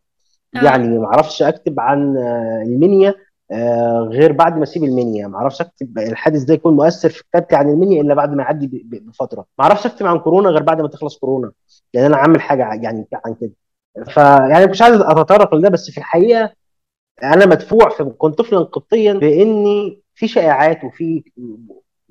آه. 0.55 0.63
يعني 0.65 0.99
ما 0.99 1.05
أعرفش 1.05 1.41
اكتب 1.43 1.79
عن 1.79 2.17
آه، 2.17 2.63
المنيا 2.65 3.15
آه، 3.51 4.09
غير 4.11 4.31
بعد 4.31 4.57
ما 4.57 4.63
اسيب 4.63 4.83
المنيا. 4.83 5.27
ما 5.27 5.37
أعرفش 5.37 5.61
اكتب 5.61 5.97
الحادث 5.99 6.43
ده 6.43 6.53
يكون 6.53 6.75
مؤثر 6.75 7.09
في 7.09 7.23
كتابتي 7.23 7.55
عن 7.55 7.69
المنيا 7.69 8.01
إلا 8.01 8.13
بعد 8.13 8.33
ما 8.33 8.43
يعدي 8.43 8.81
بفترة. 8.85 9.45
ما 9.59 9.65
أعرفش 9.65 9.85
اكتب 9.85 10.05
عن 10.05 10.19
كورونا 10.19 10.49
غير 10.49 10.63
بعد 10.63 10.81
ما 10.81 10.87
تخلص 10.87 11.17
كورونا. 11.17 11.51
لأن 11.93 12.05
أنا 12.05 12.17
عامل 12.17 12.41
حاجة 12.41 12.73
يعني 12.73 13.07
عن 13.25 13.35
كده. 13.41 13.51
فيعني 14.13 14.65
مش 14.67 14.81
عايز 14.81 14.95
اتطرق 15.01 15.55
لده 15.55 15.69
بس 15.69 15.89
في 15.91 15.97
الحقيقة 15.97 16.53
أنا 17.23 17.45
مدفوع 17.45 17.89
في 17.89 18.03
كنت 18.03 18.37
طفلا 18.37 18.59
قبطيا 18.59 19.13
بإني 19.13 20.01
في 20.15 20.27
شائعات 20.27 20.83
وفي 20.83 21.23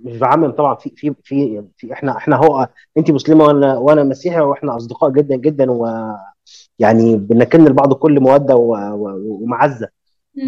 مش 0.04 0.16
بعمم 0.18 0.50
طبعا. 0.50 0.74
في 0.74 0.90
في 0.96 1.14
في, 1.24 1.62
في 1.76 1.92
إحنا 1.92 2.16
إحنا 2.16 2.36
هو 2.36 2.68
أنت 2.98 3.10
مسلمة 3.10 3.44
وأنا 3.44 3.78
وأنا 3.78 4.04
مسيحي 4.04 4.40
وإحنا 4.40 4.76
أصدقاء 4.76 5.10
جدا 5.10 5.36
جدا 5.36 5.70
ويعني 5.70 7.16
بنكن 7.16 7.64
لبعض 7.64 7.92
كل 7.92 8.20
مودة 8.20 8.56
و- 8.56 8.74
و- 8.94 9.38
ومعزة. 9.42 9.88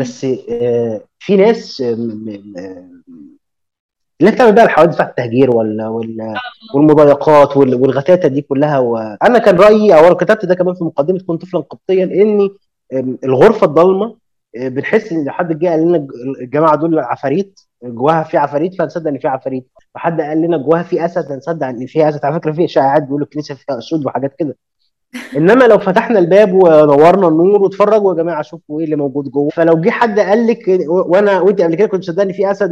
بس 0.01 0.27
آه، 0.51 1.01
في 1.19 1.37
ناس 1.37 1.81
آه، 1.81 1.95
م- 1.95 2.43
اللي 4.21 4.33
بتعمل 4.33 4.55
بقى 4.55 4.65
الحوادث 4.65 4.95
بتاعت 4.95 5.09
التهجير 5.11 5.51
وال 5.57 5.83
وال 5.87 6.35
والمضايقات 6.75 7.57
وال- 7.57 7.75
والغتاتة 7.75 8.29
دي 8.29 8.43
كلها 8.43 8.79
وأنا 8.79 9.39
كان 9.39 9.57
رأيي 9.57 9.95
أو 9.95 10.07
أنا 10.07 10.15
كتبت 10.15 10.45
ده 10.47 10.55
كمان 10.55 10.75
في 10.75 10.85
مقدمة 10.85 11.19
كنت 11.27 11.43
طفلا 11.43 11.61
قبطيا 11.61 12.05
آم، 12.93 13.19
الغرفة 13.25 13.67
الضلمة 13.67 14.17
آه، 14.57 14.69
بنحس 14.69 15.13
إن 15.13 15.31
حد 15.31 15.59
جه 15.59 15.69
قال 15.69 15.81
لنا 15.89 15.97
الج- 15.97 16.11
الجماعة 16.43 16.77
دول 16.77 16.99
عفاريت 16.99 17.61
جواها 17.85 18.23
في 18.23 18.37
عفاريت 18.37 18.75
فنصدق 18.75 19.09
إن 19.09 19.19
في 19.19 19.29
عفاريت. 19.29 19.69
وحد 19.95 20.21
قال 20.21 20.43
لنا 20.43 20.57
جواها 20.57 20.83
في 20.83 21.05
أسد 21.05 21.33
هنصدق 21.33 21.67
إن 21.67 21.87
في 21.87 22.09
أسد. 22.09 22.25
على 22.25 22.35
فكرة 22.35 22.53
في 22.53 22.65
اشاعات 22.65 23.03
بيقولوا 23.03 23.27
الكنيسة 23.27 23.55
فيها 23.55 23.79
أسود 23.79 24.07
وحاجات 24.07 24.35
كده. 24.39 24.57
إنما 25.37 25.65
لو 25.65 25.79
فتحنا 25.79 26.19
الباب 26.19 26.53
ونورنا 26.53 27.29
النور 27.29 27.63
واتفرجوا 27.63 28.13
يا 28.15 28.23
جماعة 28.23 28.43
شوفوا 28.43 28.79
إيه 28.79 28.85
اللي 28.85 28.97
موجود 28.97 29.29
جوه. 29.29 29.49
فلو 29.49 29.81
جه 29.81 29.91
حد 29.91 30.21
قال 30.21 30.47
لك 30.47 30.59
وأنا 30.89 31.41
وانت 31.41 31.61
قبل 31.61 31.75
كده 31.75 31.87
كنت 31.89 32.05
صدقني 32.05 32.33
في 32.33 32.51
أسد. 32.51 32.71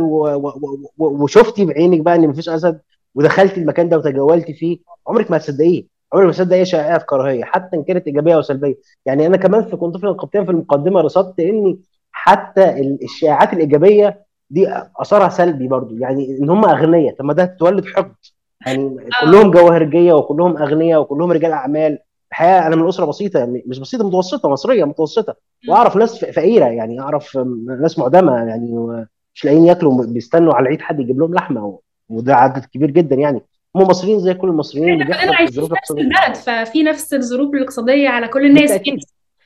وشفتي 0.98 1.64
بعينك 1.64 2.00
بقى 2.00 2.14
إن 2.14 2.28
مفيش 2.28 2.48
أسد 2.48 2.80
ودخلت 3.14 3.58
المكان 3.58 3.88
ده 3.88 3.98
وتجولتي 3.98 4.52
فيه 4.54 4.78
عمرك 5.06 5.30
ما 5.30 5.36
هتصدقيه. 5.36 5.84
عمرك 6.12 6.24
ما 6.26 6.30
هتصدق 6.32 6.56
اي 6.56 6.64
شائعات 6.64 7.02
كراهية 7.02 7.44
حتى 7.44 7.76
إن 7.76 7.82
كانت 7.82 8.06
إيجابية 8.06 8.34
أو 8.34 8.42
سلبية. 8.42 8.74
يعني 9.06 9.26
أنا 9.26 9.36
كمان 9.36 9.64
في 9.64 9.76
كنت 9.76 9.94
طفل 9.94 10.14
قبطيا 10.14 10.44
في 10.44 10.50
المقدمة 10.50 11.00
رصدت 11.00 11.40
إني 11.40 11.80
حتى 12.12 12.70
ال- 12.70 12.98
الشائعات 13.04 13.52
الإيجابية 13.52 14.29
دي 14.50 14.68
اثرها 14.96 15.28
سلبي 15.28 15.68
برضو 15.68 15.96
يعني 15.96 16.38
ان 16.42 16.50
هم 16.50 16.64
اغنياء 16.64 17.14
طب 17.14 17.24
ما 17.24 17.32
ده 17.32 17.44
تولد 17.44 17.86
حقد. 17.86 18.14
يعني 18.66 18.82
آه. 18.84 19.24
كلهم 19.24 19.50
جواهرجيه 19.50 20.12
وكلهم 20.12 20.56
اغنياء 20.56 21.00
وكلهم 21.00 21.32
رجال 21.32 21.52
اعمال. 21.52 21.98
الحقيقة 22.30 22.66
أنا 22.66 22.76
من 22.76 22.88
اسره 22.88 23.04
بسيطة 23.04 23.38
يعني 23.38 23.64
مش 23.66 23.78
بسيطة 23.78 24.08
متوسطة 24.08 24.48
مصرية 24.48 24.84
متوسطة. 24.84 25.36
وأعرف 25.68 25.96
ناس 25.96 26.24
فقيرة 26.24 26.64
يعني 26.66 27.00
أعرف 27.00 27.38
ناس 27.80 27.98
معدمة 27.98 28.36
يعني 28.36 29.06
مش 29.34 29.44
لاقيين 29.44 29.64
ياكلوا 29.64 30.06
بيستنوا 30.06 30.54
على 30.54 30.62
العيد 30.62 30.80
حد 30.80 31.00
يجيب 31.00 31.18
لهم 31.18 31.34
لحمة 31.34 31.78
وده 32.08 32.34
عدد 32.34 32.64
كبير 32.64 32.90
جدا 32.90 33.16
يعني. 33.16 33.40
هم 33.76 33.82
مصريين 33.82 34.18
زي 34.20 34.34
كل 34.34 34.48
المصريين 34.48 35.02
اللي 35.02 35.14
إحنا 35.14 35.34
عايشين 35.36 35.66
في 35.66 35.72
نفس 35.72 35.90
البلد 35.90 36.34
ففي 36.34 36.82
نفس 36.82 37.14
الظروف 37.14 37.54
الاقتصادية 37.54 38.08
على 38.08 38.28
كل 38.28 38.46
الناس. 38.46 38.72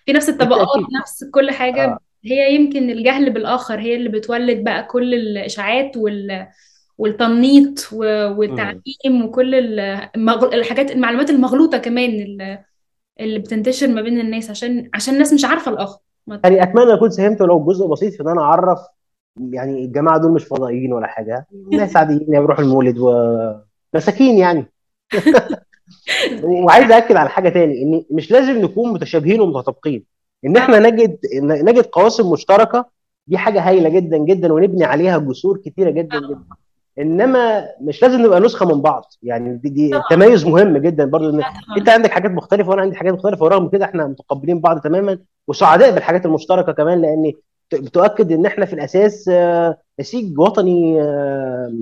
في 0.06 0.12
نفس 0.12 0.28
الطبقات 0.28 0.68
نفس 1.00 1.24
كل 1.24 1.50
حاجة. 1.50 1.84
آه. 1.84 1.98
هي 2.26 2.54
يمكن 2.54 2.90
الجهل 2.90 3.30
بالآخر 3.30 3.80
هي 3.80 3.94
اللي 3.96 4.08
بتولد 4.08 4.64
بقى 4.64 4.84
كل 4.84 5.14
الإشاعات 5.14 5.96
وال 5.96 6.46
والتنميط. 6.98 7.88
والتعميم 7.92 9.24
وكل 9.24 9.54
ال- 9.54 9.80
المغ- 10.16 10.54
الحاجات 10.54 10.90
المعلومات 10.90 11.30
المغلوطة 11.30 11.78
كمان 11.78 12.38
اللي 13.20 13.38
بتنتشر 13.38 13.88
ما 13.88 14.02
بين 14.02 14.20
الناس 14.20 14.50
عشان 14.50 14.90
عشان 14.94 15.14
الناس 15.14 15.32
مش 15.32 15.44
عارفة 15.44 15.70
الآخر. 15.70 15.98
ما- 16.26 16.40
يعني 16.44 16.62
أتمنى 16.62 16.94
أكون 16.94 17.10
ساهمت 17.10 17.40
ولو 17.40 17.64
جزء 17.64 17.86
بسيط 17.86 18.14
في 18.14 18.22
إن 18.22 18.28
أنا 18.28 18.40
أعرف 18.42 18.78
يعني 19.52 19.84
الجماعة 19.84 20.18
دول 20.18 20.32
مش 20.32 20.44
فضائيين 20.44 20.92
ولا 20.92 21.06
حاجة. 21.06 21.46
ناس 21.72 21.96
عاديين 21.96 22.26
يعني 22.28 22.40
بيروحوا 22.40 22.64
المولد 22.64 22.96
ومساكين 22.98 24.38
يعني. 24.38 24.66
وعايز 26.42 26.90
اكد 26.90 27.16
على 27.16 27.28
حاجة 27.30 27.48
تاني 27.48 27.82
إن 27.82 28.04
مش 28.10 28.30
لازم 28.30 28.62
نكون 28.62 28.92
متشابهين 28.92 29.40
ومتطابقين. 29.40 30.04
إن 30.46 30.56
إحنا 30.56 30.78
نجد 30.78 31.18
نجد 31.42 31.86
قواسم 31.86 32.30
مشتركة 32.30 32.84
دي 33.26 33.38
حاجة 33.38 33.68
هايلة 33.68 33.88
جدا 33.88 34.18
جدا 34.18 34.52
ونبني 34.52 34.84
عليها 34.84 35.18
جسور 35.18 35.56
كتيرة 35.56 35.90
جدا 35.90 36.18
جدا. 36.18 36.38
إنما 36.98 37.68
مش 37.80 38.02
لازم 38.02 38.22
نبقى 38.22 38.40
نسخة 38.40 38.66
من 38.74 38.82
بعض. 38.82 39.04
يعني 39.22 39.56
دي, 39.56 39.68
دي 39.68 39.96
التميز 39.96 40.46
مهم 40.46 40.76
جدا 40.78 41.04
برضو 41.04 41.30
إن 41.30 41.42
أنت 41.78 41.88
عندك 41.88 42.10
حاجات 42.10 42.30
مختلفة 42.30 42.70
وأنا 42.70 42.82
عندي 42.82 42.96
حاجات 42.96 43.14
مختلفة 43.14 43.44
ورغم 43.44 43.68
كده 43.68 43.84
إحنا 43.84 44.06
متقبلين 44.06 44.60
بعض 44.60 44.80
تماما. 44.80 45.18
وسعداء 45.48 45.90
بالحاجات 45.94 46.26
المشتركة 46.26 46.72
كمان 46.72 47.00
لأن 47.02 47.32
بتؤكد 47.72 48.32
إن 48.32 48.46
إحنا 48.46 48.64
في 48.66 48.72
الأساس 48.72 49.28
آه، 49.32 49.78
نسيج 50.00 50.38
وطني 50.38 51.02
آه، 51.02 51.72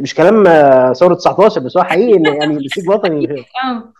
مش 0.00 0.14
كلام 0.14 0.46
آه، 0.46 0.92
ثورة 0.92 1.14
19 1.14 1.60
بس 1.60 1.76
هو 1.76 1.82
حقيقي 1.82 2.16
إن 2.16 2.26
يعني 2.26 2.56
نسيج 2.66 2.88
وطني 2.88 3.44
آه 3.64 3.92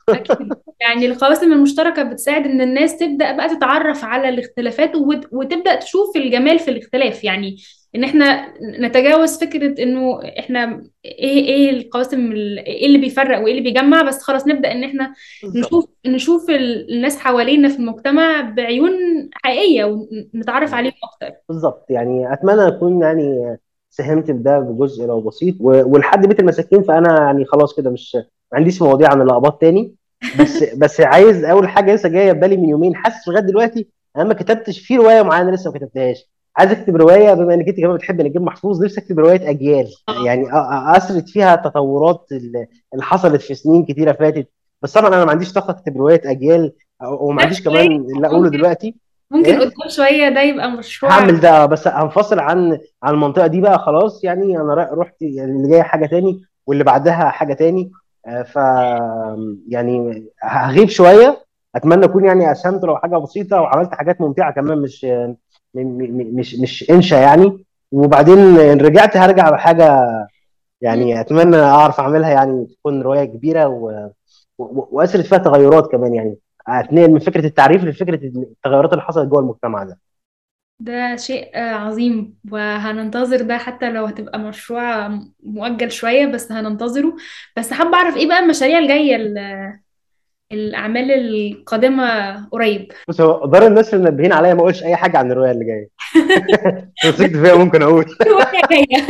يعني 0.80 1.06
القواسم 1.06 1.52
المشتركة 1.52 2.02
بتساعد 2.02 2.44
إن 2.46 2.60
الناس 2.60 2.96
تبدأ 2.96 3.36
بقى 3.36 3.48
تتعرف 3.56 4.04
على 4.04 4.28
الاختلافات 4.28 4.96
وت- 4.96 5.28
وتبدأ 5.32 5.74
تشوف 5.74 6.16
الجمال 6.16 6.58
في 6.58 6.70
الاختلاف. 6.70 7.24
يعني 7.24 7.56
إن 7.96 8.04
إحنا 8.04 8.46
نتجاوز 8.80 9.38
فكرة 9.38 9.82
إنه 9.82 10.20
إحنا 10.38 10.82
إيه 11.04 11.44
إيه 11.44 11.70
القواسم 11.70 12.32
ال- 12.32 12.58
إيه 12.58 12.86
اللي 12.86 12.98
بيفرق 12.98 13.38
وإيه 13.38 13.50
اللي 13.50 13.62
بيجمع 13.62 14.02
بس 14.02 14.22
خلاص 14.22 14.46
نبدأ 14.46 14.72
إن 14.72 14.84
إحنا 14.84 15.14
نشوف 15.56 15.84
نشوف 16.06 16.50
ال- 16.50 16.92
الناس 16.94 17.18
حوالينا 17.18 17.68
في 17.68 17.76
المجتمع 17.78 18.40
بعيون 18.40 18.92
حقيقية 19.34 19.84
ونتعرف 20.34 20.74
عليهم 20.74 20.92
أكتر. 21.04 21.36
بالظبط. 21.48 21.86
يعني 21.90 22.32
أتمنى 22.32 22.68
أكون 22.68 23.02
يعني 23.02 23.56
ساهمت 23.90 24.30
ده 24.30 24.58
بجزء 24.58 25.06
لو 25.06 25.20
بسيط 25.20 25.54
ولحد 25.60 26.26
بيت 26.26 26.40
المساكين 26.40 26.82
فأنا 26.82 27.20
يعني 27.20 27.44
خلاص 27.44 27.76
كده 27.76 27.90
مش 27.90 28.14
ما 28.52 28.58
عنديش 28.58 28.82
مواضيع 28.82 29.10
عن 29.10 29.22
الاقباط 29.22 29.60
تاني. 29.60 29.94
بس 30.40 30.64
بس 30.82 31.00
عايز 31.00 31.44
أول 31.44 31.68
حاجة 31.68 31.94
لسه 31.94 32.08
جاية 32.08 32.32
بالي 32.32 32.56
من 32.56 32.68
يومين 32.68 32.96
حاسس 32.96 33.28
لغاية 33.28 33.42
دلوقتي 33.42 33.88
أنا 34.16 34.24
ما 34.24 34.34
كتبتش 34.34 34.78
في 34.80 34.96
رواية 34.96 35.22
معينة 35.22 35.50
لسه 35.50 35.70
ما 35.70 35.78
كتبتهاش. 35.78 36.30
عايز 36.56 36.70
أكتب 36.70 36.96
رواية 36.96 37.34
بما 37.34 37.54
انك 37.54 37.68
انت 37.68 37.80
كمان 37.80 37.96
بتحب 37.96 38.20
نجيب 38.20 38.42
محفوظ 38.42 38.84
نفسي 38.84 39.00
أكتب 39.00 39.18
رواية 39.18 39.50
أجيال. 39.50 39.86
آه. 40.08 40.24
يعني 40.24 40.46
اسرد 40.96 41.28
فيها 41.28 41.54
التطورات 41.54 42.26
اللي 42.32 42.66
حصلت 43.02 43.42
في 43.42 43.54
سنين 43.54 43.84
كتيرة 43.84 44.12
فاتت. 44.12 44.48
بس 44.82 44.92
طبعا 44.92 45.08
أنا 45.08 45.24
ما 45.24 45.30
عنديش 45.30 45.52
طاقة 45.52 45.70
أكتب 45.70 45.96
رواية 45.96 46.20
أجيال 46.24 46.72
وما 47.02 47.42
عنديش 47.42 47.62
كمان 47.64 47.92
اللي 48.16 48.26
أقوله 48.26 48.50
دلوقتي. 48.50 48.94
ممكن 49.30 49.50
إيه؟ 49.50 49.58
قدام 49.58 49.88
شوية 49.88 50.28
ده 50.28 50.42
يبقى 50.42 50.70
مشروع. 50.70 51.12
هعمل 51.12 51.40
ده 51.40 51.66
بس 51.66 51.88
هنفصل 51.88 52.38
عن 52.38 52.78
عن 53.02 53.14
المنطقة 53.14 53.46
دي 53.46 53.60
بقى 53.60 53.78
خلاص. 53.78 54.24
يعني 54.24 54.58
أنا 54.60 54.88
رحت 54.92 55.22
يعني 55.22 55.52
اللي 55.52 55.68
جاية 55.70 55.82
حاجة 55.82 56.06
تاني 56.06 56.42
واللي 56.66 56.84
بعدها 56.84 57.30
حاجة 57.30 57.54
تاني. 57.54 57.90
آه، 58.26 58.42
ف 58.42 58.56
يعني 59.68 60.24
هغيب 60.42 60.88
شوية. 60.88 61.44
أتمنى 61.76 62.04
أكون 62.04 62.24
يعني 62.24 62.52
اسهمت 62.52 62.84
لو 62.84 62.96
حاجة 62.96 63.16
بسيطة 63.16 63.60
وعملت 63.60 63.94
حاجات 63.94 64.20
ممتعة 64.20 64.52
كمان 64.52 64.78
مش 64.78 65.06
مش 65.74 66.54
مش 66.54 66.90
إنشا 66.90 67.14
يعني. 67.16 67.64
وبعدين 67.92 68.38
إن 68.38 68.80
رجعت 68.80 69.16
هرجع 69.16 69.50
بحاجة. 69.50 70.06
يعني 70.82 71.20
أتمنى 71.20 71.56
أعرف 71.56 72.00
أعملها 72.00 72.30
يعني 72.30 72.66
تكون 72.66 73.02
رواية 73.02 73.24
كبيرة 73.24 73.66
و... 73.68 74.08
و... 74.58 74.88
واسرد 74.92 75.24
فيها 75.24 75.38
تغيرات 75.38 75.92
كمان 75.92 76.14
يعني. 76.14 76.36
اتنقل 76.70 77.10
من 77.10 77.18
فكرة 77.18 77.46
التعريف 77.46 77.84
لفكرة 77.84 78.14
التغيرات 78.26 78.92
اللي 78.92 79.02
حصلت 79.02 79.28
جوه 79.28 79.40
المجتمع 79.40 79.84
ده. 79.84 79.98
ده 80.80 81.16
شيء 81.16 81.50
آه، 81.56 81.70
عظيم 81.74 82.34
وهننتظر 82.52 83.42
ده 83.42 83.58
حتى 83.58 83.90
لو 83.92 84.04
هتبقى 84.04 84.38
مشروع 84.38 85.08
مؤجل 85.42 85.90
شوية 85.92 86.26
بس 86.26 86.52
هننتظره. 86.52 87.16
بس 87.56 87.72
حابة 87.72 87.94
أعرف 87.96 88.16
إيه 88.16 88.28
بقى 88.28 88.38
المشاريع 88.38 88.78
الجاية 88.78 89.16
ال- 89.16 89.78
الأعمال 90.52 91.10
القادمة 91.12 92.04
قريب؟ 92.48 92.92
بص 93.08 93.20
هو 93.20 93.46
دار 93.46 93.66
النشر 93.66 93.98
منبهين 93.98 94.32
عليا 94.32 94.54
ما 94.54 94.60
أقولش 94.60 94.82
أي 94.84 94.96
حاجة 94.96 95.18
عن 95.18 95.32
الرواية 95.32 95.50
اللي 95.50 95.64
جاية. 95.64 95.88
مسكت 97.04 97.36
فيها 97.36 97.54
ممكن 97.54 97.82
أقول. 97.82 98.04
رواية 98.28 98.62
جاية 98.70 99.06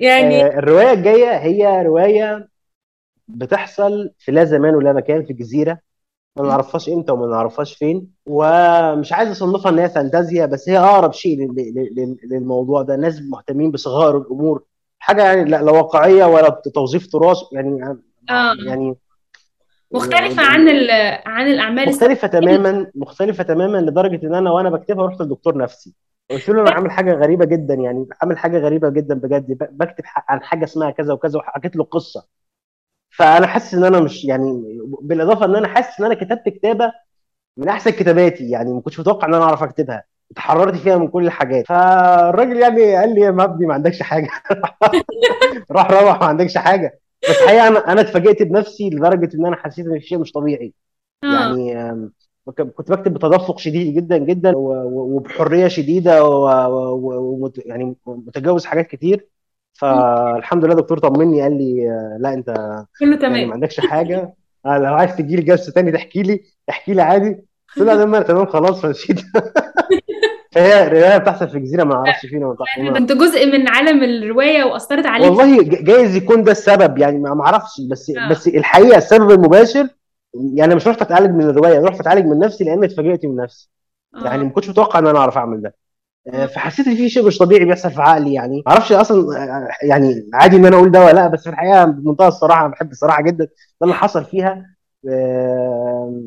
يعني 0.00 0.42
آه، 0.42 0.58
الرواية 0.58 0.92
الجاية 0.92 1.36
هي 1.38 1.82
رواية 1.82 2.48
بتحصل 3.28 4.10
في 4.18 4.32
لا 4.32 4.44
زمان 4.44 4.74
ولا 4.74 4.92
مكان 4.92 5.24
في 5.26 5.32
جزيرة. 5.32 5.78
ما 6.36 6.46
نعرفهاش 6.48 6.88
إمتى 6.88 7.12
وما 7.12 7.26
نعرفهاش 7.26 7.74
فين 7.74 8.10
ومش 8.26 9.12
عايز 9.12 9.30
أصنفها 9.30 9.72
ان 9.72 9.78
هي 9.78 9.88
فانتازيا 9.88 10.46
بس 10.46 10.68
هي 10.68 10.78
أقرب 10.78 11.12
شيء 11.12 11.38
لل- 11.38 11.54
لل- 11.74 11.94
لل- 11.96 12.16
للموضوع 12.30 12.82
ده. 12.82 12.96
ناس 12.96 13.20
مهتمين 13.30 13.70
بصغائر 13.70 14.16
الأمور. 14.18 14.62
حاجة 14.98 15.24
يعني 15.24 15.44
لا 15.50 15.62
لا 15.62 15.72
واقعية 15.72 16.24
ولا 16.24 16.48
توظيف 16.74 17.06
تراث 17.12 17.38
يعني 17.52 17.84
آه. 18.30 18.54
يعني 18.66 18.96
مختلفة 19.92 20.42
عن 20.42 20.68
ال 20.68 20.90
عن 21.26 21.46
الأعمال 21.46 21.88
مختلفة 21.88 22.26
السينمائية 22.28 22.56
تماما 22.58 22.90
مختلفة 22.94 23.44
تماما 23.44 23.78
لدرجة 23.78 24.26
إن 24.26 24.34
أنا 24.34 24.50
وأنا 24.50 24.70
بكتبها 24.70 25.06
رحت 25.06 25.20
لدكتور 25.22 25.56
نفسي. 25.58 25.94
قلت 26.30 26.48
له 26.48 26.62
أنا 26.62 26.70
عامل 26.70 26.90
حاجة 26.90 27.12
غريبة 27.14 27.44
جدا 27.44 27.74
يعني 27.74 28.06
عامل 28.22 28.38
حاجة 28.38 28.58
غريبة 28.58 28.88
جدا 28.88 29.14
بجد. 29.14 29.58
بكتب 29.70 30.04
عن 30.28 30.42
حاجة 30.42 30.64
اسمها 30.64 30.90
كذا 30.90 31.12
وكذا 31.12 31.38
وحكيت 31.38 31.76
له 31.76 31.84
قصة. 31.84 32.24
فانا 33.10 33.46
حاسس 33.46 33.74
ان 33.74 33.84
أنا 33.84 34.00
مش 34.00 34.24
يعني 34.24 34.62
بالاضافه 35.02 35.44
ان 35.44 35.56
أنا 35.56 35.68
حاسس 35.68 36.00
ان 36.00 36.06
أنا 36.06 36.14
كتبت 36.14 36.48
كتابه 36.48 36.92
من 37.56 37.68
احسن 37.68 37.90
كتاباتي 37.90 38.50
يعني 38.50 38.72
ما 38.72 38.80
كنتش 38.80 39.00
متوقع 39.00 39.28
ان 39.28 39.34
أنا 39.34 39.44
اعرف 39.44 39.62
اكتبها. 39.62 40.04
اتحررت 40.30 40.74
فيها 40.76 40.96
من 40.98 41.08
كل 41.08 41.26
الحاجات. 41.26 41.66
فالراجل 41.66 42.56
يعني 42.56 42.96
قال 42.96 43.14
لي 43.14 43.20
يا 43.20 43.30
مبدي 43.30 43.66
ما 43.66 43.74
عندكش 43.74 44.02
حاجة. 44.02 44.28
راح 45.70 45.90
روح 45.90 46.20
ما 46.20 46.26
عندكش 46.26 46.58
حاجة. 46.58 47.00
بس 47.22 47.36
الحقيقة 47.42 47.68
أنا 47.68 47.92
أنا 47.92 48.00
اتفاجئت 48.00 48.42
بنفسي 48.42 48.90
لدرجة 48.90 49.36
إن 49.36 49.46
أنا 49.46 49.56
حسيت 49.56 49.86
إن 49.86 49.98
في 50.00 50.06
شيء 50.06 50.18
مش 50.18 50.32
طبيعي. 50.32 50.74
آه. 51.24 51.26
يعني 51.56 52.10
كنت 52.44 52.90
بكتب 52.92 53.14
بتدفق 53.14 53.58
شديد 53.58 53.94
جدا 53.94 54.18
جدا 54.18 54.52
وبحرية 54.56 55.68
شديدة 55.68 56.24
و- 56.24 56.68
و- 56.92 57.34
ومت 57.34 57.66
يعني 57.66 57.96
متجاوز 58.06 58.64
حاجات 58.64 58.86
كتير. 58.86 59.28
فالحمد 59.72 60.64
لله 60.64 60.74
دكتور 60.74 60.98
طمني 60.98 61.42
قال 61.42 61.58
لي 61.58 61.90
آه، 61.90 62.18
لا 62.20 62.34
انت 62.34 62.46
كله 63.00 63.08
يعني 63.08 63.10
ما 63.10 63.16
تمام 63.16 63.52
عندكش 63.52 63.80
حاجة. 63.80 64.34
آه، 64.66 64.78
لو 64.78 64.94
عايز 64.94 65.16
تجي 65.16 65.36
لي 65.36 65.42
جلسة 65.42 65.72
تاني 65.72 65.92
تحكي 65.92 66.22
لي 66.22 66.40
احكي 66.70 66.94
لي 66.94 67.02
عادي. 67.02 67.44
قلت 67.76 67.86
له 67.86 67.94
لا 67.94 68.04
ما 68.04 68.20
تمام 68.20 68.46
خلاص 68.46 68.82
فنسيت 68.82 69.20
فهي 70.52 70.88
رواية 70.88 71.18
بتحصل 71.18 71.48
في 71.48 71.58
جزيرة 71.58 71.84
ما 71.84 71.94
أعرفش 71.94 72.26
فين 72.26 72.44
وما 72.44 72.56
يعني 72.76 72.98
كنت 72.98 73.12
جزء 73.12 73.46
من 73.46 73.68
عالم 73.68 74.02
الرواية 74.02 74.64
وأثرت 74.64 75.06
عليك 75.06 75.30
والله 75.30 75.62
جايز 75.62 76.16
يكون 76.16 76.44
ده 76.44 76.52
السبب 76.52 76.98
يعني 76.98 77.18
ما 77.18 77.34
ما 77.34 77.44
أعرفش 77.44 77.80
بس 77.90 78.10
آه. 78.10 78.30
بس 78.30 78.48
الحقيقة 78.48 78.98
السبب 78.98 79.30
المباشر 79.30 79.88
يعني 80.54 80.74
مش 80.74 80.86
رحت 80.88 81.02
أتعالج 81.02 81.30
من 81.30 81.44
الرواية 81.50 81.80
رحت 81.80 82.00
أتعالج 82.00 82.26
من 82.26 82.38
نفسي 82.38 82.64
لأن 82.64 82.84
اتفاجئت 82.84 83.26
من 83.26 83.36
نفسي. 83.36 83.70
يعني 84.24 84.42
آه 84.42 84.44
ما 84.44 84.50
كنتش 84.50 84.68
متوقع 84.68 84.98
إن 84.98 85.06
أنا 85.06 85.18
أعرف 85.18 85.38
أعمل 85.38 85.62
ده. 85.62 85.68
آه،. 85.68 85.79
فحسيت 86.26 86.86
إن 86.86 86.94
في 86.96 87.08
شيء 87.08 87.26
مش 87.26 87.38
طبيعي 87.38 87.64
بيحصل 87.64 87.90
في 87.90 88.00
عقلي 88.02 88.34
يعني. 88.34 88.62
ما 88.66 88.72
أعرفش 88.72 88.92
أصلا 88.92 89.42
آه، 89.44 89.68
يعني 89.86 90.30
عادي 90.34 90.56
إن 90.56 90.66
أنا 90.66 90.76
أقول 90.76 90.90
ده 90.90 91.00
ولا 91.04 91.12
لأ 91.12 91.26
بس 91.28 91.42
في 91.44 91.50
الحقيقة 91.50 91.84
بمنتهى 91.84 92.28
الصراحة 92.28 92.60
أنا 92.60 92.68
بحب 92.72 92.90
الصراحة 92.90 93.22
جدا 93.22 93.44
ده 93.44 93.50
اللي 93.82 93.94
حصل 93.94 94.24
فيها. 94.24 94.76
آه، 95.08 96.22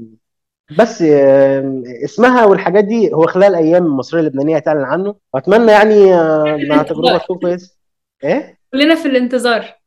بس 0.80 1.02
آه، 1.02 1.84
اسمها 2.06 2.46
والحاجات 2.46 2.84
دي 2.84 3.14
هو 3.14 3.28
خلال 3.28 3.56
أيام 3.56 3.86
المصريه 3.86 4.22
اللبنانيه 4.22 4.56
هتعلن 4.56 4.84
عنه. 4.84 5.16
وأتمنى 5.34 5.72
يعني 5.72 6.14
آه، 6.14 6.58
مع 6.70 6.84
تجربة 6.84 7.18
تكون 7.24 7.38
كويسة. 7.38 7.78
إيه؟ 8.24 8.58
كلنا 8.74 8.96
في 8.96 9.08
الانتظار. 9.08 9.83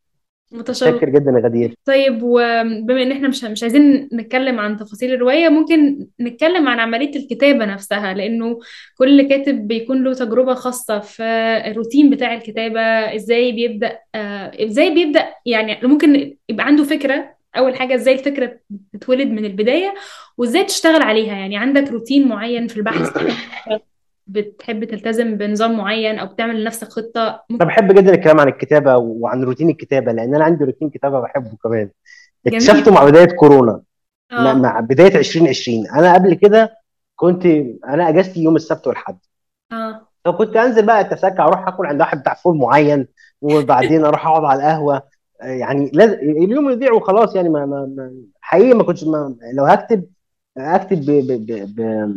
متشوق. 0.52 0.90
شاكر 0.90 1.08
جدا 1.10 1.30
يا 1.30 1.44
غدير. 1.44 1.74
طيب 1.84 2.18
وبما 2.22 3.02
إن 3.02 3.12
إحنا 3.12 3.28
مش 3.28 3.44
مش 3.44 3.62
عايزين 3.62 4.08
نتكلم 4.12 4.60
عن 4.60 4.76
تفاصيل 4.76 5.14
الرواية 5.14 5.48
ممكن 5.48 6.06
نتكلم 6.20 6.68
عن 6.68 6.80
عملية 6.80 7.16
الكتابة 7.16 7.64
نفسها 7.64 8.14
لأنه 8.14 8.58
كل 8.98 9.22
كاتب 9.28 9.68
بيكون 9.68 10.04
له 10.04 10.14
تجربة 10.14 10.54
خاصة 10.54 10.98
في 10.98 11.22
الروتين 11.66 12.10
بتاع 12.10 12.34
الكتابة. 12.34 12.80
إزاي 13.14 13.52
بيبدأ 13.52 13.98
آه، 14.14 14.64
إزاي 14.66 14.94
بيبدأ 14.94 15.34
يعني 15.46 15.88
ممكن 15.88 16.36
يبقى 16.48 16.66
عنده 16.66 16.84
فكرة 16.84 17.36
أول 17.56 17.76
حاجة 17.76 17.94
إزاي 17.94 18.14
الفكرة 18.14 18.58
تتولد 18.92 19.28
من 19.28 19.44
البداية 19.44 19.94
وإزاي 20.38 20.64
تشتغل 20.64 21.02
عليها؟ 21.02 21.36
يعني 21.36 21.56
عندك 21.56 21.88
روتين 21.92 22.28
معين 22.28 22.66
في 22.66 22.76
البحث؟ 22.76 23.18
بتحب 24.26 24.84
تلتزم 24.84 25.36
بنظام 25.36 25.76
معين 25.76 26.18
أو 26.18 26.26
بتعمل 26.26 26.60
لنفسك 26.62 26.88
خطة؟ 26.88 27.42
أنا 27.50 27.64
بحب 27.64 27.92
جدا 27.92 28.14
الكلام 28.14 28.40
عن 28.40 28.48
الكتابة 28.48 28.96
وعن 28.96 29.44
روتين 29.44 29.70
الكتابة 29.70 30.12
لأن 30.12 30.34
أنا 30.34 30.44
عندي 30.44 30.64
روتين 30.64 30.90
كتابة 30.90 31.20
بحبه 31.20 31.56
كمان. 31.64 31.90
اكتشفته 32.46 32.92
مع 32.92 33.04
بداية 33.04 33.36
كورونا. 33.36 33.80
مع 34.32 34.50
آه. 34.50 34.54
مع 34.54 34.80
بداية 34.80 35.16
2020 35.18 35.86
أنا 35.90 36.14
قبل 36.14 36.34
كده 36.34 36.76
كنت 37.16 37.46
أنا 37.88 38.08
أجازتي 38.08 38.40
يوم 38.42 38.56
السبت 38.56 38.86
والحد 38.86 39.18
آه. 39.72 40.08
فكنت 40.24 40.56
أنزل 40.56 40.86
بقى 40.86 41.00
اتسكع 41.00 41.46
أروح 41.46 41.68
أكل 41.68 41.86
عند 41.86 42.00
واحد 42.00 42.20
بتاع 42.20 42.34
فول 42.34 42.56
معين 42.56 43.08
وبعدين 43.40 44.04
أروح 44.04 44.26
أقعد 44.26 44.44
على 44.44 44.58
القهوة. 44.60 45.02
يعني 45.40 45.90
لازم 45.94 46.14
اليوم 46.14 46.70
يضيع 46.70 46.92
وخلاص 46.92 47.36
يعني 47.36 47.48
ما, 47.48 47.66
ما, 47.66 47.94
ما 47.96 48.14
حقيقي 48.40 48.74
ما 48.74 48.82
كنتش 48.84 49.04
ما 49.04 49.36
لو 49.54 49.64
هكتب 49.64 50.04
اكتب 50.58 51.00
ب 51.00 51.10
ب 51.10 51.46
ب 51.46 51.74
ب 51.76 52.10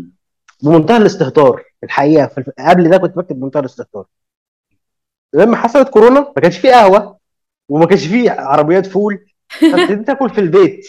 بمنتهى 0.63 0.97
الاستهتار. 0.97 1.63
الحقيقة 1.83 2.27
في 2.27 2.51
قبل 2.59 2.89
ده 2.89 2.97
كنت 2.97 3.17
بكتب 3.17 3.39
بمنتهى 3.39 3.59
الاستهتار 3.59 4.05
لما 5.33 5.55
حصلت 5.57 5.89
كورونا 5.89 6.19
ما 6.19 6.41
كانش 6.41 6.57
فيه 6.57 6.69
قهوة 6.71 7.17
وما 7.69 7.85
كانش 7.85 8.07
فيه 8.07 8.31
عربيات 8.31 8.85
فول. 8.85 9.25
فابتديت 9.49 10.09
اكل 10.15 10.29
في 10.29 10.41
البيت 10.41 10.87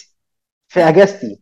في 0.69 0.81
أجازتي. 0.89 1.41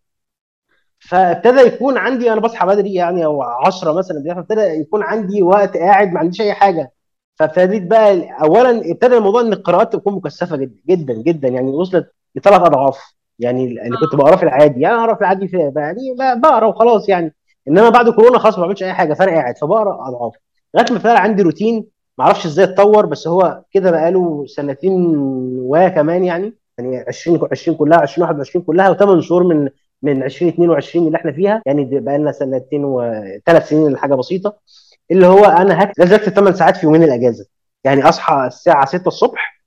فابتدى 0.98 1.60
يكون 1.60 1.98
عندي 1.98 2.32
أنا 2.32 2.40
بصحى 2.40 2.66
بدري 2.66 2.94
يعني 2.94 3.24
أو 3.24 3.42
10 3.42 3.92
مثلا 3.92 4.34
فابتدى 4.34 4.60
يكون 4.60 5.02
عندي 5.02 5.42
وقت 5.42 5.76
قاعد 5.76 6.12
ما 6.12 6.20
عنديش 6.20 6.40
أي 6.40 6.52
حاجة. 6.54 6.92
فابتديت 7.36 7.82
بقى 7.82 8.30
اولا 8.42 8.90
ابتدى 8.90 9.16
الموضوع 9.16 9.40
إن 9.40 9.52
القراءات 9.52 9.92
تكون 9.92 10.14
مكثفة 10.14 10.56
جدا 10.56 10.74
جدا 10.88 11.14
جدا. 11.14 11.48
يعني 11.48 11.66
وصلت 11.70 12.12
لثلاث 12.36 12.60
أضعاف. 12.60 12.98
يعني 13.38 13.64
اللي 13.64 13.96
كنت 13.96 14.14
بقراه 14.14 14.36
في 14.36 14.42
العادي. 14.42 14.80
يعني 14.80 14.94
اقرا 14.96 15.14
في 15.14 15.20
العادي 15.20 15.48
في 15.48 15.72
يعني 15.76 16.14
بقرا 16.42 16.66
وخلاص 16.66 17.08
يعني. 17.08 17.34
إنما 17.68 17.88
بعد 17.88 18.08
كورونا 18.08 18.38
خلاص 18.38 18.58
ما 18.58 18.62
بعملش 18.64 18.82
أي 18.82 18.92
حاجة 18.92 19.14
فانا 19.14 19.30
قاعد 19.32 19.58
فبقرأ 19.58 20.08
أضعاف. 20.08 20.34
لغاية 20.74 20.90
ما 20.90 20.96
ابتدى 20.96 21.12
عندي 21.12 21.42
روتين 21.42 21.86
ما 22.18 22.24
أعرفش 22.24 22.46
إزاي 22.46 22.64
اتطور 22.64 23.06
بس 23.06 23.28
هو 23.28 23.62
كده 23.70 23.90
بقاله 23.90 24.44
سنتين 24.46 24.92
وكمان 25.60 26.24
يعني 26.24 26.54
يعني 26.78 27.04
20 27.08 27.40
20 27.52 27.76
كلها 27.76 28.02
2021 28.02 28.64
كلها 28.64 28.90
وثمان 28.90 29.20
شهور 29.20 29.44
من 29.44 29.68
من 30.02 30.22
2022 30.22 31.06
اللي 31.06 31.18
إحنا 31.18 31.32
فيها. 31.32 31.62
يعني 31.66 32.00
بقى 32.00 32.18
لنا 32.18 32.32
سنتين 32.32 32.84
وثلاث 32.84 33.68
سنين 33.68 33.96
حاجة 33.96 34.14
بسيطة. 34.14 34.56
اللي 35.10 35.26
هو 35.26 35.44
أنا 35.44 35.82
هكتب 35.82 35.94
لازم 36.00 36.14
اكتب 36.14 36.32
8 36.32 36.56
ساعات 36.56 36.76
في 36.76 36.86
يومين 36.86 37.02
الأجازة. 37.02 37.46
يعني 37.84 38.08
أصحى 38.08 38.46
الساعة 38.46 38.86
6 38.86 39.08
الصبح 39.08 39.62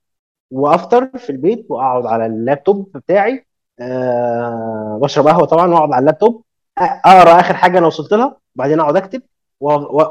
وأفطر 0.50 1.06
في 1.18 1.30
البيت 1.30 1.66
وأقعد 1.70 2.06
على 2.06 2.26
اللابتوب 2.26 2.90
بتاعي 2.96 3.46
أه 3.80 4.98
بشرب 5.02 5.26
قهوة 5.28 5.44
طبعا 5.46 5.70
وأقعد 5.74 5.92
على 5.92 6.00
اللابتوب. 6.00 6.42
أقرأ 6.84 7.40
آخر 7.40 7.54
حاجة 7.54 7.78
أنا 7.78 7.86
وصلت 7.86 8.12
لها 8.12 8.36
وبعدين 8.56 8.80
أقعد 8.80 8.96
أكتب 8.96 9.22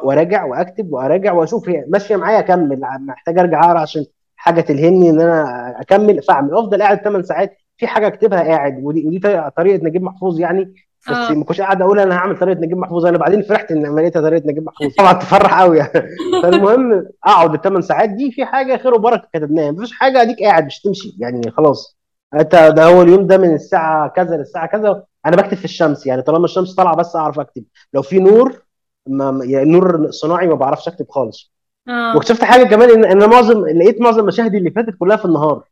وراجع 0.03 0.45
وأكتب 0.45 0.93
وأراجع 0.93 1.33
وأشوف 1.33 1.69
هي 1.69 1.85
ماشية 1.87 2.15
معايا 2.15 2.39
اكمل 2.39 2.79
محتاج 2.99 3.39
أرجع 3.39 3.63
أقرأ 3.63 3.79
عشان 3.79 4.05
حاجة 4.35 4.61
تلهمني 4.61 5.09
إن 5.09 5.21
أنا 5.21 5.75
أكمل 5.81 6.21
فأعمل. 6.23 6.53
أفضل 6.57 6.81
قاعد 6.81 6.97
8 7.03 7.23
ساعات 7.25 7.57
في 7.77 7.87
حاجة 7.87 8.07
أكتبها 8.07 8.43
قاعد 8.43 8.79
ودي 8.83 9.07
ودي 9.07 9.19
طريقة 9.57 9.85
نجيب 9.85 10.03
محفوظ 10.03 10.39
يعني. 10.39 10.73
بس 11.09 11.15
آه. 11.15 11.33
ما 11.33 11.43
كنتش 11.43 11.61
قاعد 11.61 11.81
أقول 11.81 11.99
أنا 11.99 12.15
هعمل 12.15 12.37
طريقة 12.39 12.59
نجيب 12.59 12.77
محفوظ 12.77 13.05
أنا 13.05 13.17
بعدين 13.17 13.41
فرحت 13.41 13.71
إن 13.71 13.95
لقيتها 13.95 14.21
طريقة 14.21 14.47
نجيب 14.47 14.63
محفوظ. 14.65 14.95
طبعا 14.99 15.13
تفرح 15.13 15.61
قوي 15.61 15.77
يعني. 15.77 16.07
فالمهم 16.43 17.05
أقعد 17.25 17.53
الثمان 17.53 17.81
ساعات 17.81 18.09
دي 18.09 18.31
في 18.31 18.45
حاجة 18.45 18.77
خير 18.77 18.93
وبركة 18.93 19.27
كتبناها. 19.33 19.71
مفيش 19.71 19.91
حاجة 19.91 20.21
أديك 20.21 20.43
قاعد 20.43 20.65
مش 20.65 20.81
تمشي. 20.81 21.15
يعني 21.19 21.51
خلاص. 21.51 21.97
أنت 22.33 22.55
ده 22.55 22.85
هو 22.85 23.01
اليوم 23.01 23.27
ده 23.27 23.37
من 23.37 23.53
الساعة 23.53 24.07
كذا 24.09 24.37
للساعة 24.37 24.67
كذا 24.67 25.03
أنا 25.25 25.35
بكتب 25.35 25.57
في 25.57 25.65
الشمس 25.65 26.05
يعني 26.05 26.21
طالما 26.21 26.45
الشمس 26.45 26.75
طالعة 26.75 26.95
بس 26.95 27.15
أعرف 27.15 27.39
أكتب. 27.39 27.63
لو 27.93 28.01
في 28.01 28.19
نور 28.19 28.61
ما 29.07 29.39
يعني 29.45 29.71
نور 29.71 30.11
صناعي 30.11 30.47
ما 30.47 30.55
بعرفش 30.55 30.87
أكتب 30.87 31.05
خالص. 31.09 31.53
آه. 31.87 32.15
واكتشفت 32.15 32.43
حاجة 32.43 32.63
كمان 32.63 32.89
ان 32.89 33.05
إن 33.05 33.29
معظم 33.29 33.65
لقيت 33.65 34.01
معظم 34.01 34.25
مشاهدي 34.25 34.57
اللي 34.57 34.71
فاتت 34.71 34.95
كلها 34.99 35.17
في 35.17 35.25
النهار. 35.25 35.63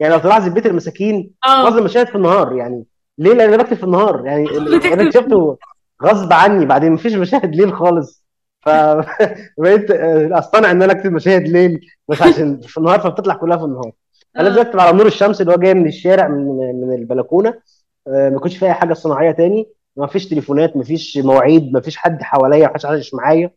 يعني 0.00 0.14
لو 0.14 0.20
تلاحظ 0.20 0.48
بيت 0.48 0.66
المساكين 0.66 1.30
معظم 1.46 1.76
آه 1.76 1.78
المشاهد 1.78 2.06
في 2.06 2.14
النهار 2.14 2.56
يعني 2.56 2.84
ليه؟ 3.18 3.32
لأن 3.32 3.52
أنا 3.52 3.62
بكتب 3.62 3.76
في 3.76 3.84
النهار. 3.84 4.26
يعني 4.26 4.46
أنا 4.92 5.02
اكتشفته 5.02 5.58
غصب 6.02 6.32
عني 6.32 6.66
بعدين 6.66 6.92
مفيش 6.92 7.14
مشاهد 7.14 7.54
ليل 7.54 7.72
خالص. 7.72 8.24
فبقيت 8.60 9.90
أصطنع 10.40 10.70
إن 10.70 10.82
أنا 10.82 10.92
أكتب 10.92 11.12
مشاهد 11.12 11.48
ليل 11.48 11.80
بس 12.08 12.22
عشان 12.22 12.60
في 12.60 12.78
النهار 12.78 13.00
فبتطلع 13.00 13.34
كلها 13.34 13.56
في 13.56 13.64
النهار. 13.64 13.92
فلازم 14.34 14.58
آه. 14.58 14.62
اكتب 14.62 14.80
على 14.80 14.96
نور 14.96 15.06
الشمس 15.06 15.40
اللي 15.40 15.52
هو 15.52 15.56
جاي 15.56 15.74
من 15.74 15.86
الشارع 15.86 16.28
من 16.28 16.46
من 16.80 16.94
البلكونة. 16.94 17.48
آه، 17.48 17.62
ما 18.08 18.36
يكونش 18.36 18.56
فيها 18.58 18.72
حاجة 18.72 18.94
صناعية 18.94 19.30
تاني. 19.30 19.68
ما 19.96 20.06
فيش 20.06 20.28
تليفونات 20.28 20.76
ما 20.76 20.84
فيش 20.84 21.18
مواعيد 21.18 21.72
ما 21.72 21.80
فيش 21.80 21.96
حد 21.96 22.22
حواليا 22.22 22.66
ما 22.66 22.72
حدش 22.72 22.86
عايش 22.86 23.14
معايا. 23.14 23.50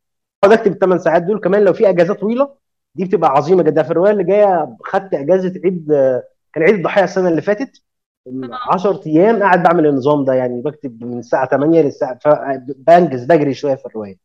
اقعد 0.43 0.57
اكتب 0.59 0.71
الثمان 0.71 0.99
ساعات 0.99 1.23
دول. 1.23 1.39
كمان 1.39 1.63
لو 1.63 1.73
في 1.73 1.89
اجازات 1.89 2.19
طويلة 2.19 2.55
دي 2.95 3.05
بتبقى 3.05 3.29
عظيمة 3.31 3.63
جدا. 3.63 3.83
في 3.83 3.91
الروايه 3.91 4.11
اللي 4.11 4.23
جاية 4.23 4.77
خدت 4.83 5.13
اجازة 5.13 5.53
عيد 5.65 5.91
آه، 5.91 6.23
كان 6.53 6.63
عيد 6.63 6.75
الضحية 6.75 7.03
السنة 7.03 7.29
اللي 7.29 7.41
فاتت. 7.41 7.81
آه. 8.27 8.73
10 8.73 9.01
أيام 9.07 9.39
قاعد 9.43 9.63
بعمل 9.63 9.87
النظام 9.87 10.25
ده 10.25 10.33
يعني 10.33 10.61
بكتب 10.61 11.03
من 11.03 11.19
الساعة 11.19 11.47
8 11.49 11.81
للساعة 11.81 12.19
بنجز 12.57 13.25
بجري 13.25 13.53
شوية 13.53 13.75
في 13.75 13.85
الروايه 13.85 14.17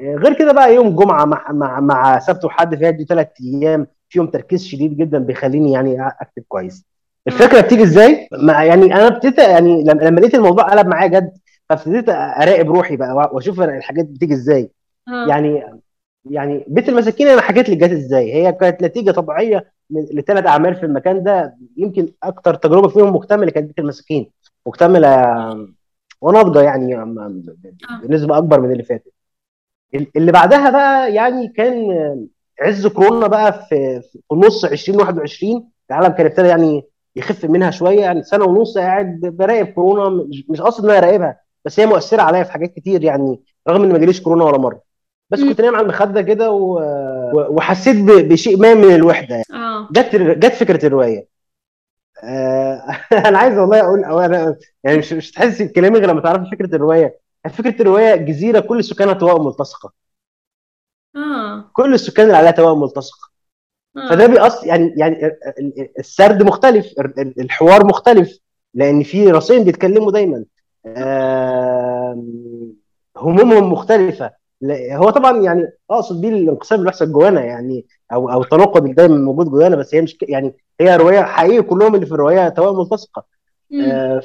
غير 0.00 0.38
كده 0.38 0.52
بقى 0.52 0.74
يوم 0.74 0.96
جمعة 0.96 1.24
مع 1.24 1.52
مع 1.52 1.80
مع 1.80 2.18
سبت 2.18 2.44
وحد 2.44 2.74
في 2.76 2.92
دي 2.92 3.04
ثلاث 3.04 3.28
أيام 3.40 3.86
فيهم 4.08 4.26
تركيز 4.26 4.64
شديد 4.64 4.96
جدا 4.96 5.18
بيخليني 5.18 5.72
يعني 5.72 6.08
أكتب 6.08 6.42
كويس. 6.48 6.84
الفكرة 7.26 7.60
بتيجي 7.60 7.82
إزاي؟ 7.82 8.28
يعني 8.48 8.84
أنا 8.94 9.06
ابتديت 9.06 9.38
يعني 9.38 9.84
لما 9.84 10.20
لقيت 10.20 10.34
الموضوع 10.34 10.64
قلب 10.64 10.86
معايا 10.86 11.08
جد 11.08 11.32
فابتديت 11.68 12.08
أراقب 12.08 12.70
روحي 12.70 12.96
بقى 12.96 13.30
وأشوف 13.32 13.60
الحاجات 13.60 14.04
بتيجي 14.04 14.34
إزاي. 14.34 14.70
آه. 15.08 15.26
يعني 15.28 15.80
يعني 16.30 16.64
بيت 16.68 16.88
المساكين 16.88 17.28
أنا 17.28 17.40
حكيت 17.40 17.68
لك 17.68 17.76
جت 17.76 17.90
إزاي. 17.90 18.34
هي 18.34 18.52
كانت 18.52 18.82
نتيجة 18.82 19.10
طبيعية 19.10 19.72
لثلاث 19.90 20.46
أعمال 20.46 20.74
في 20.76 20.86
المكان 20.86 21.22
ده 21.22 21.56
يمكن 21.76 22.08
أكتر 22.22 22.54
تجربة 22.54 22.88
فيهم 22.88 23.16
مكتملة 23.16 23.50
كانت 23.50 23.66
بيت 23.66 23.78
المساكين. 23.78 24.30
مكتملة 24.66 25.08
وناضجة 26.20 26.62
يعني 26.62 26.96
آه. 26.96 27.42
بنسبة 28.04 28.38
أكبر 28.38 28.60
من 28.60 28.72
اللي 28.72 28.82
فاتت. 28.82 29.12
اللي 30.16 30.32
بعدها 30.32 30.70
بقى 30.70 31.14
يعني 31.14 31.48
كان 31.48 31.88
عز 32.60 32.86
كورونا 32.86 33.26
بقى 33.26 33.66
في 33.68 34.00
في 34.00 34.18
نص 34.32 34.64
2021 34.64 35.68
العالم 35.90 36.08
كان 36.14 36.26
ابتدى 36.26 36.48
يعني 36.48 36.82
يخف 37.16 37.44
منها 37.44 37.70
شوية. 37.70 38.00
يعني 38.00 38.22
سنة 38.22 38.44
ونص 38.44 38.78
قاعد 38.78 39.20
براقب 39.20 39.66
كورونا 39.66 40.28
مش 40.48 40.60
قصد 40.60 40.84
إن 40.84 40.90
أنا 40.90 40.98
أراقبها 40.98 41.40
بس 41.64 41.80
هي 41.80 41.86
مؤثرة 41.86 42.22
عليا 42.22 42.42
في 42.42 42.52
حاجات 42.52 42.74
كتير 42.74 43.04
يعني 43.04 43.40
رغم 43.68 43.82
إن 43.82 43.92
ما 43.92 43.98
جاليش 43.98 44.20
كورونا 44.22 44.44
ولا 44.44 44.58
مرة. 44.58 44.80
بس. 45.30 45.40
كنت 45.40 45.60
نايم 45.60 45.74
على 45.74 45.82
المخدة 45.82 46.22
كده 46.22 46.50
و... 46.50 46.80
وحسيت 47.34 47.96
ب- 47.96 48.28
بشيء 48.28 48.56
ما 48.56 48.74
من 48.74 48.94
الوحدة 48.94 49.34
يعني. 49.34 49.44
آه. 49.64 49.88
جت 49.92 50.16
جت 50.16 50.52
فكرة 50.54 50.86
الرواية. 50.86 51.26
آه، 52.24 52.82
أنا 53.28 53.38
عايز 53.38 53.58
والله 53.58 53.80
أقول 53.80 54.04
أو 54.04 54.20
أنا 54.20 54.56
يعني 54.84 54.98
مش 54.98 55.12
مش 55.12 55.30
تحس 55.32 55.62
بكلامي 55.62 55.98
غير 55.98 56.08
لما 56.10 56.20
تعرف 56.20 56.50
فكرة 56.50 56.76
الرواية. 56.76 57.18
فكرة 57.50 57.82
الرواية 57.82 58.16
جزيرة 58.16 58.60
كل 58.60 58.84
سكانها 58.84 59.14
توائم 59.14 59.44
ملتصقة. 59.46 59.92
آه. 61.16 61.70
كل 61.72 61.94
السكان 61.94 62.26
اللي 62.26 62.36
عليها 62.36 62.50
توائم 62.50 62.80
ملتصقة. 62.80 63.28
فده 63.94 64.24
آه 64.24 64.26
بيأصل 64.26 64.66
يعني 64.66 64.94
يعني 64.96 65.26
ال- 65.26 65.38
ال- 65.58 65.88
السرد 65.98 66.42
مختلف 66.42 66.86
ال- 67.00 67.20
ال- 67.20 67.40
الحوار 67.40 67.86
مختلف 67.86 68.38
لأن 68.74 69.02
في 69.02 69.30
راسين 69.30 69.64
بيتكلموا 69.64 70.12
دايما. 70.12 70.44
همومهم 73.16 73.72
مختلفة. 73.72 74.30
هو 74.92 75.10
طبعا 75.10 75.42
يعني 75.42 75.62
أقصد 75.90 76.20
بيه 76.20 76.28
الانقسام 76.28 76.78
اللي 76.78 76.90
بيحصل 76.90 77.12
جوانا 77.12 77.44
يعني 77.44 77.86
أو 78.12 78.30
أو 78.32 78.42
التناقض 78.42 78.82
اللي 78.82 78.94
دايما 78.94 79.16
موجود 79.16 79.46
جوانا 79.50 79.76
بس 79.76 79.94
هي 79.94 80.02
مش 80.02 80.16
يعني 80.22 80.54
هي 80.80 80.96
رواية 80.96 81.22
حقيقي 81.22 81.62
كلهم 81.62 81.94
اللي 81.94 82.06
في 82.06 82.12
الرواية 82.12 82.48
توائم 82.48 82.78
ملتصقه. 82.78 83.24
آه، 83.80 84.18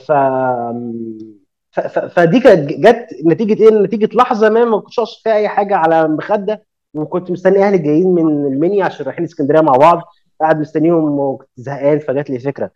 ف- 1.72 2.00
فدي 2.00 2.40
كانت 2.40 2.70
جت 2.70 3.08
نتيجة 3.26 3.64
إيه؟ 3.64 3.70
نتيجة 3.82 4.10
لحظة 4.18 4.50
ما 4.50 4.66
ما 4.66 4.80
كنتش 4.80 5.00
أقصد 5.00 5.24
فيها 5.24 5.34
أي 5.36 5.48
حاجة 5.48 5.76
على 5.76 6.08
مخدة. 6.08 6.64
وكنت 6.94 7.32
مستني 7.32 7.64
أهلي 7.64 7.78
جايين 7.78 8.14
من 8.16 8.46
المنيا 8.54 8.86
عشان 8.86 9.06
رايحين 9.06 9.24
إسكندرية 9.26 9.62
مع 9.62 9.72
بعض. 9.78 10.02
قاعد 10.42 10.60
مستنيهم 10.60 11.20
وكنت 11.20 11.50
زهقان 11.56 12.00
فجات 12.00 12.30
لي 12.30 12.40
فكرة. 12.40 12.72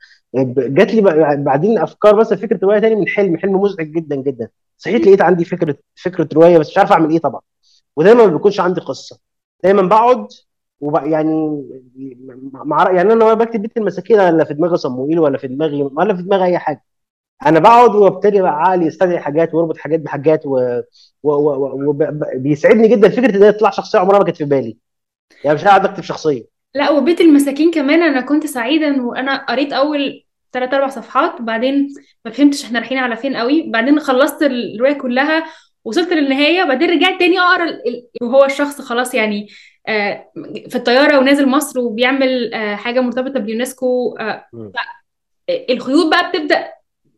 جات 0.57 0.93
لي 0.93 1.01
بقى- 1.01 1.39
بعدين 1.39 1.79
أفكار 1.79 2.15
مثلا 2.15 2.37
فكرة 2.37 2.59
رواية 2.63 2.79
تاني 2.79 2.95
من 2.95 3.07
حلم. 3.07 3.37
حلم 3.37 3.61
مزعج 3.61 3.87
جدا 3.87 4.15
جدا. 4.15 4.49
صحيت 4.77 5.01
لقيت 5.07 5.21
عندي 5.21 5.45
فكره 5.45 5.75
فكرة 5.95 6.29
رواية 6.33 6.57
بس 6.57 6.69
مش 6.69 6.77
عارف 6.77 6.91
أعمل 6.91 7.09
إيه 7.11 7.19
طبعا. 7.19 7.41
ودايما 7.95 8.25
ما 8.25 8.31
بيكونش 8.33 8.59
عندي 8.59 8.81
قصة. 8.81 9.19
دايما 9.63 9.81
بقعد. 9.81 10.27
يعني 11.03 11.63
مع... 12.53 12.91
يعني 12.91 13.13
أنا 13.13 13.33
بكتب 13.33 13.61
بيت 13.61 13.77
المساكين 13.77 14.19
ولا 14.19 14.43
في 14.43 14.53
دماغي 14.53 14.77
صموئيل 14.77 15.19
ولا 15.19 15.37
في 15.37 15.47
دماغي 15.47 15.83
ولا 15.83 16.15
في 16.15 16.21
دماغي 16.21 16.45
أي 16.45 16.57
حاجة. 16.57 16.83
أنا 17.45 17.59
بقعد 17.59 17.95
وابتدي 17.95 18.41
بقى 18.41 18.61
عقلي 18.61 18.85
يستدعي 18.85 19.19
حاجات 19.19 19.53
ويربط 19.53 19.77
حاجات 19.77 19.99
بحاجات 19.99 20.41
وبيسعدني 20.45 22.83
و... 22.83 22.85
و... 22.85 22.89
و... 22.89 22.95
جدا. 22.95 23.09
فكرة 23.09 23.49
إن 23.49 23.57
تطلع 23.57 23.69
شخصية 23.69 23.99
عمرها 23.99 24.19
ما 24.19 24.23
كانت 24.25 24.37
في 24.37 24.45
بالي. 24.45 24.77
يعني 25.43 25.55
مش 25.55 25.63
قاعد 25.63 25.85
أكتب 25.85 26.03
شخصية. 26.03 26.43
لا 26.75 26.91
وبيت 26.91 27.21
المساكين 27.21 27.71
كمان 27.71 28.03
أنا 28.03 28.21
كنت 28.21 28.45
سعيدة 28.45 29.01
وأنا 29.03 29.45
قريت 29.45 29.73
أول 29.73 30.23
ثلاث 30.53 30.73
أربع 30.73 30.87
صفحات 30.87 31.41
وبعدين 31.41 31.87
ما 32.25 32.31
فهمتش 32.31 32.65
إحنا 32.65 32.79
رايحين 32.79 32.97
على 32.97 33.15
فين 33.15 33.35
قوي. 33.35 33.69
بعدين 33.69 33.99
خلصت 33.99 34.43
الرواية 34.43 34.93
كلها 34.93 35.43
وصلت 35.85 36.13
للنهاية. 36.13 36.63
وبعدين 36.63 36.89
رجعت 36.89 37.19
تاني 37.19 37.39
أقرأ 37.39 37.63
ال- 37.63 38.07
وهو 38.21 38.45
الشخص 38.45 38.81
خلاص 38.81 39.13
يعني 39.13 39.47
آه، 39.87 40.29
في 40.69 40.75
الطيارة 40.75 41.19
ونازل 41.19 41.49
مصر 41.49 41.79
وبيعمل 41.79 42.53
آه، 42.53 42.75
حاجة 42.75 43.01
مرتبطة 43.01 43.39
باليونسكو. 43.39 44.15
آه،. 44.19 44.45
الخيوط 45.69 46.11
بقى 46.11 46.29
بتبدأ 46.29 46.67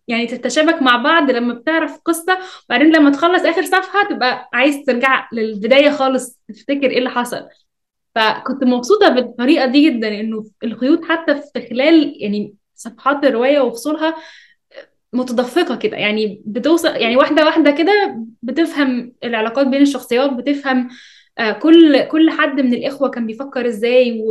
يعني 0.07 0.27
تتشابك 0.27 0.81
مع 0.81 0.97
بعض 0.97 1.31
لما 1.31 1.53
بتعرف 1.53 1.97
قصة 2.05 2.37
وبعدين 2.69 2.95
لما 2.95 3.09
تخلص 3.11 3.43
آخر 3.43 3.65
صفحة 3.65 4.09
تبقى 4.09 4.49
عايز 4.53 4.75
ترجع 4.87 5.27
للبداية 5.33 5.89
خالص 5.89 6.39
تفتكر 6.49 6.89
إيه 6.91 6.97
اللي 6.97 7.09
حصل. 7.09 7.45
فكنت 8.15 8.63
مبسوطة 8.63 9.09
بالطريقة 9.09 9.65
دي 9.65 9.89
جدا 9.89 10.07
إنه 10.19 10.45
الخيوط 10.63 11.05
حتى 11.05 11.35
في 11.35 11.67
خلال 11.69 12.13
يعني 12.23 12.55
صفحات 12.75 13.23
الرواية 13.25 13.59
وفصولها 13.59 14.15
متدفقة 15.13 15.75
كده. 15.75 15.97
يعني 15.97 16.41
بتوصل 16.45 16.87
يعني 16.95 17.15
واحدة 17.17 17.45
واحدة 17.45 17.71
كده 17.71 18.17
بتفهم 18.41 19.13
العلاقات 19.23 19.67
بين 19.67 19.81
الشخصيات 19.81 20.33
بتفهم 20.33 20.89
كل 21.61 22.03
كل 22.07 22.29
حد 22.29 22.61
من 22.61 22.73
الإخوة 22.73 23.09
كان 23.09 23.27
بيفكر 23.27 23.67
إزاي 23.67 24.21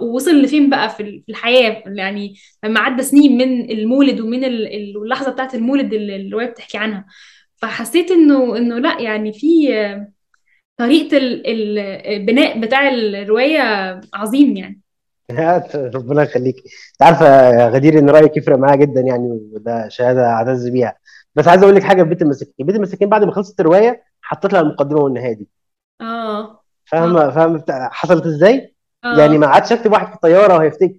ووصل 0.00 0.42
لفين 0.42 0.70
بقى 0.70 0.90
في 0.90 1.02
ال- 1.02 1.22
في 1.26 1.32
الحياة. 1.32 1.82
يعني 1.86 2.34
لما 2.64 2.80
عدى 2.80 3.02
سنين 3.02 3.38
من 3.38 3.70
المولد 3.70 4.20
ومن 4.20 4.44
ال- 4.44 4.66
ال- 4.66 4.96
اللحظة 5.02 5.30
بتاعت 5.32 5.54
المولد 5.54 5.92
اللي 5.94 6.16
الرواية 6.16 6.46
بتحكي 6.46 6.78
عنها. 6.78 7.06
فحسيت 7.56 8.10
إنه 8.10 8.56
إنه 8.56 8.78
لأ 8.78 9.00
يعني 9.00 9.32
في 9.32 9.74
آه، 9.78 10.08
ال- 11.46 11.78
البناء 12.06 12.60
بتاع 12.60 12.88
الرواية 12.88 13.60
عظيم 14.14 14.56
يعني. 14.56 14.80
ربنا 15.94 16.22
يخليك. 16.22 16.56
انت 16.92 17.02
عارفه 17.02 17.26
يا 17.50 17.68
غدير 17.68 17.98
إن 17.98 18.10
رايك 18.10 18.36
يفرق 18.36 18.58
معايا 18.58 18.76
جدا 18.76 19.00
يعني 19.00 19.40
وده 19.52 19.88
شهادة 19.88 20.26
اعتز 20.26 20.68
بيها. 20.68 20.96
بس 21.34 21.48
عايز 21.48 21.62
أقول 21.62 21.74
لك 21.76 21.82
حاجة 21.82 22.02
في 22.02 22.08
بيت 22.08 22.22
المساكين. 22.22 22.66
بيت 22.66 22.76
المساكين 22.76 23.08
بعد 23.08 23.24
ما 23.24 23.32
خلصت 23.32 23.60
الرواية 23.60 24.02
حطيت 24.22 24.52
لها 24.52 24.60
المقدمة 24.60 25.00
والنهاية 25.00 25.32
دي. 25.34 25.48
آه. 26.00 26.04
آه. 26.40 26.60
فاهمة؟ 26.84 27.30
فاهمه 27.30 27.58
بتاع- 27.58 27.88
حصلت 27.92 28.26
إزاي؟ 28.26 28.74
يعني 29.04 29.34
آه 29.34 29.38
ما 29.38 29.46
قعدتش 29.46 29.72
أكتب 29.72 29.92
واحد 29.92 30.06
في 30.08 30.14
الطيارة 30.14 30.56
وهيفتكر 30.58 30.94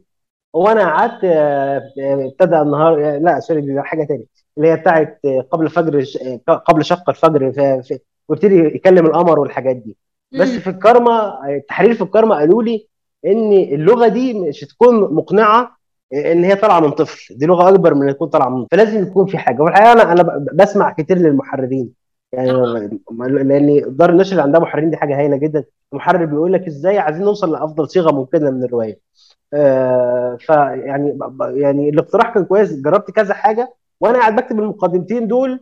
هو 0.56 0.68
أنا 0.68 0.86
قعدت 0.90 1.24
آه، 1.24 1.82
آه، 2.02 2.26
ابتدى 2.26 2.58
النهار 2.62 3.16
آه، 3.16 3.18
لا 3.18 3.40
سوري 3.40 3.62
دي 3.62 3.82
حاجة 3.82 4.04
تانية 4.04 4.26
اللي 4.58 4.68
هي 4.72 4.76
بتاعت 4.76 5.20
آه، 5.26 5.42
قبل 5.52 5.70
فجر 5.70 6.04
ش- 6.04 6.18
آه، 6.50 6.54
قبل 6.54 6.86
شق 6.86 7.10
الفجر 7.10 7.52
في 7.52 7.82
في 7.84 8.00
وابتدي 8.30 8.56
يكلم 8.56 9.06
القمر 9.06 9.40
والحاجات 9.40 9.76
دي. 9.76 9.98
بس 10.34 10.50
امم 10.50 10.60
في 10.60 10.70
الكارما 10.70 11.12
آه، 11.12 11.56
التحرير 11.58 11.94
في 11.94 12.02
الكارما 12.02 12.36
قالوا 12.36 12.64
لي 12.64 12.88
إن 13.26 13.52
اللغة 13.54 14.08
دي 14.08 14.34
مش 14.34 14.64
هتكون 14.64 15.14
مقنعة 15.16 15.78
آه، 16.14 16.32
إن 16.32 16.44
هي 16.44 16.56
طالعة 16.56 16.80
من 16.80 16.92
طفل. 16.92 17.38
دي 17.38 17.46
لغة 17.46 17.70
أكبر 17.70 17.94
من 17.94 18.08
ان 18.10 18.14
تكون 18.16 18.28
طالعة 18.30 18.50
من 18.50 18.66
فلازم 18.72 19.02
يكون 19.04 19.26
في 19.26 19.38
حاجة. 19.38 19.62
والحقيقة 19.62 19.92
أنا 19.92 20.12
أنا 20.12 20.24
ب- 20.24 20.50
بسمع 20.56 20.92
كتير 20.92 21.18
للمحررين. 21.18 22.05
يعني 22.36 22.52
لأن 23.44 23.96
دار 23.96 24.10
النشر 24.10 24.32
اللي 24.32 24.42
عندها 24.44 24.60
محررين 24.60 24.90
دي 24.90 24.98
حاجة 24.98 25.18
هايلة 25.20 25.38
جدا. 25.38 25.64
المحرر 25.94 26.26
بيقول 26.26 26.54
لك 26.54 26.68
إزاي 26.68 27.00
عايزين 27.00 27.24
نوصل 27.24 27.52
لأفضل 27.52 27.90
صيغة 27.90 28.12
ممكنة 28.12 28.50
من 28.52 28.64
الرواية. 28.64 29.00
آه 29.54 30.38
فيعني 30.40 31.18
يعني 31.42 31.90
الاقتراح 31.90 32.34
كان 32.34 32.46
كويس. 32.46 32.82
جربت 32.82 33.12
كذا 33.12 33.34
حاجة 33.34 33.74
وأنا 34.02 34.20
قاعد 34.20 34.36
بكتب 34.36 34.60
المقدمتين 34.60 35.28
دول 35.28 35.60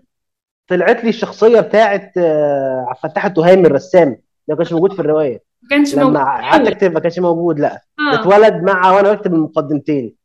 طلعت 0.68 1.04
لي 1.04 1.10
الشخصية 1.10 1.60
بتاعت 1.60 2.18
آه 2.18 2.86
عبد 2.88 2.98
الفتاح 3.06 3.26
التهامي 3.26 3.68
الرسام. 3.68 4.08
اللي 4.08 4.20
ما 4.50 4.56
كانش 4.56 4.74
موجود 4.74 4.94
في 4.94 5.00
الرواية. 5.00 5.44
ما 5.64 5.70
كانش 5.70 5.96
موجود. 5.96 6.10
لما 6.10 6.24
قعدت 6.24 6.68
أكتب 6.68 6.92
ما 6.94 7.00
كانش 7.00 7.20
موجود 7.20 7.60
لأ. 7.60 7.82
آه. 8.00 8.22
اتولد 8.22 8.54
مع 8.54 8.92
وأنا 8.92 9.14
بكتب 9.14 9.34
المقدمتين. 9.34 10.16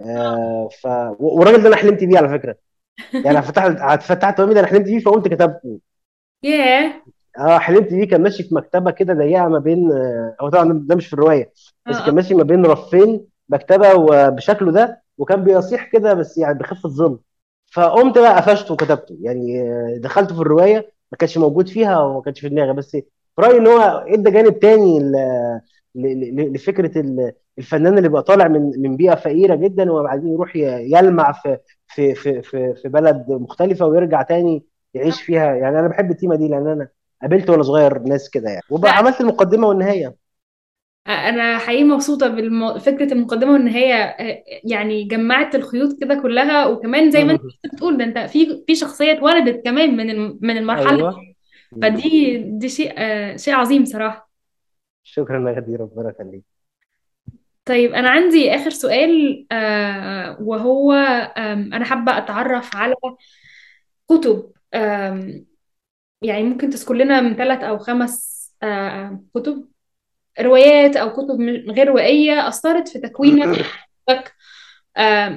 آه 0.00 0.68
ف 0.82 0.86
والراجل 1.18 1.62
ده 1.62 1.68
أنا 1.68 1.76
حلمت 1.76 2.04
بيه 2.04 2.18
على 2.18 2.28
فكرة. 2.28 2.56
يعني 3.24 3.42
فتحت 3.42 4.02
فتحت 4.02 4.40
ده 4.40 4.60
أنا 4.60 4.66
حلمت 4.66 4.84
بيه 4.86 4.98
فقمت 4.98 5.28
كتبته. 5.28 5.80
ياه. 6.42 7.02
آه 7.38 7.58
حلمت 7.58 7.94
بيه 7.94 8.08
كان 8.08 8.22
ماشي 8.22 8.42
في 8.42 8.54
مكتبة 8.54 8.90
كده 8.90 9.14
ضيقه 9.14 9.48
ما 9.48 9.58
بين 9.58 9.92
آه، 9.92 10.36
هو 10.40 10.48
طبعا 10.48 10.72
ده 10.86 10.96
مش 10.96 11.06
في 11.06 11.12
الرواية 11.12 11.52
بس 11.86 11.96
آه 11.96 12.06
كان 12.06 12.14
ماشي 12.14 12.34
ما 12.34 12.42
بين 12.42 12.66
رفين 12.66 13.26
مكتبة 13.48 13.94
وبشكله 13.94 14.72
ده 14.72 15.02
وكان 15.18 15.44
بيصيح 15.44 15.90
كده 15.92 16.14
بس 16.14 16.38
يعني 16.38 16.58
بخفة 16.58 16.88
ظل 16.88 17.18
فقمت 17.72 18.18
بقى 18.18 18.36
قفشته 18.36 18.74
وكتبته. 18.74 19.16
يعني 19.20 19.62
آه، 19.62 19.98
دخلته 19.98 20.34
في 20.34 20.40
الرواية 20.40 20.92
ما 21.12 21.18
كانش 21.18 21.38
موجود 21.38 21.68
فيها 21.68 21.98
وما 22.00 22.20
كانش 22.22 22.40
في 22.40 22.48
دماغي. 22.48 22.72
بس 22.72 22.96
رأيي 23.38 23.58
إن 23.58 23.66
هو 23.66 23.80
إدى 24.08 24.30
جانب 24.30 24.58
تاني 24.60 25.00
ل- 25.00 25.60
ل- 25.94 26.36
ل- 26.36 26.52
لفكرة 26.52 26.98
ال- 27.00 27.32
الفنان 27.58 27.98
اللي 27.98 28.08
بقى 28.08 28.22
طالع 28.22 28.48
من 28.48 28.72
من 28.82 28.96
بيئة 28.96 29.14
فقيرة 29.14 29.54
جدا 29.54 29.92
وبعدين 29.92 30.32
يروح 30.32 30.56
يلمع 30.56 31.32
في 31.32 31.58
في 31.88 32.14
في 32.14 32.42
في 32.42 32.74
في 32.74 32.88
بلد 32.88 33.26
مختلفة 33.28 33.86
ويرجع 33.86 34.22
تاني 34.22 34.64
يعيش 34.94 35.22
فيها. 35.22 35.54
يعني 35.54 35.78
أنا 35.80 35.88
بحب 35.88 36.10
التيمة 36.10 36.36
دي 36.36 36.48
لأن 36.48 36.66
أنا 36.66 36.88
قابلت 37.22 37.50
وأنا 37.50 37.62
صغير 37.62 37.98
ناس 37.98 38.30
كده 38.30 38.48
يعني. 38.50 38.62
وبقى 38.70 38.90
لا 38.90 38.96
عملت 38.98 39.20
المقدمة 39.20 39.68
والنهاية. 39.68 40.16
أنا 41.08 41.58
حقيقي 41.58 41.84
مبسوطة 41.84 42.28
بفكره 42.28 43.12
المقدمة 43.12 43.52
والنهاية 43.52 44.16
يعني 44.64 45.04
جمعت 45.04 45.54
الخيوط 45.54 46.00
كده 46.00 46.14
كلها. 46.22 46.66
وكمان 46.66 47.10
زي 47.10 47.24
ما 47.24 47.32
أنت 47.32 47.42
بتقول 47.74 47.98
ده 47.98 48.04
أنت 48.04 48.18
في 48.18 48.64
في 48.66 48.74
شخصيه 48.74 49.12
اتولدت 49.12 49.64
كمان 49.64 49.96
من 49.96 50.38
من 50.46 50.56
المرحلة 50.56 51.02
دي. 51.10 51.36
فدي 51.82 52.38
دي 52.58 52.68
شيء 52.68 52.94
آه، 52.98 53.36
شيء 53.36 53.54
عظيم 53.54 53.84
صراحة. 53.84 54.28
شكرا 55.02 55.50
يا 55.50 55.56
غدير 55.56 55.80
ربنا 55.80 56.10
يخليك. 56.10 56.57
طيب 57.68 57.94
أنا 57.94 58.10
عندي 58.10 58.54
آخر 58.54 58.70
سؤال 58.70 59.46
آه، 59.52 60.36
وهو 60.40 60.92
آم، 61.38 61.74
أنا 61.74 61.84
حابة 61.84 62.18
أتعرف 62.18 62.76
على 62.76 62.94
كتب 64.08 64.52
آم، 64.74 65.46
يعني 66.22 66.42
ممكن 66.42 66.70
تذكر 66.70 66.94
لنا 66.94 67.20
من 67.20 67.36
ثلاث 67.36 67.60
أو 67.64 67.78
خمس 67.78 68.38
آه، 68.62 69.24
كتب؟ 69.34 69.68
روايات 70.40 70.96
أو 70.96 71.12
كتب 71.12 71.40
غير 71.70 71.88
روائيه 71.88 72.48
أثرت 72.48 72.88
في 72.88 72.98
تكوينك 72.98 73.66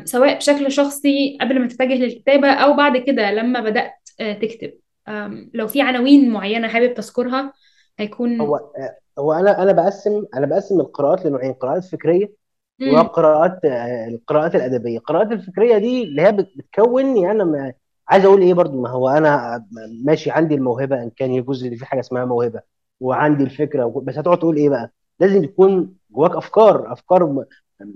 سواء 0.03 0.37
بشكل 0.37 0.71
شخصي 0.71 1.37
قبل 1.41 1.59
ما 1.59 1.67
تتجه 1.67 1.93
للكتابة 1.93 2.51
أو 2.51 2.73
بعد 2.73 2.97
كده 2.97 3.31
لما 3.31 3.59
بدأت 3.59 3.93
آه، 4.19 4.33
تكتب. 4.33 4.73
آم، 5.07 5.51
لو 5.53 5.67
في 5.67 5.81
عناوين 5.81 6.29
معينة 6.29 6.67
حابب 6.67 6.93
تذكرها؟ 6.93 7.53
هيكون 8.01 8.41
هو 8.41 8.71
هو 9.19 9.33
أنا 9.33 9.63
أنا 9.63 9.71
بقسم 9.71 10.25
أنا 10.35 10.45
بقسم 10.45 10.79
القراءات 10.79 11.25
لنوعين 11.25 11.53
قراءات 11.53 11.83
فكرية 11.85 12.33
مم. 12.79 12.93
وقراءات 12.93 13.65
آه، 13.65 14.07
القراءات 14.07 14.55
الأدبية. 14.55 14.97
القراءات 14.97 15.31
الفكرية 15.31 15.77
دي 15.77 16.03
اللي 16.03 16.21
هي 16.21 16.31
بت- 16.31 16.51
بتكوني 16.57 17.31
أنا 17.31 17.43
ما 17.43 17.73
عايز 18.07 18.25
أقول 18.25 18.41
إيه 18.41 18.53
برضو 18.53 18.81
ما 18.81 18.89
هو 18.89 19.09
أنا 19.09 19.65
ماشي 20.05 20.31
عندي 20.31 20.55
الموهبة 20.55 21.03
إن 21.03 21.09
كان 21.09 21.31
يجوز 21.31 21.65
لي 21.65 21.75
في 21.77 21.85
حاجة 21.85 21.99
اسمها 21.99 22.25
موهبة 22.25 22.61
وعندي 22.99 23.43
الفكرة 23.43 23.85
و- 23.85 23.99
بس 23.99 24.17
هتقعد 24.17 24.39
تقول 24.39 24.55
إيه 24.57 24.69
بقى؟ 24.69 24.91
لازم 25.19 25.43
يكون 25.43 25.95
جواك 26.11 26.35
أفكار 26.35 26.93
أفكار 26.93 27.25
م- 27.25 27.45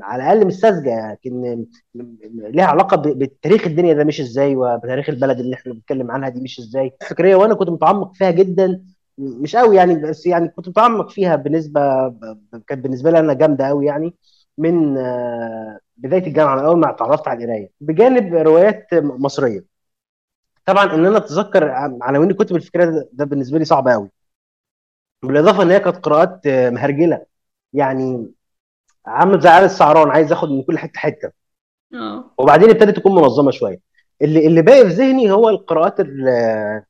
على 0.01 0.23
الأقل 0.23 0.47
مش 0.47 0.53
ساذجة 0.53 1.11
لكن 1.11 1.65
ليها 2.33 2.65
علاقة 2.65 2.97
ب- 2.97 3.19
بتاريخ 3.19 3.67
الدنيا 3.67 3.93
ده 3.93 4.03
مش 4.03 4.21
إزاي 4.21 4.55
وبتاريخ 4.55 5.09
البلد 5.09 5.39
اللي 5.39 5.55
إحنا 5.55 5.73
بنتكلم 5.73 6.11
عنها 6.11 6.29
دي 6.29 6.41
مش 6.41 6.59
إزاي. 6.59 6.91
فكرية 7.09 7.35
وأنا 7.35 7.53
كنت 7.55 7.69
متعمق 7.69 8.13
فيها 8.13 8.31
جدا 8.31 8.85
مش 9.17 9.55
قوي 9.55 9.75
يعني 9.75 9.95
بس 9.95 10.25
يعني 10.25 10.47
كنت 10.49 10.67
متعمق 10.69 11.09
فيها 11.09 11.35
بنسبه 11.35 12.07
ب- 12.07 12.19
ب- 12.53 12.63
كانت 12.67 12.83
بالنسبة 12.83 13.11
لي 13.11 13.19
أنا 13.19 13.33
جامدة 13.33 13.67
قوي 13.67 13.85
يعني 13.85 14.13
من 14.57 14.97
آه، 14.97 15.79
بداية 15.97 16.27
الجامعة 16.27 16.55
من 16.55 16.65
أول 16.65 16.77
ما 16.79 16.89
اتعرفت 16.89 17.27
على 17.27 17.43
القراية 17.43 17.71
بجانب 17.81 18.33
روايات 18.33 18.87
مصرية. 18.93 19.65
طبعا 20.65 20.93
إن 20.95 21.05
أنا 21.05 21.17
أتذكر 21.17 21.69
عناوين 22.01 22.31
الكتب 22.31 22.55
الفكريه 22.55 22.85
ده, 22.85 23.09
ده 23.13 23.25
بالنسبة 23.25 23.59
لي 23.59 23.65
صعب 23.65 23.87
قوي. 23.87 24.09
بالإضافة 25.23 25.63
إن 25.63 25.71
هي 25.71 25.79
كانت 25.79 25.97
قراءات 25.97 26.47
آه، 26.47 26.69
مهرجلة. 26.69 27.25
يعني 27.73 28.31
عامل 29.05 29.39
زي 29.41 29.49
عيال 29.49 29.63
السعران 29.63 30.09
عايز 30.09 30.31
آخد 30.31 30.49
من 30.49 30.63
كل 30.63 30.77
حتة 30.77 30.99
حتة. 30.99 31.31
آه. 31.93 32.31
وبعدين 32.37 32.69
ابتدت 32.69 32.95
تكون 32.97 33.15
منظمة 33.15 33.51
شوية. 33.51 33.79
اللي 34.21 34.47
اللي 34.47 34.61
باقي 34.61 34.83
في 34.89 34.93
ذهني 34.93 35.31
هو 35.31 35.49
القراءات 35.49 35.99
ال- 35.99 36.83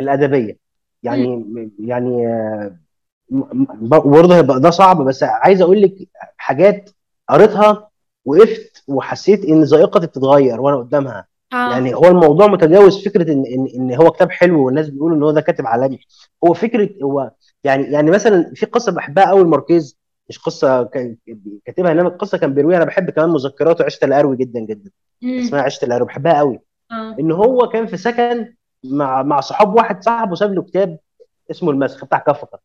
الأدبية. 0.00 0.65
يعني 1.06 1.72
يعني 1.78 2.26
آه، 2.26 2.76
م- 3.30 3.66
برضه 4.10 4.36
هيبقى 4.36 4.60
ده 4.60 4.70
صعب 4.70 5.02
بس 5.02 5.22
عايز 5.22 5.62
أقول 5.62 5.82
لك 5.82 5.94
حاجات 6.36 6.90
قريتها 7.28 7.88
وقفت 8.24 8.84
وحسيت 8.88 9.44
ان 9.44 9.62
ذائقتي 9.62 10.06
بتتغير 10.06 10.60
وأنا 10.60 10.76
قدامها. 10.76 11.26
آه. 11.52 11.70
يعني 11.72 11.94
هو 11.94 12.04
الموضوع 12.04 12.46
متجاوز 12.46 13.04
فكرة 13.04 13.32
ان 13.32 13.44
ان 13.46 13.66
ان 13.74 13.94
هو 13.94 14.10
كتاب 14.10 14.30
حلو 14.30 14.66
والناس 14.66 14.88
بيقولوا 14.90 15.16
ان 15.16 15.22
هو 15.22 15.30
ده 15.30 15.40
كاتب 15.40 15.66
عالمي. 15.66 15.98
هو 16.44 16.52
فكرة 16.54 16.90
هو 17.02 17.30
يعني 17.64 17.84
يعني 17.84 18.10
مثلا 18.10 18.52
في 18.54 18.66
قصة 18.66 18.92
بحبها 18.92 19.24
قوي 19.28 19.40
الماركيز 19.42 19.98
مش 20.28 20.38
قصة 20.38 20.82
كاتبها 21.64 21.92
انما 21.92 22.08
القصة 22.08 22.38
كان 22.38 22.54
بيرويها. 22.54 22.76
أنا 22.76 22.84
بحب 22.84 23.10
كمان 23.10 23.28
مذكراته 23.28 23.84
عشت 23.84 24.04
القروي 24.04 24.36
جدا 24.36 24.60
جدا. 24.60 24.90
مم. 25.22 25.38
اسمها 25.38 25.62
عشت 25.62 25.84
القروي 25.84 26.06
بحبها 26.06 26.38
قوي. 26.38 26.60
آه. 26.92 27.16
ان 27.20 27.30
هو 27.32 27.68
كان 27.68 27.86
في 27.86 27.96
سكن 27.96 28.54
مع 28.84 29.22
مع 29.22 29.40
صحاب 29.40 29.74
واحد 29.74 30.02
صاحبه 30.04 30.34
ساب 30.34 30.54
له 30.54 30.62
كتاب 30.62 30.98
اسمه 31.50 31.70
المسخ 31.70 32.04
بتاع 32.04 32.18
كفكه 32.18 32.58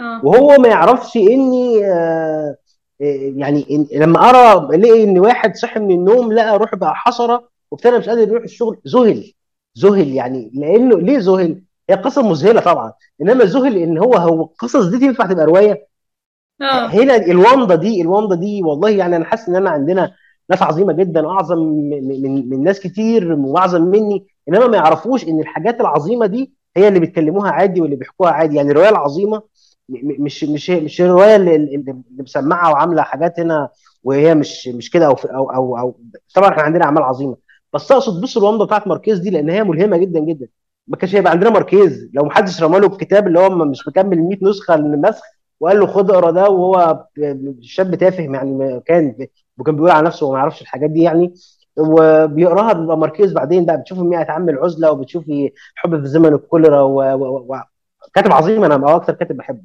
آه. 0.00 0.20
وهو 0.24 0.56
ما 0.58 0.68
يعرفش 0.68 1.16
إني 1.16 1.86
آه، 1.86 2.56
آه، 3.02 3.32
يعني 3.36 3.66
إن 3.70 3.86
لما 4.00 4.30
أرى 4.30 4.76
لقي 4.78 5.04
إن 5.04 5.18
واحد 5.18 5.56
صحي 5.56 5.80
من 5.80 5.90
النوم 5.90 6.32
لقى 6.32 6.58
روح 6.58 6.74
بقى 6.74 6.94
حشره 6.94 7.48
وابتدى 7.70 7.98
مش 7.98 8.08
قادر 8.08 8.28
يروح 8.28 8.42
الشغل 8.42 8.78
ذهل 8.88 9.32
ذهل 9.78 10.08
يعني 10.08 10.50
لأنه 10.54 10.98
ليه 11.00 11.18
ذهل؟ 11.18 11.62
هي 11.90 11.96
قصة 11.96 12.28
مذهلة 12.28 12.60
طبعا 12.60 12.92
إنما 13.20 13.44
ذهل 13.44 13.76
إن 13.76 13.98
هو 13.98 14.14
هو 14.14 14.42
القصص 14.42 14.84
دي 14.86 14.98
تنفع 14.98 15.26
تبقى 15.26 15.46
رواية؟ 15.46 15.88
آه. 16.62 16.86
هنا 16.86 17.16
الومضه 17.16 17.74
دي 17.74 18.02
الومضه 18.02 18.34
دي 18.34 18.62
والله 18.62 18.90
يعني 18.90 19.16
أنا 19.16 19.24
حاسس 19.24 19.48
إن 19.48 19.56
أنا 19.56 19.70
عندنا 19.70 20.14
ناس 20.50 20.62
عظيمة 20.62 20.92
جدا 20.92 21.28
اعظم 21.28 21.58
من 21.58 22.22
من, 22.22 22.48
من 22.50 22.62
ناس 22.64 22.80
كتير 22.80 23.32
وأعظم 23.32 23.82
مني 23.82 24.26
إنما 24.48 24.66
ما 24.66 24.76
يعرفوش 24.76 25.24
إن 25.24 25.40
الحاجات 25.40 25.80
العظيمة 25.80 26.26
دي 26.26 26.52
هي 26.76 26.88
اللي 26.88 27.00
بيتكلموها 27.00 27.50
عادي 27.50 27.80
واللي 27.80 27.96
بيحكوها 27.96 28.30
عادي. 28.30 28.56
يعني 28.56 28.70
الروايه 28.70 28.88
العظيمة 28.88 29.42
مش 29.88 30.44
مش 30.44 30.70
مش 30.70 31.00
الرواية 31.00 31.36
اللي, 31.36 31.56
اللي 31.56 32.02
مسمعة 32.18 32.70
وعاملة 32.72 33.02
حاجات 33.02 33.40
هنا 33.40 33.68
وهي 34.04 34.34
مش 34.34 34.68
مش 34.68 34.90
كده 34.90 35.06
أو 35.06 35.12
أو 35.12 35.50
أو, 35.54 35.78
أو 35.78 36.00
طبعا 36.34 36.50
إحنا 36.50 36.62
عندنا 36.62 36.84
أعمال 36.84 37.02
عظيمة. 37.02 37.36
بس 37.72 37.92
اقصد 37.92 38.22
بص 38.22 38.36
الومضه 38.36 38.66
بتاعت 38.66 38.86
ماركيز 38.88 39.18
دي 39.18 39.30
لأن 39.30 39.50
هي 39.50 39.64
ملهمة 39.64 39.96
جدا 39.96 40.20
جدا. 40.20 40.48
ما 40.88 40.96
كانش 40.96 41.14
هيبقى 41.16 41.32
عندنا 41.32 41.50
ماركيز. 41.50 42.10
لو 42.14 42.24
محدش 42.24 42.62
رمى 42.62 42.78
له 42.80 42.86
الكتاب 42.86 43.26
اللي 43.26 43.38
هو 43.40 43.48
مش 43.50 43.88
مكمل 43.88 44.18
100 44.22 44.38
نسخة 44.42 44.76
للنسخ 44.76 45.22
وقال 45.60 45.80
له 45.80 45.86
خد 45.86 46.10
اقرأ 46.10 46.30
ده 46.30 46.48
وهو 46.50 47.06
شاب 47.60 47.94
تافه 47.94 48.22
يعني 48.22 48.80
كان 48.86 49.26
وكان 49.58 49.74
بيقول 49.76 49.90
على 49.90 50.06
نفسه 50.06 50.26
وما 50.26 50.38
يعرفش 50.38 50.62
الحاجات 50.62 50.90
دي 50.90 51.02
يعني 51.02 51.34
وبيقراها 51.78 52.72
بيبقى 52.72 52.98
ماركيز 52.98 53.32
بعدين 53.32 53.66
بقى 53.66 53.76
بتشوف 53.80 53.98
100 53.98 54.26
عام 54.28 54.48
العزله 54.48 54.90
وبتشوفي 54.90 55.52
حب 55.74 56.00
في 56.00 56.06
زمن 56.06 56.34
الكوليرا 56.34 56.80
و... 56.80 56.94
و... 57.14 57.46
و... 57.54 57.56
كاتب 58.14 58.32
عظيم 58.32 58.64
أنا 58.64 58.74
هو 58.90 58.96
أكتر 58.96 59.12
كاتب 59.14 59.36
بحبه. 59.36 59.62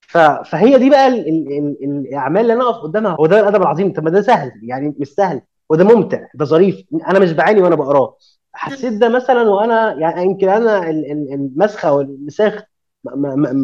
ف... 0.00 0.18
فهي 0.18 0.78
دي 0.78 0.90
بقى 0.90 1.06
ال... 1.08 1.28
ال... 1.28 1.52
ال... 1.84 2.06
الأعمال 2.08 2.42
اللي 2.42 2.52
أنا 2.52 2.64
اقف 2.70 2.82
قدامها. 2.82 3.16
هو 3.20 3.26
ده 3.26 3.40
الأدب 3.40 3.62
العظيم. 3.62 3.92
طب 3.92 4.04
ما 4.04 4.10
ده 4.10 4.22
سهل 4.22 4.52
يعني 4.62 4.94
مش 4.98 5.08
سهل. 5.08 5.40
وده 5.70 5.84
ممتع 5.84 6.26
ده 6.34 6.44
ظريف. 6.44 6.82
أنا 7.08 7.18
مش 7.18 7.32
بعاني 7.32 7.62
وأنا 7.62 7.74
بقراه. 7.74 8.16
حسيت 8.52 8.92
ده 8.92 9.08
مثلا 9.08 9.42
وأنا 9.50 9.92
يعني 9.94 10.22
يمكن 10.24 10.48
أنا 10.48 10.90
ال- 10.90 11.12
ال- 11.12 11.32
المسخة 11.34 11.92
والمساخ 11.92 12.62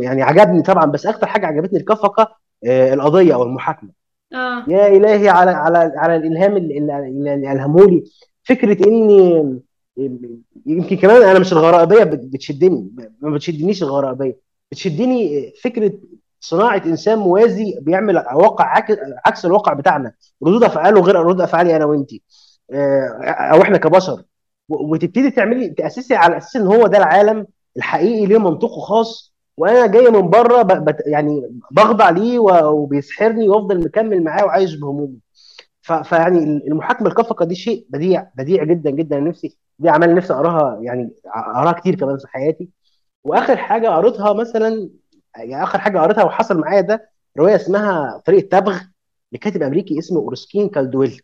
يعني 0.00 0.22
عجبني 0.22 0.62
طبعا 0.62 0.84
بس 0.86 1.06
أكتر 1.06 1.26
حاجة 1.26 1.46
عجبتني 1.46 1.78
الكفقة 1.78 2.36
آه، 2.66 2.94
القضية 2.94 3.34
أو 3.34 3.42
المحاكمة. 3.42 3.90
آه. 4.34 4.64
يا 4.68 4.86
إلهي 4.88 5.28
على 5.28 5.50
على 5.50 5.92
على 5.96 6.16
الإلهام 6.16 6.56
اللي 6.56 6.78
اللي- 6.78 7.52
الهمه 7.52 7.86
لي. 7.86 8.04
فكرة 8.44 8.86
إني 8.88 9.60
يمكن 10.66 10.96
كمان 10.96 11.22
أنا 11.22 11.38
مش 11.38 11.52
الغرائبيه 11.52 12.04
بت- 12.04 12.24
بتشدني 12.32 12.90
ما 13.20 13.30
بتشدنيش 13.34 13.82
الغرائبيه 13.82 14.38
بتشدني 14.70 15.52
فكرة 15.64 15.92
صناعة 16.40 16.82
إنسان 16.86 17.18
موازي 17.18 17.78
بيعمل 17.82 18.16
واقع 18.16 18.64
عكس 19.26 19.46
الواقع 19.46 19.72
بتاعنا. 19.72 20.12
ردود 20.42 20.64
أفعاله 20.64 21.00
غير 21.00 21.16
ردود 21.16 21.40
أفعالي 21.40 21.76
أنا 21.76 21.84
وانت 21.84 22.10
آه، 22.72 23.08
أو 23.24 23.62
إحنا 23.62 23.78
كبشر. 23.78 24.22
وتبتدي 24.68 25.30
تعملي 25.30 25.68
تأسسي 25.68 26.14
على 26.14 26.36
أساس 26.36 26.56
إن 26.56 26.66
هو 26.66 26.86
ده 26.86 26.98
العالم 26.98 27.46
الحقيقي 27.76 28.26
ليه 28.26 28.38
منطقه 28.38 28.80
خاص. 28.80 29.29
وأنا 29.56 29.86
جاي 29.86 30.10
من 30.10 30.30
بره 30.30 30.62
بت- 30.62 31.02
يعني 31.06 31.60
بخضع 31.70 32.10
ليه 32.10 32.38
و- 32.38 32.70
وبيسحرني 32.82 33.48
وافضل 33.48 33.84
مكمل 33.84 34.24
معاه 34.24 34.44
وعايش 34.44 34.74
بهمومه. 34.74 35.16
ف- 35.82 35.92
فيعني 35.92 36.38
المحاكمة 36.38 37.08
لكافكا 37.08 37.44
دي 37.44 37.54
شيء 37.54 37.86
بديع 37.90 38.30
بديع 38.34 38.64
جدا 38.64 38.90
جدا. 38.90 39.20
نفسي 39.20 39.56
دي 39.78 39.88
اعمال 39.88 40.14
نفسي 40.14 40.32
أقراها 40.32 40.78
يعني 40.82 41.10
أقراها 41.26 41.72
كتير 41.72 41.94
كمان 41.94 42.18
في 42.18 42.28
حياتي. 42.28 42.68
وآخر 43.24 43.56
حاجة 43.56 43.88
قريتها 43.88 44.32
مثلا 44.32 44.90
يعني 45.36 45.62
آخر 45.62 45.78
حاجة 45.78 45.98
قريتها 45.98 46.24
وحصل 46.24 46.60
معايا 46.60 46.80
ده 46.80 47.10
رواية 47.38 47.54
اسمها 47.56 48.22
طريق 48.26 48.38
التبغ 48.40 48.78
لكاتب 49.32 49.62
أمريكي 49.62 49.98
اسمه 49.98 50.18
ارسكين 50.20 50.68
كالدويل. 50.68 51.22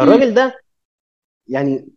الراجل 0.00 0.34
ده 0.34 0.60
يعني 1.48 1.88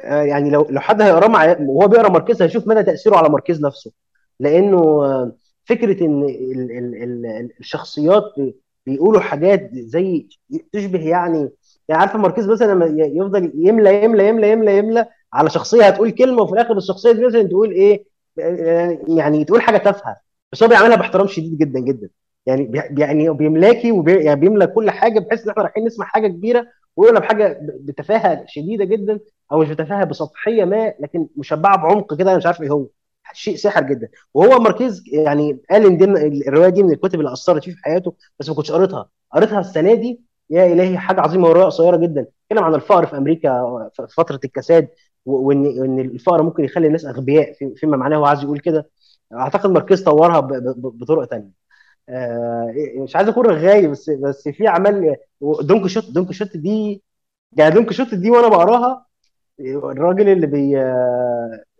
آه، 0.00 0.22
يعني 0.22 0.50
لو 0.50 0.66
لو 0.70 0.80
حد 0.80 1.02
هيقراه 1.02 1.56
وهو 1.60 1.88
بيقرا 1.88 2.08
ماركيز 2.08 2.42
هيشوف 2.42 2.68
مدى 2.68 2.82
تأثيره 2.82 3.16
على 3.16 3.28
ماركيز 3.28 3.60
نفسه. 3.64 3.92
لأنه 4.40 5.00
فكره 5.64 6.04
ان 6.06 6.22
ال 6.24 6.70
ال 6.78 6.94
ال 7.26 7.50
الشخصيات 7.60 8.22
بي- 8.38 8.56
بيقولوا 8.86 9.20
حاجات 9.20 9.70
زي 9.74 10.28
تشبه 10.72 11.08
يعني 11.08 11.38
يعني 11.88 12.00
عارفه 12.02 12.18
ماركيز 12.18 12.48
مثلا 12.48 12.72
لما 12.72 12.86
يفضل 12.98 13.52
يملى 13.54 14.04
يملى 14.04 14.28
يملى 14.28 14.50
يملى 14.50 14.78
يملى 14.78 15.06
على 15.32 15.50
شخصية 15.50 15.84
هتقول 15.88 16.10
كلمة 16.10 16.42
وفي 16.42 16.52
الآخر 16.52 16.76
الشخصية 16.76 17.12
دي 17.12 17.26
مثلا 17.26 17.42
تقول 17.42 17.70
إيه؟ 17.72 18.04
يعني 19.08 19.44
تقول 19.44 19.62
حاجة 19.62 19.76
تافهة 19.78 20.16
بس 20.52 20.62
هو 20.62 20.68
بيعملها 20.68 20.96
باحترام 20.96 21.26
شديد 21.26 21.58
جدا 21.58 21.80
جدا. 21.80 22.10
يعني 22.46 22.70
يعني 22.98 23.30
بيملاكي 23.30 23.92
وبي 23.92 24.24
يعني 24.24 24.40
بيملى 24.40 24.66
كل 24.66 24.90
حاجة 24.90 25.18
بحيث 25.20 25.42
إن 25.44 25.50
إحنا 25.50 25.62
رايحين 25.62 25.84
نسمع 25.84 26.06
حاجة 26.06 26.28
كبيرة 26.28 26.66
ويقولها 26.96 27.20
بحاجة 27.20 27.58
بتفاهة 27.80 28.44
شديدة 28.48 28.84
جدا 28.84 29.20
أو 29.52 29.58
مش 29.60 29.68
بتفاهة 29.70 30.04
بسطحية 30.04 30.64
ما 30.64 30.94
لكن 31.00 31.28
مشبعة 31.36 31.76
بعمق 31.82 32.14
كده 32.18 32.30
أنا 32.30 32.38
مش 32.38 32.46
عارف 32.46 32.62
إيه 32.62 32.70
هو. 32.70 32.86
شيء 33.32 33.56
ساحر 33.56 33.82
جدا. 33.82 34.08
وهو 34.34 34.58
ماركيز 34.58 35.02
يعني 35.12 35.60
قال 35.70 35.86
إن 36.02 36.16
الرواية 36.48 36.68
دي 36.70 36.82
من 36.82 36.92
الكتب 36.92 37.20
اللي 37.20 37.32
أثرت 37.32 37.64
فيه 37.64 37.72
في 37.72 37.78
حياته 37.84 38.14
بس 38.38 38.48
ما 38.48 38.54
كنتش 38.54 38.72
قريتها. 38.72 39.08
قريتها 39.32 39.60
السنة 39.60 39.94
دي 39.94 40.20
يا 40.50 40.66
إلهي 40.72 40.98
حاجة 40.98 41.20
عظيمة 41.20 41.48
وروايه 41.48 41.66
قصيرة 41.66 41.96
جدا. 41.96 42.26
اتكلم 42.46 42.64
عن 42.64 42.74
الفقر 42.74 43.06
في 43.06 43.16
أمريكا 43.16 43.50
في 43.94 44.06
فترة 44.16 44.40
الكساد 44.44 44.88
وان 45.26 45.66
وإن 45.66 45.98
الفقر 46.00 46.42
ممكن 46.42 46.64
يخلي 46.64 46.86
الناس 46.86 47.04
أغبياء 47.04 47.52
في- 47.52 47.74
فيما 47.76 47.96
معناه 47.96 48.16
هو 48.16 48.24
عايز 48.24 48.42
يقول 48.42 48.58
كده. 48.60 48.90
أعتقد 49.34 49.70
ماركيز 49.70 50.02
طورها 50.04 50.40
بطرق 50.76 51.24
تانية. 51.28 51.50
آه، 52.08 52.74
مش 52.96 53.16
عايز 53.16 53.28
أكون 53.28 53.46
رغاي 53.46 53.88
بس 53.88 54.10
بس 54.10 54.48
في 54.48 54.68
اعمال 54.68 55.16
دون 55.62 55.82
كيشوت 55.82 56.10
دون 56.10 56.26
كيشوت 56.26 56.56
دي 56.56 57.02
يعني 57.52 57.74
دون 57.74 57.86
كيشوت 57.86 58.14
دي 58.14 58.30
وأنا 58.30 58.48
بقراها 58.48 59.06
الراجل 59.60 60.28
اللي 60.28 60.46
بي 60.46 60.76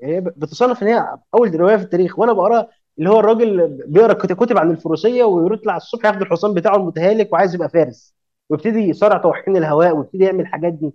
هي 0.02 0.20
بتصنف 0.20 0.82
إن 0.82 0.88
هي 0.88 1.16
أول 1.34 1.60
رواية 1.60 1.76
في 1.76 1.82
التاريخ 1.82 2.18
وأنا 2.18 2.32
بقرأ 2.32 2.66
اللي 2.98 3.10
هو 3.10 3.20
الراجل 3.20 3.68
بيقرأ 3.86 4.12
كت- 4.12 4.32
كتب 4.32 4.58
عن 4.58 4.70
الفروسية 4.70 5.24
ويطلع 5.24 5.76
الصبح 5.76 6.04
ياخد 6.04 6.22
الحصان 6.22 6.54
بتاعه 6.54 6.76
المتهالك 6.76 7.32
وعايز 7.32 7.54
يبقى 7.54 7.68
فارس 7.68 8.14
ويبتدي 8.50 8.78
يصارع 8.88 9.18
طواحين 9.18 9.56
الهواء 9.56 9.96
ويبتدي 9.96 10.24
يعمل 10.24 10.40
الحاجات 10.40 10.72
دي. 10.72 10.92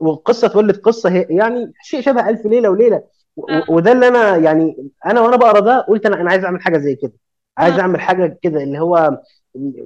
والقصة 0.00 0.48
تولد 0.48 0.76
قصة 0.76 1.10
هي 1.10 1.26
يعني 1.30 1.72
شيء 1.82 2.00
شبه 2.00 2.28
ألف 2.28 2.46
ليلة 2.46 2.68
وليلة. 2.70 3.02
آه. 3.50 3.64
وده 3.68 3.92
اللي 3.92 4.08
أنا 4.08 4.36
يعني 4.36 4.90
أنا 5.06 5.20
وأنا 5.20 5.36
بقرأ 5.36 5.60
ده 5.60 5.80
قلت 5.80 6.06
أنا 6.06 6.20
أنا 6.20 6.30
عايز 6.30 6.44
أعمل 6.44 6.60
حاجة 6.62 6.78
زي 6.78 6.94
كده 6.94 7.12
عايز 7.58 7.74
آه. 7.74 7.80
أعمل 7.80 8.00
حاجة 8.00 8.38
كده 8.42 8.62
اللي 8.62 8.78
هو 8.78 9.20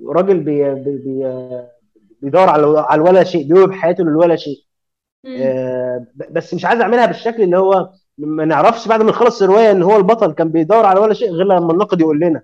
راجل 0.08 0.40
بي 0.40 0.74
بي 0.74 0.96
بي 0.96 1.38
بيدور 2.22 2.48
على 2.48 2.78
على 2.88 3.02
الولا 3.02 3.24
شيء 3.24 3.48
بيوهب 3.48 3.72
حياته 3.72 4.04
للولا 4.04 4.36
شيء. 4.36 4.56
آه، 4.56 4.71
بس 6.30 6.54
مش 6.54 6.64
عايز 6.64 6.80
أعملها 6.80 7.06
بالشكل 7.06 7.42
اللي 7.42 7.58
هو 7.58 7.90
ما 8.18 8.44
نعرفش 8.44 8.88
بعد 8.88 9.02
ما 9.02 9.10
نخلص 9.10 9.42
الرواية 9.42 9.70
إن 9.70 9.82
هو 9.82 9.96
البطل 9.96 10.32
كان 10.32 10.48
بيدور 10.48 10.86
على 10.86 11.00
ولا 11.00 11.14
شيء 11.14 11.30
غير 11.30 11.46
لما 11.46 11.72
الناقد 11.72 12.00
يقول 12.00 12.20
لنا. 12.20 12.42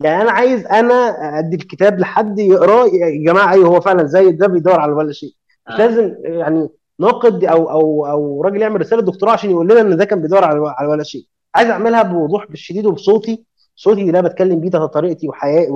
يعني 0.00 0.22
أنا 0.22 0.30
عايز 0.32 0.66
أنا 0.66 0.94
أدي 1.38 1.56
الكتاب 1.56 1.98
لحد 1.98 2.38
يقرأه 2.38 2.86
يا 2.86 3.24
جماعة 3.32 3.52
أيوه 3.52 3.68
هو 3.68 3.80
فعلا 3.80 4.04
زي 4.06 4.30
ده 4.32 4.46
بيدور 4.46 4.80
على 4.80 4.92
ولا 4.92 5.12
شيء. 5.12 5.30
مش 5.68 5.74
آه. 5.74 5.78
لازم 5.78 6.14
يعني 6.24 6.68
ناقد 7.00 7.44
أو 7.44 7.70
أو 7.70 8.06
أو 8.06 8.42
راجل 8.42 8.62
يعمل 8.62 8.80
رسالة 8.80 9.02
دكتوراه 9.02 9.32
عشان 9.32 9.50
يقول 9.50 9.66
لنا 9.68 9.80
إن 9.80 9.96
ده 9.96 10.04
كان 10.04 10.22
بيدور 10.22 10.44
على 10.44 10.74
على 10.78 10.88
ولا 10.88 11.02
شيء. 11.02 11.26
عايز 11.54 11.70
أعملها 11.70 12.02
بوضوح 12.02 12.46
بالشديد 12.46 12.86
وبصوتي. 12.86 13.44
صوتي 13.76 14.00
اللي 14.00 14.18
أنا 14.18 14.28
بتكلم 14.28 14.60
بيه 14.60 14.68
ده 14.70 14.86
طريقتي 14.86 15.28
وحياتي. 15.28 15.70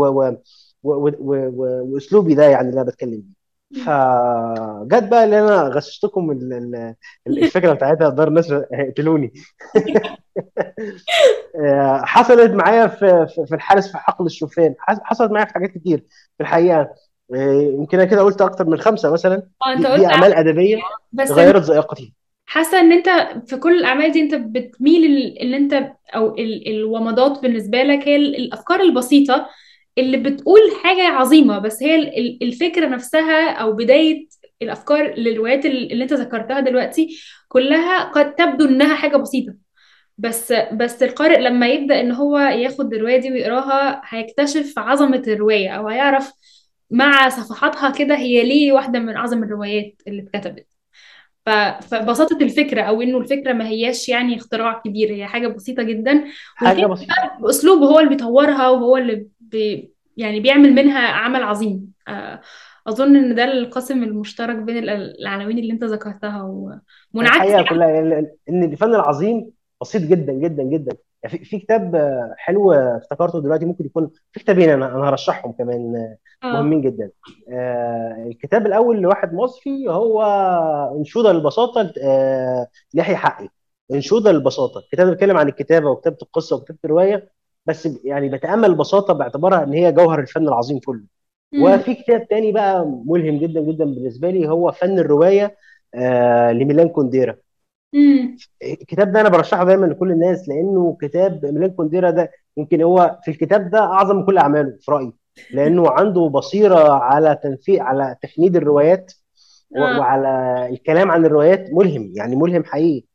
وأسلوبي 0.82 2.34
ده 2.34 2.44
يعني 2.44 2.68
اللي 2.68 2.80
أنا 2.80 2.90
بتكلم 2.90 3.10
بيه. 3.20 3.41
فجت 3.72 5.04
بقى 5.10 5.24
اللي 5.24 5.40
أنا 5.40 5.62
غششتكم 5.62 6.30
ال- 6.30 6.52
ال- 6.52 6.94
الفكرة 7.26 7.72
بتاعتها 7.72 8.08
دار 8.08 8.28
النشر 8.28 8.66
هيقتلوني. 8.74 9.32
آه، 11.64 12.02
حصلت 12.06 12.50
معايا 12.52 12.86
في 12.86 13.26
في 13.48 13.54
الحارس 13.54 13.92
في 13.92 13.98
حقل 13.98 14.26
الشوفان. 14.26 14.74
حص- 14.78 15.00
حصلت 15.04 15.30
معايا 15.32 15.46
في 15.46 15.54
حاجات 15.54 15.70
كتير 15.70 15.98
في 16.38 16.42
الحقيقة. 16.42 16.88
آه، 17.34 17.52
يمكن 17.62 18.00
أنا 18.00 18.10
كده 18.10 18.22
قلت 18.22 18.40
أكتر 18.42 18.66
من 18.66 18.78
خمسة 18.80 19.12
مثلا. 19.12 19.42
آه 19.66 19.72
أنت 19.72 19.86
قلت 19.86 20.00
دي 20.00 20.06
أعمال 20.06 20.34
أدبية 20.34 20.76
بس 21.12 21.30
غيرت 21.30 21.62
ذائقتي 21.62 22.14
حاسة 22.46 22.80
إن 22.80 22.92
أنت 22.92 23.08
في 23.50 23.56
كل 23.56 23.78
الأعمال 23.78 24.12
دي 24.12 24.20
أنت 24.20 24.34
بتميل 24.34 25.04
ال- 25.04 25.38
إن 25.38 25.54
أنت 25.54 25.92
أو 26.14 26.34
ال- 26.34 26.68
الومضات 26.68 27.42
بالنسبة 27.42 27.82
لك 27.82 28.08
هي 28.08 28.16
ال- 28.16 28.36
الأفكار 28.36 28.80
البسيطة. 28.80 29.46
اللي 29.98 30.16
بتقول 30.16 30.60
حاجة 30.84 31.02
عظيمة 31.08 31.58
بس 31.58 31.82
هي 31.82 31.94
ال- 31.96 32.18
ال- 32.18 32.38
الفكرة 32.42 32.86
نفسها 32.86 33.50
أو 33.52 33.72
بداية 33.72 34.26
الأفكار 34.62 35.14
للروايات 35.14 35.66
ال- 35.66 35.92
اللي 35.92 36.04
أنت 36.04 36.12
ذكرتها 36.12 36.60
دلوقتي 36.60 37.18
كلها 37.48 38.04
قد 38.04 38.34
تبدو 38.34 38.64
إنها 38.64 38.94
حاجة 38.96 39.16
بسيطة. 39.16 39.54
بس 40.18 40.52
بس 40.72 41.02
القارئ 41.02 41.40
لما 41.40 41.68
يبدأ 41.68 42.00
إن 42.00 42.12
هو 42.12 42.38
ياخد 42.38 42.94
الرواية 42.94 43.16
دي 43.16 43.32
ويقراها 43.32 44.02
هيكتشف 44.08 44.78
عظمة 44.78 45.22
الرواية 45.26 45.68
أو 45.70 45.88
هيعرف 45.88 46.32
مع 46.90 47.28
صفحاتها 47.28 47.90
كده 47.90 48.16
هي 48.16 48.44
ليه 48.44 48.72
واحدة 48.72 48.98
من 48.98 49.16
أعظم 49.16 49.42
الروايات 49.44 50.02
اللي 50.08 50.22
اتكتبت. 50.22 50.66
فبساطة 51.80 52.38
الفكرة 52.42 52.82
أو 52.82 53.02
إنه 53.02 53.18
الفكرة 53.18 53.52
ما 53.52 53.68
هياش 53.68 54.08
يعني 54.08 54.36
اختراع 54.36 54.82
كبير 54.84 55.12
هي 55.12 55.26
حاجة 55.26 55.48
بسيطة 55.48 55.82
جدا. 55.82 56.24
حاجة 56.54 56.68
والكاتب 56.86 56.90
بسيطة. 56.90 57.14
بأسلوبه 57.40 57.86
هو 57.86 57.98
اللي 57.98 58.10
بيطورها 58.10 58.68
وهو 58.68 58.96
اللي 58.96 59.26
بي 59.52 59.92
يعني 60.16 60.40
بيعمل 60.40 60.72
منها 60.72 61.08
عمل 61.08 61.42
عظيم. 61.42 61.92
آه، 62.08 62.40
أظن 62.86 63.16
إن 63.16 63.34
ده 63.34 63.44
القاسم 63.44 64.02
المشترك 64.02 64.56
بين 64.56 64.76
ال- 64.78 65.20
العناوين 65.20 65.58
اللي 65.58 65.72
أنت 65.72 65.84
ذكرتها 65.84 66.42
ومنعكس 66.42 67.36
الحقيقة 67.36 67.62
كلها 67.68 68.00
إن 68.48 68.64
الفن 68.64 68.94
العظيم 68.94 69.50
بسيط 69.80 70.02
جدا 70.02 70.32
جدا 70.32 70.62
جدا. 70.62 70.96
يعني 71.22 71.38
في 71.44 71.58
كتاب 71.58 71.96
حلو 72.36 72.72
افتكرته 72.72 73.40
دلوقتي 73.40 73.64
ممكن 73.64 73.84
يكون 73.86 74.10
في 74.32 74.40
كتابين 74.40 74.70
أنا 74.70 74.86
أنا 74.96 75.08
هرشحهم 75.08 75.52
كمان 75.52 75.94
آه، 76.44 76.46
مهمين 76.52 76.80
جدا. 76.82 77.10
آه، 77.52 78.24
الكتاب 78.26 78.66
الأول 78.66 79.00
لواحد 79.00 79.34
مصري 79.34 79.88
هو 79.88 80.22
إنشودة 80.98 81.32
للبساطة 81.32 81.92
آه، 82.02 82.66
ليحيى 82.94 83.16
حقي. 83.16 83.48
إنشودة 83.92 84.32
للبساطة. 84.32 84.78
الكتاب 84.80 85.06
بيتكلم 85.08 85.36
عن 85.36 85.48
الكتابة 85.48 85.90
وكتابة 85.90 86.16
القصة 86.22 86.56
وكتابة 86.56 86.78
الرواية. 86.84 87.41
بس 87.66 87.88
يعني 88.04 88.28
بتأمل 88.28 88.64
البساطه 88.64 89.12
باعتبارها 89.14 89.62
إن 89.64 89.72
هي 89.72 89.92
جوهر 89.92 90.20
الفن 90.20 90.48
العظيم 90.48 90.78
كله. 90.78 91.02
وفي 91.74 91.94
كتاب 91.94 92.28
تاني 92.28 92.52
بقى 92.52 92.86
ملهم 93.06 93.38
جدا 93.38 93.60
جدا 93.60 93.84
بالنسبة 93.84 94.30
لي 94.30 94.48
هو 94.48 94.72
فن 94.72 94.98
الرواية 94.98 95.56
آه، 95.94 96.52
لميلان 96.52 96.88
كونديرا. 96.88 97.36
الكتاب 98.62 99.12
ده 99.12 99.20
أنا 99.20 99.28
برشحه 99.28 99.64
دايما 99.64 99.86
لكل 99.86 100.12
الناس 100.12 100.48
لأنه 100.48 100.96
كتاب 101.00 101.46
ميلان 101.46 101.70
كونديرا 101.70 102.10
ده 102.10 102.30
يمكن 102.56 102.82
هو 102.82 103.18
في 103.24 103.30
الكتاب 103.30 103.70
ده 103.70 103.78
أعظم 103.78 104.16
من 104.16 104.26
كل 104.26 104.38
أعماله 104.38 104.78
في 104.80 104.90
رأيي 104.90 105.12
لأنه 105.54 105.90
عنده 105.90 106.20
بصيرة 106.28 106.92
على 106.92 107.38
تنفيذ 107.42 107.80
على 107.80 108.16
تفنيد 108.22 108.56
الروايات 108.56 109.12
آه. 109.76 109.98
وعلى 109.98 110.68
الكلام 110.70 111.10
عن 111.10 111.26
الروايات 111.26 111.66
ملهم 111.72 112.12
يعني 112.16 112.36
ملهم 112.36 112.64
حقيقي. 112.64 113.06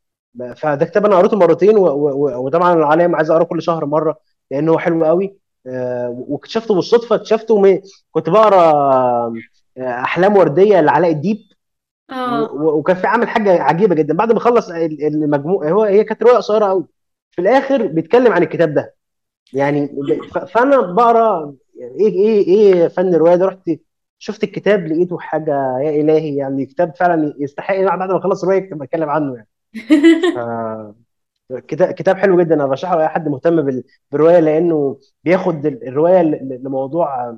فده 0.56 0.86
كتاب 0.86 1.06
أنا 1.06 1.16
قريته 1.18 1.38
مرتين 1.38 1.78
وطبعا 1.78 2.86
عليا 2.86 3.12
عايز 3.16 3.32
أقرأه 3.32 3.44
كل 3.46 3.62
شهر 3.62 3.86
مرة 3.86 4.20
لأنه 4.52 4.72
هو 4.72 4.80
حلو 4.80 5.06
قوي. 5.06 5.38
آه، 5.68 6.26
واكتشفته 6.28 6.76
بالصدفة 6.76 7.16
اكتشفته 7.16 7.82
كنت 8.12 8.30
بقرأ 8.30 8.58
آه، 8.62 9.34
أحلام 9.78 10.38
وردية 10.38 10.82
لعلاء 10.82 11.12
الديب. 11.12 11.38
آه. 12.12 12.52
وكان 12.54 12.96
في 12.96 13.08
عامل 13.08 13.28
حاجة 13.28 13.62
عجيبة 13.62 13.96
جدا. 13.96 14.14
بعد 14.14 14.32
ما 14.32 14.40
خلص 14.40 14.70
ال- 14.70 15.04
المجموع 15.08 15.70
هو 15.70 15.84
هي 15.84 16.04
كانت 16.04 16.24
رواية 16.24 16.36
قصيرة 16.38 16.66
قوي. 16.66 16.86
في 17.32 17.42
الآخر 17.42 17.88
بيتكلم 17.88 18.34
عن 18.34 18.44
الكتاب 18.44 18.74
ده. 18.74 18.96
يعني 19.54 19.88
ف- 20.34 20.38
فأنا 20.38 20.82
بقرأ 20.82 21.54
إيه 22.00 22.08
إيه 22.10 22.48
إيه 22.48 22.88
فن 22.88 23.14
الرواية 23.16 23.36
ده؟ 23.36 23.46
رحت 23.46 23.70
شفت 24.20 24.44
الكتاب 24.44 24.88
لقيته 24.88 25.20
حاجة 25.20 25.80
يا 25.80 26.02
إلهي 26.02 26.36
يعني 26.36 26.66
كتاب 26.66 26.96
فعلا 26.96 27.34
يستحق 27.40 27.76
بعد 27.82 28.12
ما 28.12 28.18
أخلص 28.18 28.44
الروايه 28.44 28.70
اتكلم 28.74 29.10
عنه 29.10 29.36
يعني. 29.36 29.48
ف 30.36 30.38
كتاب 31.68 31.92
كتاب 31.94 32.18
حلو 32.18 32.42
جدا. 32.42 32.56
أنا 32.56 32.66
برشحه 32.66 32.96
لأي 32.98 33.08
حد 33.08 33.28
مهتم 33.28 33.62
بال- 33.62 33.84
بالرواية 34.12 34.40
لأنه 34.40 35.00
بياخد 35.24 35.66
ال- 35.66 35.88
الرواية 35.88 36.22
لموضوع 36.64 37.38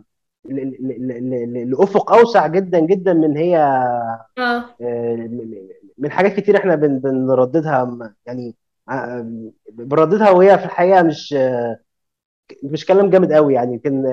لأفق 1.66 2.12
أوسع 2.14 2.48
جدا 2.48 2.80
جدا 2.80 3.14
من 3.14 3.38
هي 3.38 3.58
آه. 4.38 4.66
آه، 4.82 5.30
من 5.98 6.12
حاجات 6.12 6.34
كتير 6.40 6.58
إحنا 6.58 6.76
بن 6.76 7.00
بنرددها 7.00 8.14
يعني 8.26 8.56
ع- 8.88 9.22
بنرددها 9.72 10.30
وهي 10.30 10.58
في 10.58 10.66
الحقيقة 10.66 11.02
مش 11.04 11.36
مش 12.64 12.86
كلام 12.86 13.10
جامد 13.10 13.34
قوي 13.34 13.54
يعني 13.54 13.74
يمكن 13.74 14.04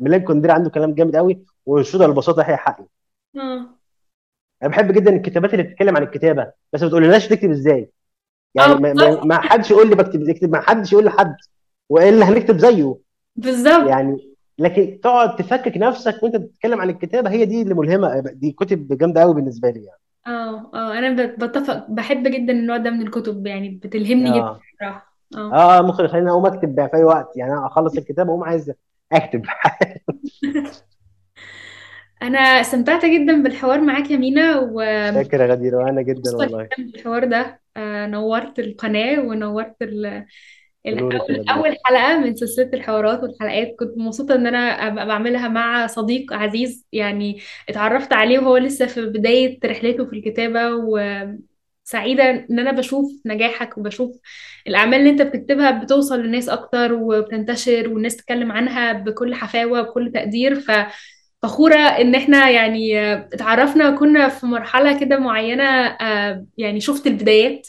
ميلان 0.00 0.20
كوندير 0.20 0.50
عنده 0.50 0.70
كلام 0.70 0.94
جامد 0.94 1.16
قوي 1.16 1.44
وانشوده 1.66 2.04
البساطة 2.06 2.42
هي 2.42 2.56
حقي. 2.56 2.84
أنا 4.62 4.70
بحب 4.70 4.92
جدا 4.92 5.16
الكتابات 5.16 5.52
اللي 5.54 5.62
بتتكلم 5.64 5.96
عن 5.96 6.02
الكتابة 6.02 6.52
بس 6.72 6.82
ما 6.82 6.88
تقولناش 6.88 7.28
تكتب 7.28 7.50
إزاي. 7.50 7.90
يعني 8.54 8.74
ما, 8.74 8.92
ما, 8.92 9.24
ما 9.24 9.40
حدش 9.40 9.70
يقول 9.70 9.88
لي 9.88 9.94
بكتب 9.94 10.28
اكتب 10.28 10.50
ما 10.50 10.60
حدش 10.60 10.92
يقول 10.92 11.04
لحد 11.04 11.36
والا 11.88 12.28
هنكتب 12.28 12.58
زيه. 12.58 12.96
بالظبط. 13.36 13.88
يعني 13.88 14.32
لكن 14.58 15.00
تقعد 15.02 15.36
تفكك 15.36 15.76
نفسك 15.76 16.22
وانت 16.22 16.36
بتتكلم 16.36 16.80
عن 16.80 16.90
الكتابة 16.90 17.30
هي 17.30 17.44
دي 17.44 17.62
اللي 17.62 17.74
ملهمة 17.74 18.20
دي 18.20 18.52
كتب 18.52 18.98
جامدة 18.98 19.20
قوي 19.20 19.34
بالنسبة 19.34 19.70
لي 19.70 19.84
يعني. 19.84 19.98
آه 20.26 20.70
آه 20.74 20.98
أنا 20.98 21.24
بت- 21.26 21.44
بتفق 21.44 21.86
بحب 21.90 22.28
جدا 22.28 22.52
النوع 22.52 22.76
ده 22.76 22.90
من 22.90 23.02
الكتب 23.02 23.46
يعني 23.46 23.68
بتلهمني 23.68 24.30
جدا 24.30 24.40
آه 24.46 24.60
بصراحة. 24.76 25.12
آه. 25.36 25.78
آه 25.78 25.82
ممكن 25.82 26.04
يخليني 26.04 26.30
أقوم 26.30 26.46
أكتب 26.46 26.86
في 26.90 26.96
أي 26.96 27.04
وقت 27.04 27.36
يعني 27.36 27.66
أخلص 27.66 27.96
الكتاب 27.96 28.28
وأقوم 28.28 28.44
عايز 28.44 28.72
أكتب. 29.12 29.42
أنا 32.22 32.38
استمتعت 32.38 33.04
جدا 33.04 33.42
بالحوار 33.42 33.80
معاك 33.80 34.10
يا 34.10 34.16
مينا 34.16 34.58
ومبسوطة 34.58 35.22
شاكر 35.22 35.40
يا 35.40 35.46
غدير 35.46 35.74
وأنا 35.74 36.02
جدا 36.02 36.36
والله. 36.36 36.62
جدا 36.78 36.90
بالحوار 36.92 37.24
ده. 37.24 37.60
آه 37.76 38.06
نورت 38.06 38.58
القناة 38.58 39.20
ونورت 39.20 39.76
ال- 39.82 40.26
بنورك 40.84 41.14
يا 41.14 41.18
الأول 41.18 41.40
غدير 41.40 41.54
أول 41.54 41.76
حلقة 41.84 42.18
من 42.18 42.36
سلسلة 42.36 42.70
الحوارات 42.74 43.22
والحلقات. 43.22 43.74
كنت 43.78 43.98
مبسوطة 43.98 44.34
إن 44.34 44.46
أنا 44.46 44.58
أبقى 44.58 45.06
بعملها 45.06 45.48
مع 45.48 45.86
صديق 45.86 46.32
عزيز 46.32 46.86
يعني 46.92 47.40
اتعرفت 47.68 48.12
عليه 48.12 48.38
وهو 48.38 48.56
لسه 48.56 48.86
في 48.86 49.06
بداية 49.06 49.58
رحلته 49.64 50.04
في 50.06 50.12
الكتابة 50.16 50.60
وسعيدة 50.74 52.30
إن 52.50 52.58
أنا 52.58 52.72
بشوف 52.72 53.06
نجاحك 53.26 53.78
وبشوف 53.78 54.16
الأعمال 54.66 54.98
اللي 55.00 55.10
أنت 55.10 55.22
بتكتبها 55.22 55.70
بتوصل 55.70 56.20
للناس 56.20 56.48
أكتر 56.48 56.92
وبتنتشر 56.92 57.88
والناس 57.88 58.16
تتكلم 58.16 58.52
عنها 58.52 58.92
بكل 58.92 59.34
حفاوة 59.34 59.80
وبكل 59.80 60.12
تقدير. 60.14 60.54
ف 60.60 60.70
فخورة 61.42 61.76
إن 61.76 62.14
إحنا 62.14 62.50
يعني 62.50 63.12
اتعرفنا 63.14 63.88
وكنا 63.88 64.28
في 64.28 64.46
مرحلة 64.46 65.00
كده 65.00 65.18
معينة 65.18 65.64
آه، 65.86 66.44
يعني 66.58 66.80
شفت 66.80 67.06
البدايات 67.06 67.68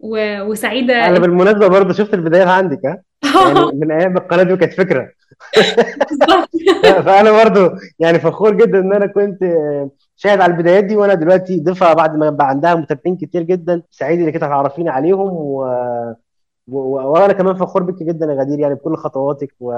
و- 0.00 0.40
وسعيدة. 0.42 0.94
أنا 1.06 1.16
إن 1.16 1.22
بالمناسبة 1.22 1.66
برضه 1.68 1.92
شفت 1.92 2.14
البدايات 2.14 2.48
عندك 2.48 2.80
ها؟ 2.86 3.02
يعني 3.24 3.60
من 3.80 3.92
أيام 3.92 4.16
القناة 4.16 4.42
دي 4.42 4.56
كانت 4.56 4.72
فكرة. 4.72 5.08
بالظبط. 6.10 6.48
ف- 6.82 6.86
فأنا 7.06 7.44
برضو 7.44 7.70
يعني 7.98 8.18
فخور 8.18 8.54
جدا 8.56 8.78
إن 8.78 8.92
أنا 8.94 9.06
كنت 9.06 9.38
شاهد 10.16 10.40
على 10.40 10.52
البدايات 10.52 10.84
دي 10.84 10.96
وأنا 10.96 11.14
دلوقتي 11.14 11.60
ضيفها 11.60 11.94
بعد 11.94 12.16
ما 12.16 12.26
يبقى 12.26 12.48
عندها 12.48 12.74
متابعين 12.74 13.16
كتير 13.16 13.42
جدا 13.42 13.82
سعيد 13.90 14.20
إنك 14.20 14.34
أنت 14.34 14.44
هتعرفيني 14.44 14.90
عليهم 14.90 15.30
و... 15.32 15.64
وأنا 16.68 17.32
كمان 17.32 17.54
فخور 17.56 17.82
بك 17.82 18.02
جدا 18.02 18.26
يا 18.26 18.34
غدير 18.40 18.58
يعني 18.58 18.74
بكل 18.74 18.96
خطواتك 18.96 19.54
و... 19.60 19.74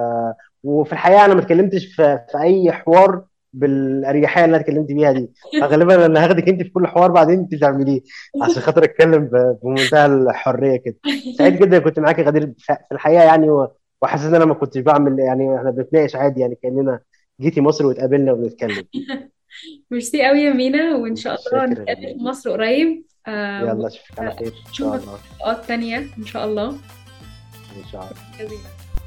وفي 0.64 0.92
الحقيقة 0.92 1.24
أنا 1.24 1.34
ما 1.34 1.40
اتكلمتش 1.40 1.86
في... 1.86 2.18
في 2.32 2.38
أي 2.38 2.72
حوار 2.72 3.24
بالأريحية 3.52 4.44
اللي 4.44 4.56
أنا 4.56 4.62
اتكلمت 4.62 4.92
بيها 4.92 5.12
دي. 5.12 5.30
فغالبا 5.60 6.06
أنا 6.06 6.24
هاخدك 6.24 6.48
أنت 6.48 6.62
في 6.62 6.68
كل 6.68 6.86
حوار 6.86 7.10
بعدين 7.10 7.38
أنت 7.38 7.54
تعمليه 7.54 8.00
عشان 8.42 8.62
خاطر 8.62 8.84
أتكلم 8.84 9.24
ب... 9.24 9.58
بمنتهى 9.62 10.06
الحرية 10.06 10.76
كده. 10.76 10.96
سعيد 11.38 11.62
جدا 11.62 11.78
كنت 11.78 11.98
معاك 12.00 12.18
يا 12.18 12.24
غدير. 12.24 12.52
في 12.58 12.76
الحقيقة 12.92 13.24
يعني 13.24 13.50
و... 13.50 13.68
وحاسس 14.02 14.24
إن 14.24 14.34
أنا 14.34 14.44
ما 14.44 14.54
كنتش 14.54 14.80
بعمل 14.80 15.18
يعني 15.18 15.56
إحنا 15.56 15.70
بنتناقش 15.70 16.16
عادي 16.16 16.40
يعني 16.40 16.58
كأننا 16.62 17.00
جيتي 17.40 17.60
مصر 17.60 17.86
واتقابلنا 17.86 18.32
وبنتكلم. 18.32 18.84
ميرسي 19.90 20.26
قوي 20.26 20.40
يا 20.40 20.52
مينا 20.52 20.96
وإن 20.96 21.16
شاء 21.16 21.36
الله 21.52 21.66
نتقابل 21.66 22.14
في 22.18 22.24
مصر 22.24 22.50
قريب. 22.50 23.05
يلا 23.28 23.86
أشوفك 23.86 24.18
على 24.18 24.36
خير 24.38 24.52
إن 24.68 24.72
شاء 24.72 24.94
الله. 24.94 25.18
في 25.54 25.66
تانية؟ 25.66 26.06
إن 26.18 26.26
شاء 26.26 26.44
الله. 26.44 26.68
إن 26.68 27.84
شاء 27.92 28.12
الله. 28.40 28.58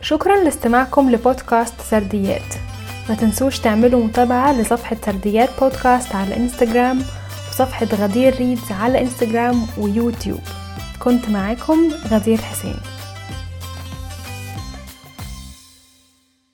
شكرا 0.01 0.43
لاستماعكم 0.43 1.11
لبودكاست 1.11 1.81
سرديات. 1.81 2.53
ما 3.09 3.15
تنسوش 3.15 3.59
تعملوا 3.59 4.03
متابعة 4.03 4.53
لصفحة 4.53 4.97
سرديات 5.05 5.49
بودكاست 5.59 6.15
على 6.15 6.37
إنستغرام 6.37 7.01
وصفحة 7.49 7.85
غدير 7.85 8.35
ريدز 8.35 8.71
على 8.71 9.01
إنستغرام 9.01 9.67
ويوتيوب. 9.77 10.41
كنت 10.99 11.29
معاكم 11.29 11.91
غدير 12.11 12.37
حسين. 12.37 12.79